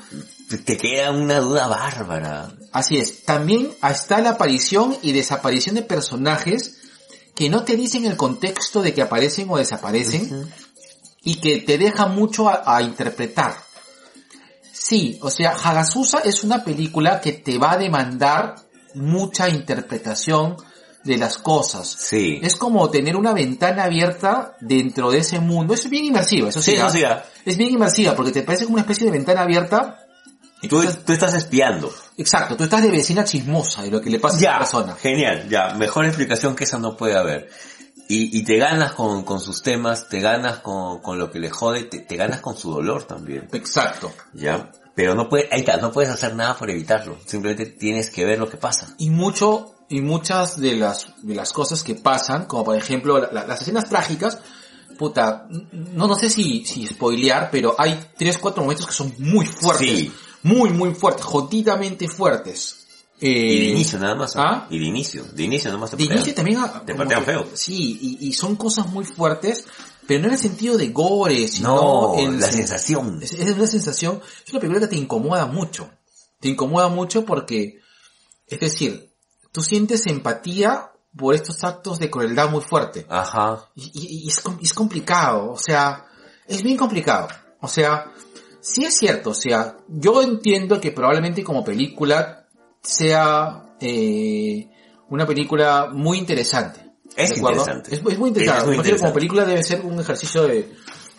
[0.65, 2.55] te queda una duda bárbara.
[2.73, 3.25] Así es.
[3.25, 6.78] También está la aparición y desaparición de personajes
[7.39, 10.53] que no te dicen el contexto de que aparecen o desaparecen
[11.23, 13.55] y que te deja mucho a, a interpretar.
[14.73, 18.57] Sí, o sea, Hagasusa es una película que te va a demandar
[18.95, 20.57] mucha interpretación
[21.05, 21.89] de las cosas.
[21.89, 22.41] Sí.
[22.43, 25.75] Es como tener una ventana abierta dentro de ese mundo.
[25.75, 26.73] Es bien inmersiva, eso sí.
[26.73, 26.91] Sí, eso ¿ah?
[26.91, 27.25] sí, ¿ah?
[27.45, 30.08] Es bien inmersiva porque te parece como una especie de ventana abierta.
[30.61, 31.93] Y Tú, tú estás- espiando.
[32.17, 34.95] Exacto, tú estás de vecina chismosa de lo que le pasa a esa persona.
[34.97, 37.49] genial, ya, mejor explicación que esa no puede haber.
[38.09, 41.51] Y, y te ganas con, con sus temas, te ganas con, con lo que le
[41.51, 44.13] jode, te, te ganas con su dolor también, Exacto.
[44.33, 44.71] ¿ya?
[44.95, 48.39] Pero no puedes, ahí está, no puedes hacer nada por evitarlo, simplemente tienes que ver
[48.39, 48.95] lo que pasa.
[48.99, 53.31] Y mucho y muchas de las, de las cosas que pasan, como por ejemplo la-
[53.31, 54.39] la- las escenas trágicas,
[54.99, 59.47] puta, no, no sé si, si spoilear, pero hay tres, cuatro momentos que son muy
[59.47, 59.89] fuertes.
[59.89, 60.13] Sí.
[60.43, 62.87] Muy, muy fuertes, jodidamente fuertes.
[63.21, 64.35] Eh, Y de inicio nada más.
[64.37, 64.67] ¿Ah?
[64.71, 65.25] Y de inicio.
[65.25, 66.19] De inicio nada más te De patean.
[66.19, 66.59] inicio también...
[66.61, 67.47] ah, Te patean que- feo.
[67.55, 69.65] Sí, y, y son cosas muy fuertes,
[70.07, 73.19] pero no en el sentido de gore, sino No, en la sen- sensación.
[73.23, 75.91] Es, es una sensación, es una película que te incomoda mucho.
[76.39, 77.81] Te incomoda mucho porque,
[78.47, 79.13] es decir,
[79.51, 83.05] tú sientes empatía por estos actos de crueldad muy fuerte.
[83.09, 83.69] Ajá.
[83.75, 86.07] Y, y- y es, es complicado, o sea,
[86.47, 87.27] es bien complicado.
[87.61, 88.13] O sea,
[88.61, 92.47] sí es cierto, o sea, yo entiendo que probablemente como película
[92.83, 94.69] sea eh,
[95.09, 96.81] una película muy interesante.
[97.17, 97.95] Es interesante.
[97.95, 98.71] Es, es muy interesante.
[98.73, 100.73] Es muy como película debe ser un ejercicio de,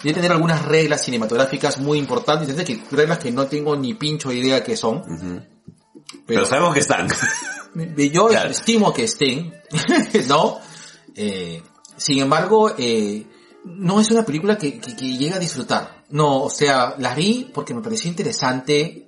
[0.03, 4.63] de tener algunas reglas cinematográficas muy importantes, que reglas que no tengo ni pincho idea
[4.63, 5.03] que son.
[5.05, 7.07] Pero, Pero sabemos que están.
[8.11, 8.49] yo Claro.
[8.49, 9.53] estimo que estén,
[10.27, 10.59] ¿no?
[11.15, 11.61] Eh,
[11.97, 13.25] sin embargo, eh,
[13.65, 15.98] no es una película que, que, que llega a disfrutar.
[16.11, 19.07] No, o sea, la vi porque me pareció interesante.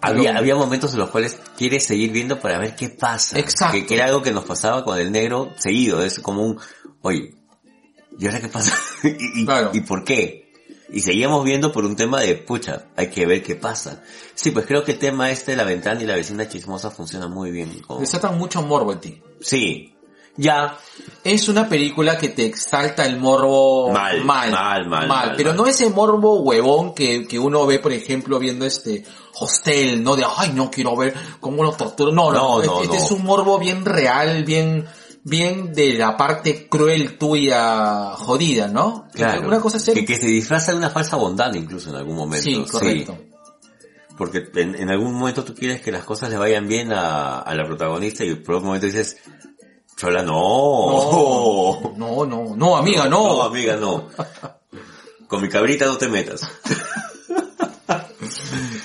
[0.00, 3.38] Había, pero- había momentos en los cuales quieres seguir viendo para ver qué pasa.
[3.38, 3.76] Exacto.
[3.76, 6.02] Que, que era algo que nos pasaba con el negro seguido.
[6.04, 6.58] Es como un,
[7.02, 7.34] oye,
[8.18, 8.74] ¿y ahora qué pasa?
[9.04, 9.70] ¿Y, y, Claro.
[9.72, 10.50] ¿Y por qué?
[10.90, 14.02] Y seguíamos viendo por un tema de, pucha, hay que ver qué pasa.
[14.34, 17.28] Sí, pues creo que el tema este de la ventana y la vecina chismosa funciona
[17.28, 17.80] muy bien.
[17.86, 19.22] como- Desatan mucho morbo en ti.
[19.40, 19.94] Sí.
[20.36, 20.78] Ya,
[21.24, 25.56] Es una película que te exalta el morbo Mal, mal, mal, mal, mal, pero mal.
[25.58, 29.04] no ese morbo huevón que, que uno ve, por ejemplo, viendo este
[29.38, 30.16] hostel, ¿no?
[30.16, 32.14] De, ay, no quiero ver cómo lo torturan.
[32.14, 34.86] No, no, No, no, este, este es un morbo bien real, bien,
[35.22, 39.08] bien de la parte cruel tuya jodida, ¿no?
[39.12, 39.46] claro.
[39.46, 39.94] Una cosa es ser...
[39.94, 42.42] que, que se disfraza de una falsa bondad incluso en algún momento.
[42.42, 43.18] sí, correcto.
[44.16, 47.54] Porque en, en algún momento tú quieres que las cosas le vayan bien a, a
[47.54, 49.16] la protagonista y por otro momento dices,
[49.96, 51.92] Chola, no.
[51.96, 53.36] No, no, no, amiga, no.
[53.36, 54.08] No, amiga, no.
[55.28, 56.42] Con mi cabrita no te metas.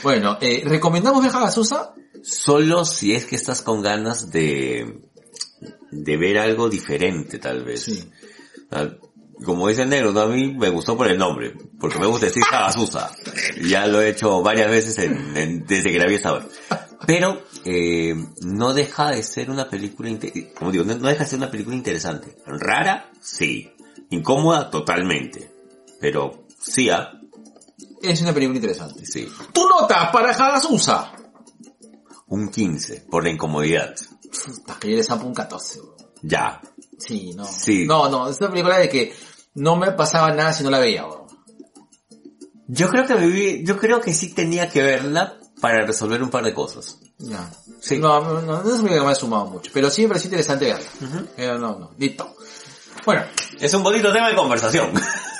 [0.03, 1.93] Bueno, eh, ¿recomendamos Viaja a Susa?
[2.23, 5.01] Solo si es que estás con ganas de,
[5.91, 7.83] de ver algo diferente, tal vez.
[7.83, 8.09] Sí.
[8.71, 8.87] Ah,
[9.43, 10.21] Como dice el negro, ¿no?
[10.21, 13.11] a mí me gustó por el nombre, porque me gusta decir Sagasusa.
[13.63, 16.45] Ya lo he hecho varias veces en- en- desde que la vi esta vez.
[17.05, 20.09] Pero eh, no deja de ser una película,
[20.57, 22.37] como digo, no, no deja de ser una película interesante.
[22.45, 23.71] Rara, sí.
[24.09, 25.51] Incómoda, totalmente.
[25.99, 27.11] Pero sí, ah,
[28.01, 29.05] Es una película interesante.
[29.05, 29.27] sí.
[29.53, 31.11] Tu nota para Hagasusa.
[32.27, 33.95] Un 15, por la incomodidad.
[34.45, 35.95] Puta, que yo le zampo un 14, weón.
[36.23, 36.59] Ya.
[36.97, 37.45] Sí, no.
[37.45, 37.85] Sí.
[37.85, 39.13] No, no, es una película de que
[39.55, 41.27] no me pasaba nada si no la veía, weón.
[42.67, 46.29] Yo creo que me vi- yo creo que sí tenía que verla para resolver un
[46.29, 46.97] par de cosas.
[47.17, 47.49] Ya.
[47.79, 47.97] Sí.
[47.97, 50.65] No, no, no, no es que me ha sumado mucho, pero sí me pareció interesante
[50.65, 50.87] verla.
[51.35, 52.35] Pero no, no, listo.
[53.05, 53.23] Bueno,
[53.59, 54.91] Es un bonito tema de conversación.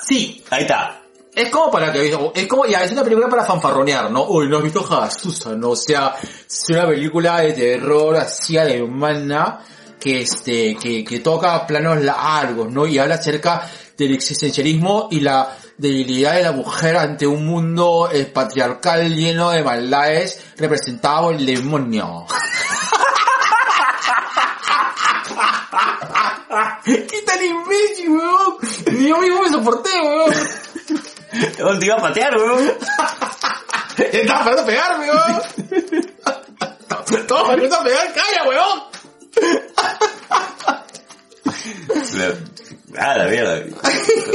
[0.06, 1.02] sí, Ahí está.
[1.34, 4.24] es como para que, es como, ya, es una película para fanfarronear, ¿no?
[4.28, 5.54] Uy, ¿no has visto Hagasusa?
[5.54, 9.60] No, o sea, es una película de terror así alemana
[10.00, 12.86] que este, que, que toca planos largos, ¿no?
[12.86, 13.68] Y habla acerca
[13.98, 19.64] del existencialismo y la debilidad de la mujer ante un mundo eh, patriarcal lleno de
[19.64, 22.24] maldades representado por el demonio.
[26.84, 28.56] ¿Qué tal imbécil, weón?
[28.92, 30.32] Ni yo mismo me soporté, weón.
[31.80, 32.72] Te iba a patear, weón.
[33.98, 35.42] Estaba esperando pegarme, weón.
[37.10, 38.88] Estaba esperando pegar, calla, weón.
[42.98, 43.62] Ah, la mierda.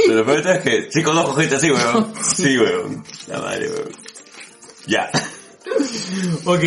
[0.06, 2.14] Pero lo peor es que sí conozco gente así, weón.
[2.22, 3.04] Sí, weón.
[3.26, 3.88] La madre, weón.
[4.86, 5.10] Ya.
[6.44, 6.62] Ok.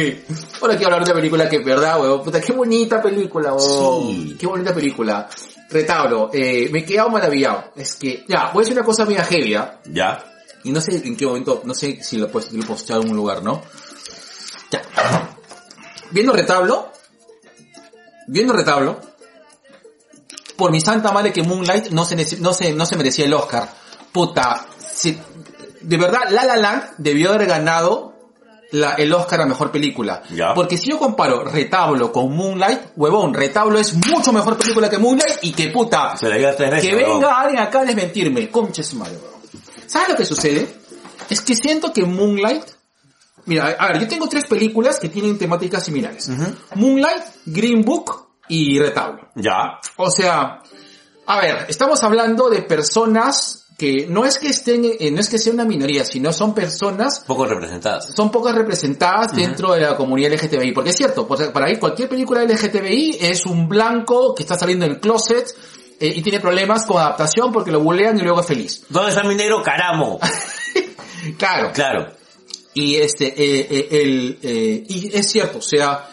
[0.61, 2.23] Ahora quiero hablar de una película que, verdad, weón.
[2.23, 4.13] Puta, qué bonita película, weón.
[4.13, 4.37] Sí.
[4.39, 5.29] Qué bonita película.
[5.69, 7.71] Retablo, eh, me he quedado maravillado.
[7.75, 9.79] Es que, ya, voy a decir una cosa mía heavy, ¿ah?
[9.85, 10.23] Ya.
[10.63, 13.07] Y no sé en qué momento, no sé si lo puedes lo he posteado en
[13.07, 13.63] algún lugar, ¿no?
[14.71, 14.81] Ya.
[16.11, 16.91] Viendo retablo,
[18.27, 18.99] viendo retablo,
[20.57, 23.69] por mi santa madre que Moonlight no se, no se, no se merecía el Oscar.
[24.11, 25.17] Puta, si-
[25.81, 28.13] de verdad, La La Land debió haber ganado
[28.71, 30.23] la, el Oscar a mejor película.
[30.31, 30.53] Ya.
[30.53, 35.37] Porque si yo comparo Retablo con Moonlight, huevón, Retablo es mucho mejor película que Moonlight
[35.43, 36.89] y que puta, Se la diga tres veces.
[36.89, 38.49] que venga alguien acá a desmentirme.
[38.49, 39.17] Concha su madre.
[39.85, 40.67] ¿Sabes lo que sucede?
[41.29, 42.63] Es que siento que Moonlight...
[43.45, 46.29] Mira, a ver, yo tengo tres películas que tienen temáticas similares.
[46.75, 49.29] Moonlight, Green Book y Retablo.
[49.35, 49.79] Ya.
[49.97, 50.59] O sea,
[51.25, 55.37] a ver, estamos hablando de personas que no es que estén, eh, no es que
[55.37, 58.11] sea una minoría, sino son personas Poco representadas.
[58.15, 60.71] son pocas representadas dentro de la comunidad LGTBI.
[60.71, 64.99] Porque es cierto, para ahí cualquier película LGTBI es un blanco que está saliendo del
[64.99, 65.47] closet
[65.99, 68.83] eh, y tiene problemas con adaptación porque lo bulean y luego es feliz.
[68.89, 70.19] ¿Dónde está mi negro caramo?
[71.37, 71.71] Claro.
[71.73, 72.13] Claro.
[72.73, 74.37] Y este, eh, eh, el,
[74.87, 76.07] y es cierto, o sea,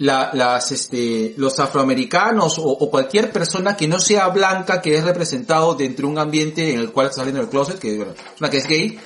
[0.00, 5.04] la, las, este, los afroamericanos o, o cualquier persona que no sea blanca que es
[5.04, 8.48] representado dentro de un ambiente en el cual está saliendo del closet, que bueno, una
[8.48, 8.98] que es gay,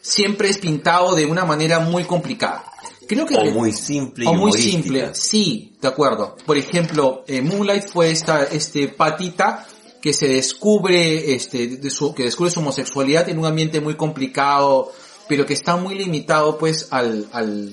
[0.00, 2.64] siempre es pintado de una manera muy complicada.
[3.06, 6.36] Creo que O muy simple o muy simple, sí, de acuerdo.
[6.44, 9.68] Por ejemplo, eh, Moonlight fue esta, este patita
[10.02, 14.90] que se descubre, este, de su, que descubre su homosexualidad en un ambiente muy complicado,
[15.28, 17.72] pero que está muy limitado pues al, al,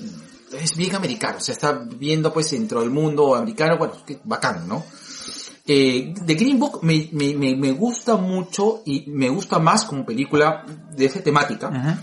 [0.52, 4.68] es bien americano, o sea, está viendo pues dentro del mundo americano, bueno, que bacán,
[4.68, 4.84] ¿no?
[5.66, 10.06] Eh, The Green Book me, me, me, me gusta mucho y me gusta más como
[10.06, 10.64] película
[10.96, 12.02] de esa temática,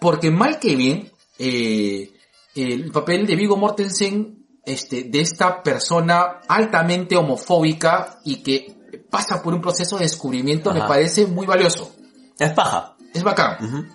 [0.00, 2.10] porque mal que bien, eh,
[2.54, 8.74] el papel de Vigo Mortensen, este, de esta persona altamente homofóbica y que
[9.10, 11.94] pasa por un proceso de descubrimiento me parece muy valioso.
[12.38, 12.96] Es paja.
[13.12, 13.90] Es bacán.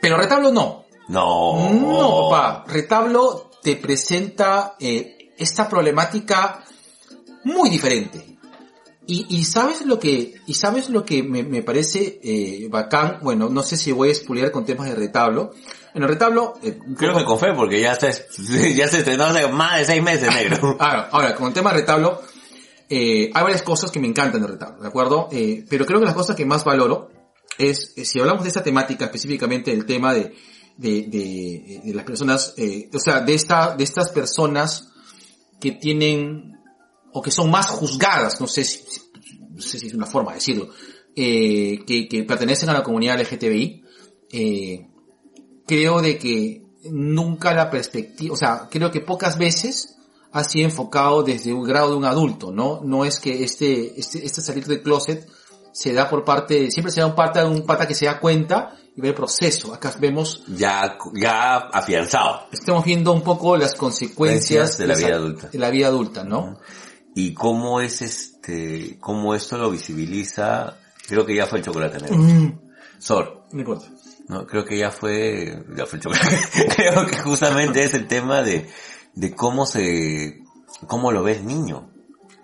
[0.00, 0.81] Pero Retablo no.
[1.08, 1.72] No.
[1.72, 2.64] No, papá.
[2.66, 6.64] Retablo te presenta eh, esta problemática
[7.44, 8.32] muy diferente.
[9.04, 13.48] Y, y sabes lo que, y sabes lo que me, me parece eh, bacán, bueno,
[13.48, 15.50] no sé si voy a expoliar con temas de retablo.
[15.92, 18.06] En el retablo, eh, Creo que con fe, porque ya se,
[18.74, 20.76] ya se estrenó hace más de seis meses, negro.
[20.80, 22.22] Ahora, ahora, con el tema de retablo,
[22.94, 25.28] eh, hay varias cosas que me encantan del retablo, ¿de acuerdo?
[25.32, 27.08] Eh, pero creo que las cosas que más valoro
[27.56, 30.34] es, eh, si hablamos de esta temática, específicamente del tema de,
[30.76, 34.88] de, de, de las personas, eh, o sea, de esta, de estas personas
[35.60, 36.58] que tienen,
[37.12, 38.82] o que son más juzgadas, no sé si,
[39.50, 40.68] no sé si es una forma de decirlo,
[41.14, 43.84] eh, que, que pertenecen a la comunidad LGTBI,
[44.32, 44.88] eh,
[45.66, 49.96] creo de que nunca la perspectiva, o sea, creo que pocas veces
[50.32, 52.80] ha sido enfocado desde un grado de un adulto, ¿no?
[52.82, 55.28] No es que este, este, este salir del closet
[55.72, 58.74] se da por parte, siempre se da un pata, un pata que se da cuenta
[58.96, 59.72] y ve el proceso.
[59.74, 62.46] Acá vemos, Ya, ya afianzado.
[62.52, 65.48] estamos viendo un poco las consecuencias De la vida adulta.
[65.48, 66.58] De la vida adulta, ¿no?
[67.14, 72.16] Y cómo es este, cómo esto lo visibiliza, creo que ya fue el chocolate negro.
[72.16, 72.58] Mm,
[72.98, 73.86] Sor, no importa.
[74.28, 76.38] no, creo que ya fue, ya fue el chocolate.
[76.76, 78.68] creo que justamente es el tema de,
[79.14, 80.42] de cómo se,
[80.86, 81.90] cómo lo ve el niño.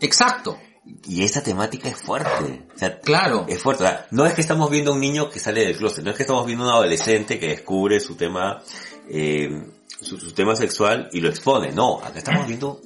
[0.01, 0.59] Exacto,
[1.06, 2.66] Y esa temática es fuerte.
[2.74, 3.47] O sea, claro.
[3.48, 3.85] es fuerte.
[3.85, 6.10] O sea, no es que estamos viendo a un niño que sale del closet, no
[6.10, 8.62] es que estamos viendo a un adolescente que descubre su tema,
[9.09, 9.48] eh,
[10.01, 11.73] su, su tema sexual y lo expone.
[11.73, 12.81] No, acá estamos viendo,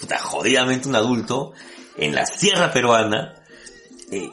[0.00, 1.52] puta, jodidamente un adulto
[1.96, 3.34] en la sierra peruana,
[4.10, 4.30] eh,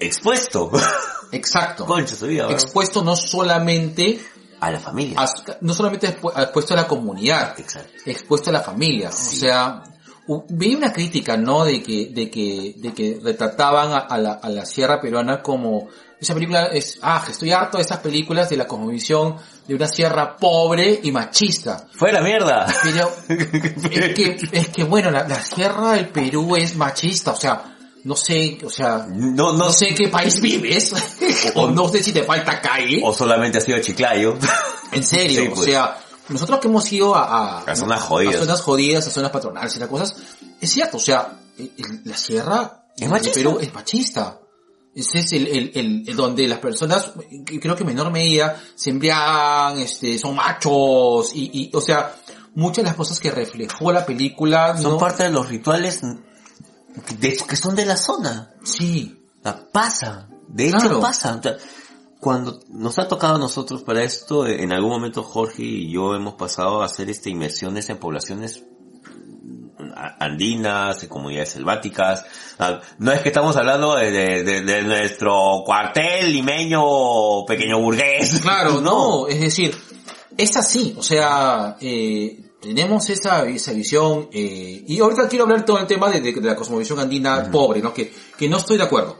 [0.00, 0.70] expuesto.
[1.32, 1.84] Exacto.
[1.84, 2.50] Concha su vida.
[2.50, 4.18] Expuesto no solamente
[4.60, 5.20] a la familia.
[5.20, 7.92] a- no solamente expu- expuesto a la comunidad, Exacto.
[8.06, 9.08] expuesto a la familia.
[9.10, 9.82] O sea,
[10.48, 11.64] vi una crítica, ¿no?
[11.64, 15.88] De que, de que, de que retrataban a, a la, a la sierra peruana como,
[16.20, 19.36] esa película es, ah, estoy harto de estas películas de la cosmovisión
[19.66, 21.86] de una sierra pobre y machista.
[21.92, 22.66] ¡Fue la mierda!
[22.82, 27.76] Pero, es que, es que bueno, la, la sierra del Perú es machista, o sea,
[28.04, 30.92] no sé, o sea, No, no, no sé qué país vives,
[31.54, 33.00] o no sé si te falta calle.
[33.04, 34.36] O solamente ha sido Chiclayo.
[34.92, 35.64] En serio, Sí, o pues.
[35.66, 35.98] sea,
[36.28, 38.34] nosotros que hemos ido a, A zonas jodidas.
[38.36, 40.14] a zonas jodidas, a zonas patronales y las cosas,
[40.60, 43.34] es cierto, o sea, el- el- la sierra Es de machista.
[43.34, 44.40] Perú es machista.
[44.94, 47.12] Ese es el, el, el, donde las personas,
[47.46, 52.16] que creo que en menor medida, se embriagan, este, son machos, y, y, o sea,
[52.54, 54.98] muchas de las cosas que reflejó la película, Son ¿no?
[54.98, 56.00] parte de los rituales
[57.20, 58.50] de- que son de la zona.
[58.64, 60.28] Sí, sea, pasa.
[60.48, 61.00] De hecho Claro.
[61.00, 61.36] pasa.
[61.36, 61.56] O sea,
[62.20, 66.14] cuando nos ha tocado a nosotros para esto, eh, en algún momento Jorge y yo
[66.14, 68.64] hemos pasado a hacer este inmersiones en poblaciones
[69.04, 72.24] mm, andinas, en comunidades selváticas.
[72.58, 78.40] Ah, No es que estamos hablando de, de- de- de nuestro cuartel limeño pequeño burgués.
[78.42, 79.74] Claro, no, es decir,
[80.36, 85.78] es así, o sea, eh, tenemos esa, esa visión, eh, y ahorita quiero hablar todo
[85.78, 87.94] el tema de la cosmovisión andina pobre, ¿no?
[87.94, 89.16] Que, que no estoy de acuerdo.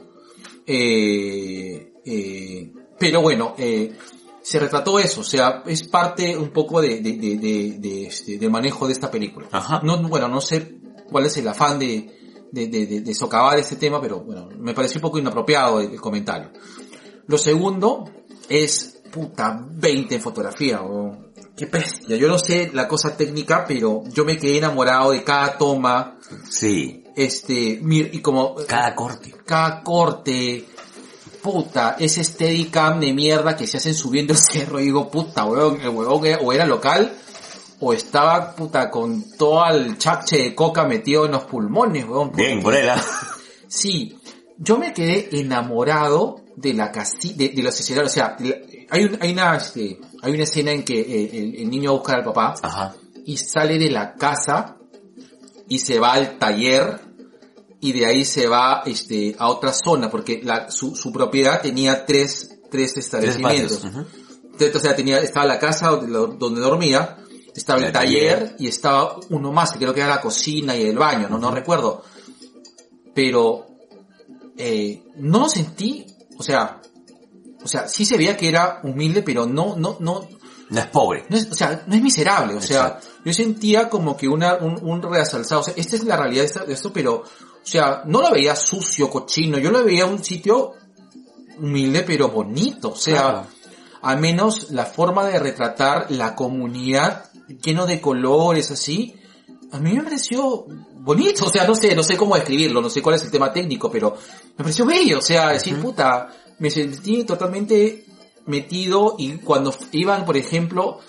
[0.67, 3.97] Eh, eh, pero bueno, eh,
[4.43, 8.49] se retrató eso, o sea, es parte un poco de, de, de, de- de este,
[8.49, 9.49] manejo de esta película.
[9.53, 9.81] Ajá.
[9.83, 10.79] No, bueno, no sé
[11.11, 14.73] cuál es el afán de, de, de, de- de socavar este tema, pero bueno, me
[14.75, 16.51] pareció un poco inapropiado el, el comentario.
[17.27, 18.05] Lo segundo
[18.49, 21.29] es, puta, 20 en fotografía, weón.
[21.57, 22.17] Qué bestia.
[22.17, 26.17] Yo no sé la cosa técnica, pero yo me quedé enamorado de cada toma,
[26.49, 27.03] Sí.
[27.17, 29.35] este, mir- y como, Cada corte.
[29.45, 30.65] cada corte,
[31.43, 35.81] puta, ese Steadicam de mierda que se hacen subiendo el cerro y digo, puta, weón,
[35.81, 37.13] el huevón o era local
[37.81, 42.33] o estaba, puta, con todo el chapche de coca metido en los pulmones, weón.
[42.33, 43.01] Bien, por él, ¿ah?
[43.69, 44.19] Sí,
[44.59, 48.37] yo me quedé enamorado de la casi, de, de los escenarios, o sea,
[48.91, 52.15] hay, un- hay una, este, hay una escena en que eh, el, el niño busca
[52.15, 52.95] al papá Ajá.
[53.25, 54.77] y sale de la casa
[55.69, 56.99] y se va al taller
[57.81, 62.05] y de ahí se va este a otra zona porque la, su, su propiedad tenía
[62.05, 63.85] tres tres Tres establecimientos.
[63.85, 67.19] Entonces, o sea tenía estaba la casa donde, dormía
[67.55, 68.57] estaba el El taller, taller.
[68.59, 71.51] y estaba uno más que creo que era la cocina y el baño no no
[71.51, 72.03] recuerdo
[73.15, 73.67] pero
[74.57, 76.07] eh, no lo sentí
[76.37, 76.81] o sea
[77.63, 80.29] o sea sí se veía que era humilde pero no no no
[80.71, 81.25] No es pobre.
[81.29, 83.07] no es, o sea, no es miserable, o sea, Exacto.
[83.25, 86.73] yo sentía como que una, un, un realzado, o sea, esta es la realidad de
[86.75, 87.25] esto, pero, o
[87.63, 90.75] sea, no lo veía sucio, cochino, yo lo veía un sitio
[91.59, 93.47] humilde pero bonito, o sea, Claro.
[94.03, 97.25] al menos la forma de retratar la comunidad
[97.63, 99.15] lleno de colores así,
[99.73, 100.67] a mí me pareció
[101.01, 103.53] bonito, o sea, no sé, no sé cómo describirlo, no sé cuál es el tema
[103.53, 104.17] técnico, pero
[104.57, 106.29] me pareció bello, o sea, decir, puta,
[106.59, 108.05] me sentí totalmente
[108.49, 111.01] metido y cuando iban, por ejemplo,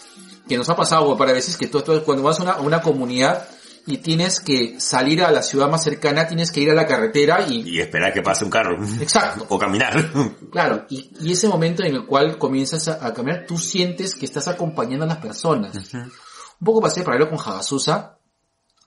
[0.48, 2.82] que nos ha pasado para veces que tú, tú cuando vas a una, a una
[2.82, 3.48] comunidad
[3.86, 7.48] y tienes que salir a la ciudad más cercana, tienes que ir a la carretera
[7.50, 8.78] y, Y esperar que pase un carro.
[9.02, 9.46] Exacto.
[9.50, 10.12] O caminar.
[10.52, 14.26] claro, y, y ese momento en el cual comienzas a, a caminar, tú sientes que
[14.26, 15.76] estás acompañando a las personas.
[15.94, 18.18] Un poco pasé para verlo con Hagasusa.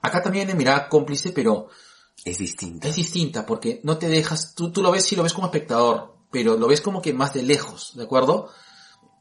[0.01, 1.69] Acá también hay mirada cómplice, pero
[2.23, 2.87] Es distinto.
[2.87, 6.12] es distinta porque no te dejas, tú, tú lo ves, sí lo ves como espectador,
[6.33, 8.49] pero lo ves como que más de lejos, ¿de acuerdo?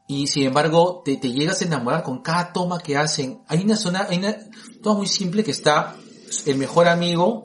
[0.09, 3.43] Y sin embargo, te, te llegas a enamorar con cada toma que hacen.
[3.47, 4.37] Hay una zona, hay una
[4.83, 5.95] toma muy simple que está
[6.47, 7.45] el mejor amigo,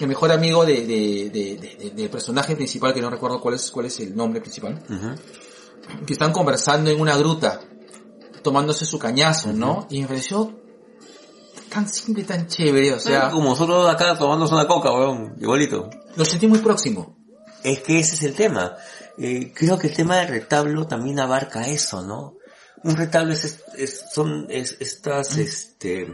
[0.00, 3.54] el mejor amigo de, de, de- de- de- del personaje principal, que no recuerdo cuál
[3.54, 6.04] es, cuál es el nombre principal, Ujú.
[6.04, 7.60] que están conversando en una gruta,
[8.42, 9.86] tomándose su cañazo, ¿no?
[9.90, 10.52] Y me pareció
[11.70, 15.34] tan simple, tan chévere, o sea, Como nosotros acá tomándose una coca, weón.
[15.40, 15.88] Igualito.
[16.16, 17.15] lo sentí muy próximo.
[17.66, 18.76] Es que ese es el tema.
[19.18, 22.36] Eh, creo que el tema del retablo también abarca eso, ¿no?
[22.84, 23.58] Un retablo es,
[24.14, 26.06] son es- estas, este,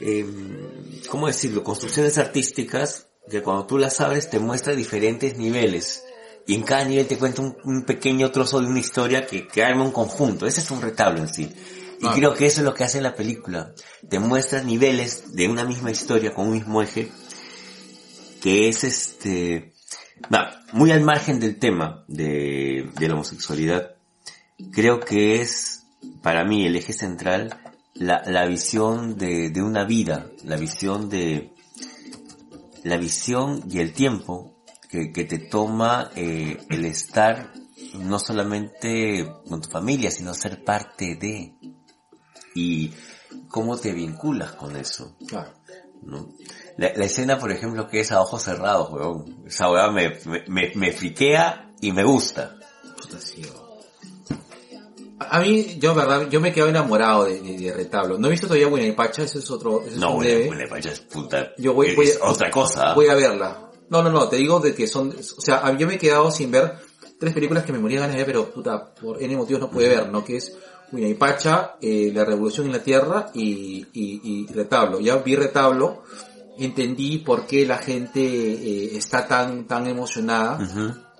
[0.00, 1.64] em, ¿cómo decirlo?
[1.64, 6.04] Construcciones artísticas que cuando tú las abres te muestra diferentes niveles.
[6.46, 9.62] Y en cada nivel te cuenta un, un pequeño trozo de una historia que, que
[9.62, 10.46] arma un conjunto.
[10.46, 11.42] Ese es un retablo en sí.
[12.00, 12.12] Y Ah.
[12.14, 13.72] creo que eso es lo que hace la película.
[14.08, 17.08] Te muestra niveles de una misma historia con un mismo eje
[18.42, 19.71] que es este,
[20.32, 23.96] va, muy al margen del tema de, de la homosexualidad,
[24.70, 25.86] creo que es
[26.22, 27.58] para mí el eje central
[27.94, 31.52] la, la visión de, de una vida, la visión de,
[32.82, 34.54] la visión y el tiempo
[34.88, 37.52] que, que te toma eh, el estar
[37.94, 41.54] no solamente con tu familia, sino ser parte de,
[42.54, 42.92] y
[43.48, 45.16] cómo te vinculas con eso.
[45.26, 45.52] Claro.
[46.02, 46.28] ¿no?
[46.82, 49.44] La, la escena, por ejemplo, que es a ojos cerrados, weón.
[49.46, 50.18] Esa weá me,
[50.48, 52.56] me, me, friquea y me gusta.
[53.00, 53.40] Puta, sí.
[55.20, 58.18] A mí, yo, verdad, yo me quedo enamorado de, de, de Retablo.
[58.18, 61.52] No he visto todavía Buena Pacha, ese es otro, ese No, buena, pacha es puta.
[61.56, 62.94] Yo voy, es voy a- otra cosa.
[62.94, 63.70] Voy a verla.
[63.88, 66.50] No, no, no, te digo de que son, o sea, yo me he quedado sin
[66.50, 66.74] ver
[67.20, 69.70] tres películas que me moría de ganas de ver, pero puta, por N motivos no
[69.70, 70.24] pude ver, ¿no?
[70.24, 70.52] Que es
[70.94, 75.00] y Pacha, eh, La Revolución en la Tierra y, y, y Retablo.
[75.00, 76.02] Ya vi Retablo,
[76.58, 80.58] entendí por qué la gente eh, está tan, tan emocionada.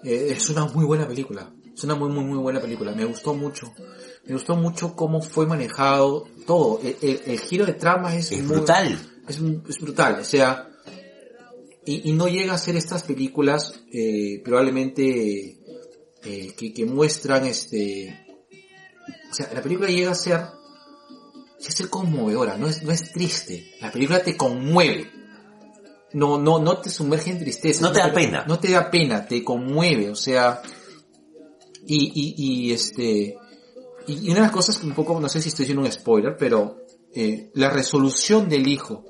[0.05, 1.51] Eh, es una muy buena película.
[1.75, 2.93] Es una muy, muy, muy buena película.
[2.93, 3.73] Me gustó mucho.
[4.27, 6.81] Me gustó mucho cómo fue manejado todo.
[6.83, 8.99] El, el- el giro de trama es, Es muy- brutal.
[9.29, 9.39] Es,
[9.69, 10.19] es brutal.
[10.21, 10.69] O sea,
[11.85, 15.59] y, y no llega a ser estas películas eh, probablemente
[16.25, 18.19] eh, que, que muestran este...
[19.31, 20.41] O sea, la película llega a ser...
[21.59, 23.73] sí a ser conmovedora, no es, no es triste.
[23.81, 25.11] La película te conmueve.
[26.15, 27.81] No, no, no te sumerge en tristeza.
[27.81, 28.45] No te da pena.
[28.47, 30.61] No te da pena, te conmueve, o sea...
[31.87, 32.35] Y, y,
[32.69, 33.37] y este...
[34.07, 36.37] Y, una de las cosas que un poco, no sé si estoy haciendo un spoiler,
[36.37, 36.83] pero
[37.15, 39.05] eh, la resolución del hijo,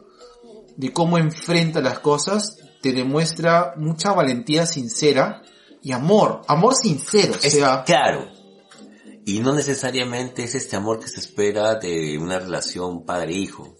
[0.77, 5.43] de cómo enfrenta las cosas, te demuestra mucha valentía sincera
[5.83, 8.29] y amor, amor sincero, o sea, claro.
[9.24, 13.77] Y no necesariamente es este amor que se espera de una relación padre-hijo.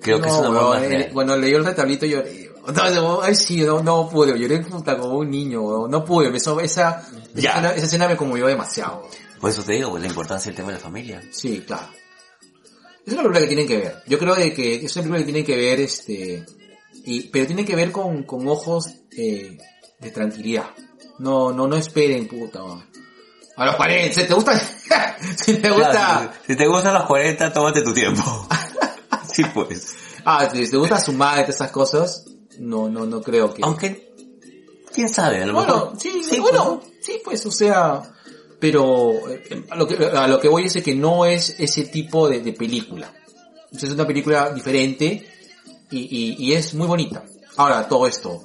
[0.00, 1.10] Creo que es no, un amor weón, más eh, real.
[1.12, 2.50] Cuando leí el retablito lloré.
[2.74, 6.60] No, no, ay, sí, no, no pude, lloré como un niño, no pude, me- esa,
[6.62, 7.02] esa,
[7.34, 7.50] Ya.
[7.52, 9.08] escena, esa escena me conmovió demasiado.
[9.40, 11.22] Por eso te digo, pues, la importancia del tema de la familia.
[11.32, 11.88] Sí, claro.
[13.06, 14.02] Es una película que tienen que ver.
[14.06, 16.44] Yo creo de que es una película que tienen que ver, este,
[17.06, 19.56] y, pero tienen que ver con, con ojos eh,
[19.98, 20.66] de tranquilidad.
[21.20, 22.62] No, no, no esperen, puta.
[22.62, 22.86] man.
[23.56, 24.58] A los 40, si te gusta,
[25.36, 28.46] si te gusta, Claro, si te gustan los 40, tómate tu tiempo.
[29.42, 29.94] sí, pues.
[30.24, 32.24] ah, si te gusta sumar esas cosas,
[32.58, 33.62] no, no, no creo que.
[33.62, 34.12] Aunque,
[34.92, 36.00] quién sabe, a lo Bueno, mejor.
[36.00, 38.02] sí, pues, bueno, sí, pues, o sea,
[38.58, 42.28] pero eh, a, lo que, a lo que voy es que no es ese tipo
[42.28, 43.12] de, de película.
[43.72, 45.28] Es una película diferente
[45.90, 47.22] y, y, y es muy bonita.
[47.56, 48.44] Ahora, todo esto,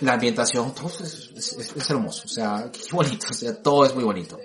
[0.00, 3.94] la ambientación, todo es, es- es hermoso, o sea, qué bonito, o sea, todo es
[3.94, 4.38] muy bonito.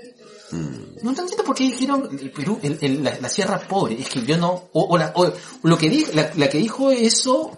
[0.56, 1.03] Mm.
[1.03, 4.23] No entiendo por qué dijeron el Perú, el- el- la, la sierra pobre, es que
[4.26, 5.32] yo no, o, o la- o
[5.64, 7.57] lo que dijo, la, la que dijo eso,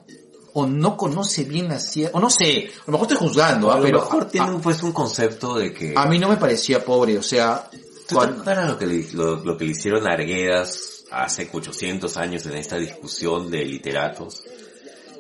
[0.53, 3.75] o no conoce bien la sierra, o no sé, a lo mejor estoy juzgando, A
[3.75, 3.77] ¿ah?
[3.77, 5.93] lo pero mejor a- tiene un, pues un concepto de que...
[5.95, 9.11] a mí no me parecía pobre, o sea, ¿Tú te cuando- acuerdas lo que, le,
[9.13, 14.43] lo, lo que le hicieron a Arguedas hace 800 años en esta discusión de literatos?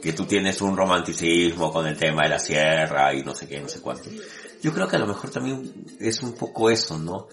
[0.01, 3.59] Que tú tienes un romanticismo con el tema de la sierra y no sé qué,
[3.59, 4.09] no sé cuánto.
[4.61, 7.27] Yo creo que a lo mejor también es un poco eso, ¿no?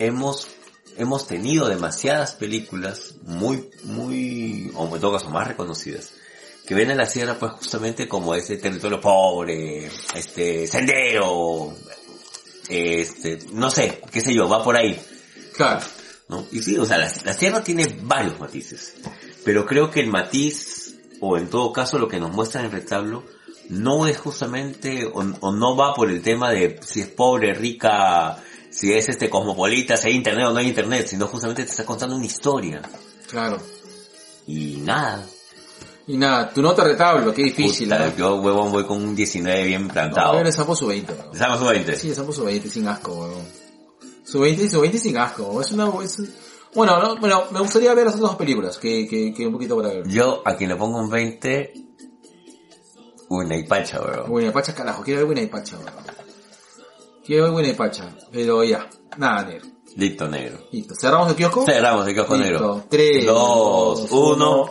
[0.00, 0.48] Hemos,
[0.96, 6.14] hemos tenido demasiadas películas muy, muy, o en todo caso más reconocidas,
[6.66, 11.74] que ven a la sierra pues justamente como ese territorio pobre, este, sendero,
[12.68, 14.98] este, no sé, qué sé yo, va por ahí.
[15.54, 15.84] claro,
[16.28, 16.46] ¿no?
[16.50, 18.94] Y sí, o sea, la, la sierra tiene varios matices,
[19.44, 22.72] pero creo que el matiz, o en todo caso lo que nos muestra en el
[22.72, 23.24] retablo,
[23.68, 28.42] no es justamente, o, o no va por el tema de si es pobre, rica,
[28.80, 31.84] si es este cosmopolita, si hay internet o no hay internet, sino justamente te está
[31.84, 32.80] contando una historia.
[33.28, 33.58] claro.
[34.46, 35.24] Y nada.
[36.06, 38.14] Y nada, tu nota retablo, qué difícil, Puta, ¿eh?
[38.18, 40.32] yo, huevón, voy con un 19 bien No, plantado.
[40.34, 41.28] ver, esa fue su 20, weón.
[41.32, 41.96] Estamos a 20.
[41.96, 43.44] Sí, esa fue su 20 sin asco, weón.
[44.24, 45.62] Su 20, su 20 sin asco, weón.
[45.62, 46.34] es una, es un-
[46.74, 49.76] bueno, no, bueno, me gustaría ver las otras dos películas, que, que, que un poquito
[49.76, 50.08] para ver.
[50.08, 51.72] Yo, a quien le pongo un 20,
[53.28, 54.28] una y pacha, weón.
[54.30, 55.90] Buena Pacha, carajo, quiero ver Buena Pacha, weón.
[57.28, 59.66] Ver Buena Pacha, pero ya, nada, negro.
[59.96, 60.58] Listo, negro.
[60.70, 61.64] Listo, cerramos el kiosco.
[61.64, 62.50] Cerramos el kiosco Listo.
[62.52, 62.84] negro.
[62.88, 64.70] Tres, dos, uno.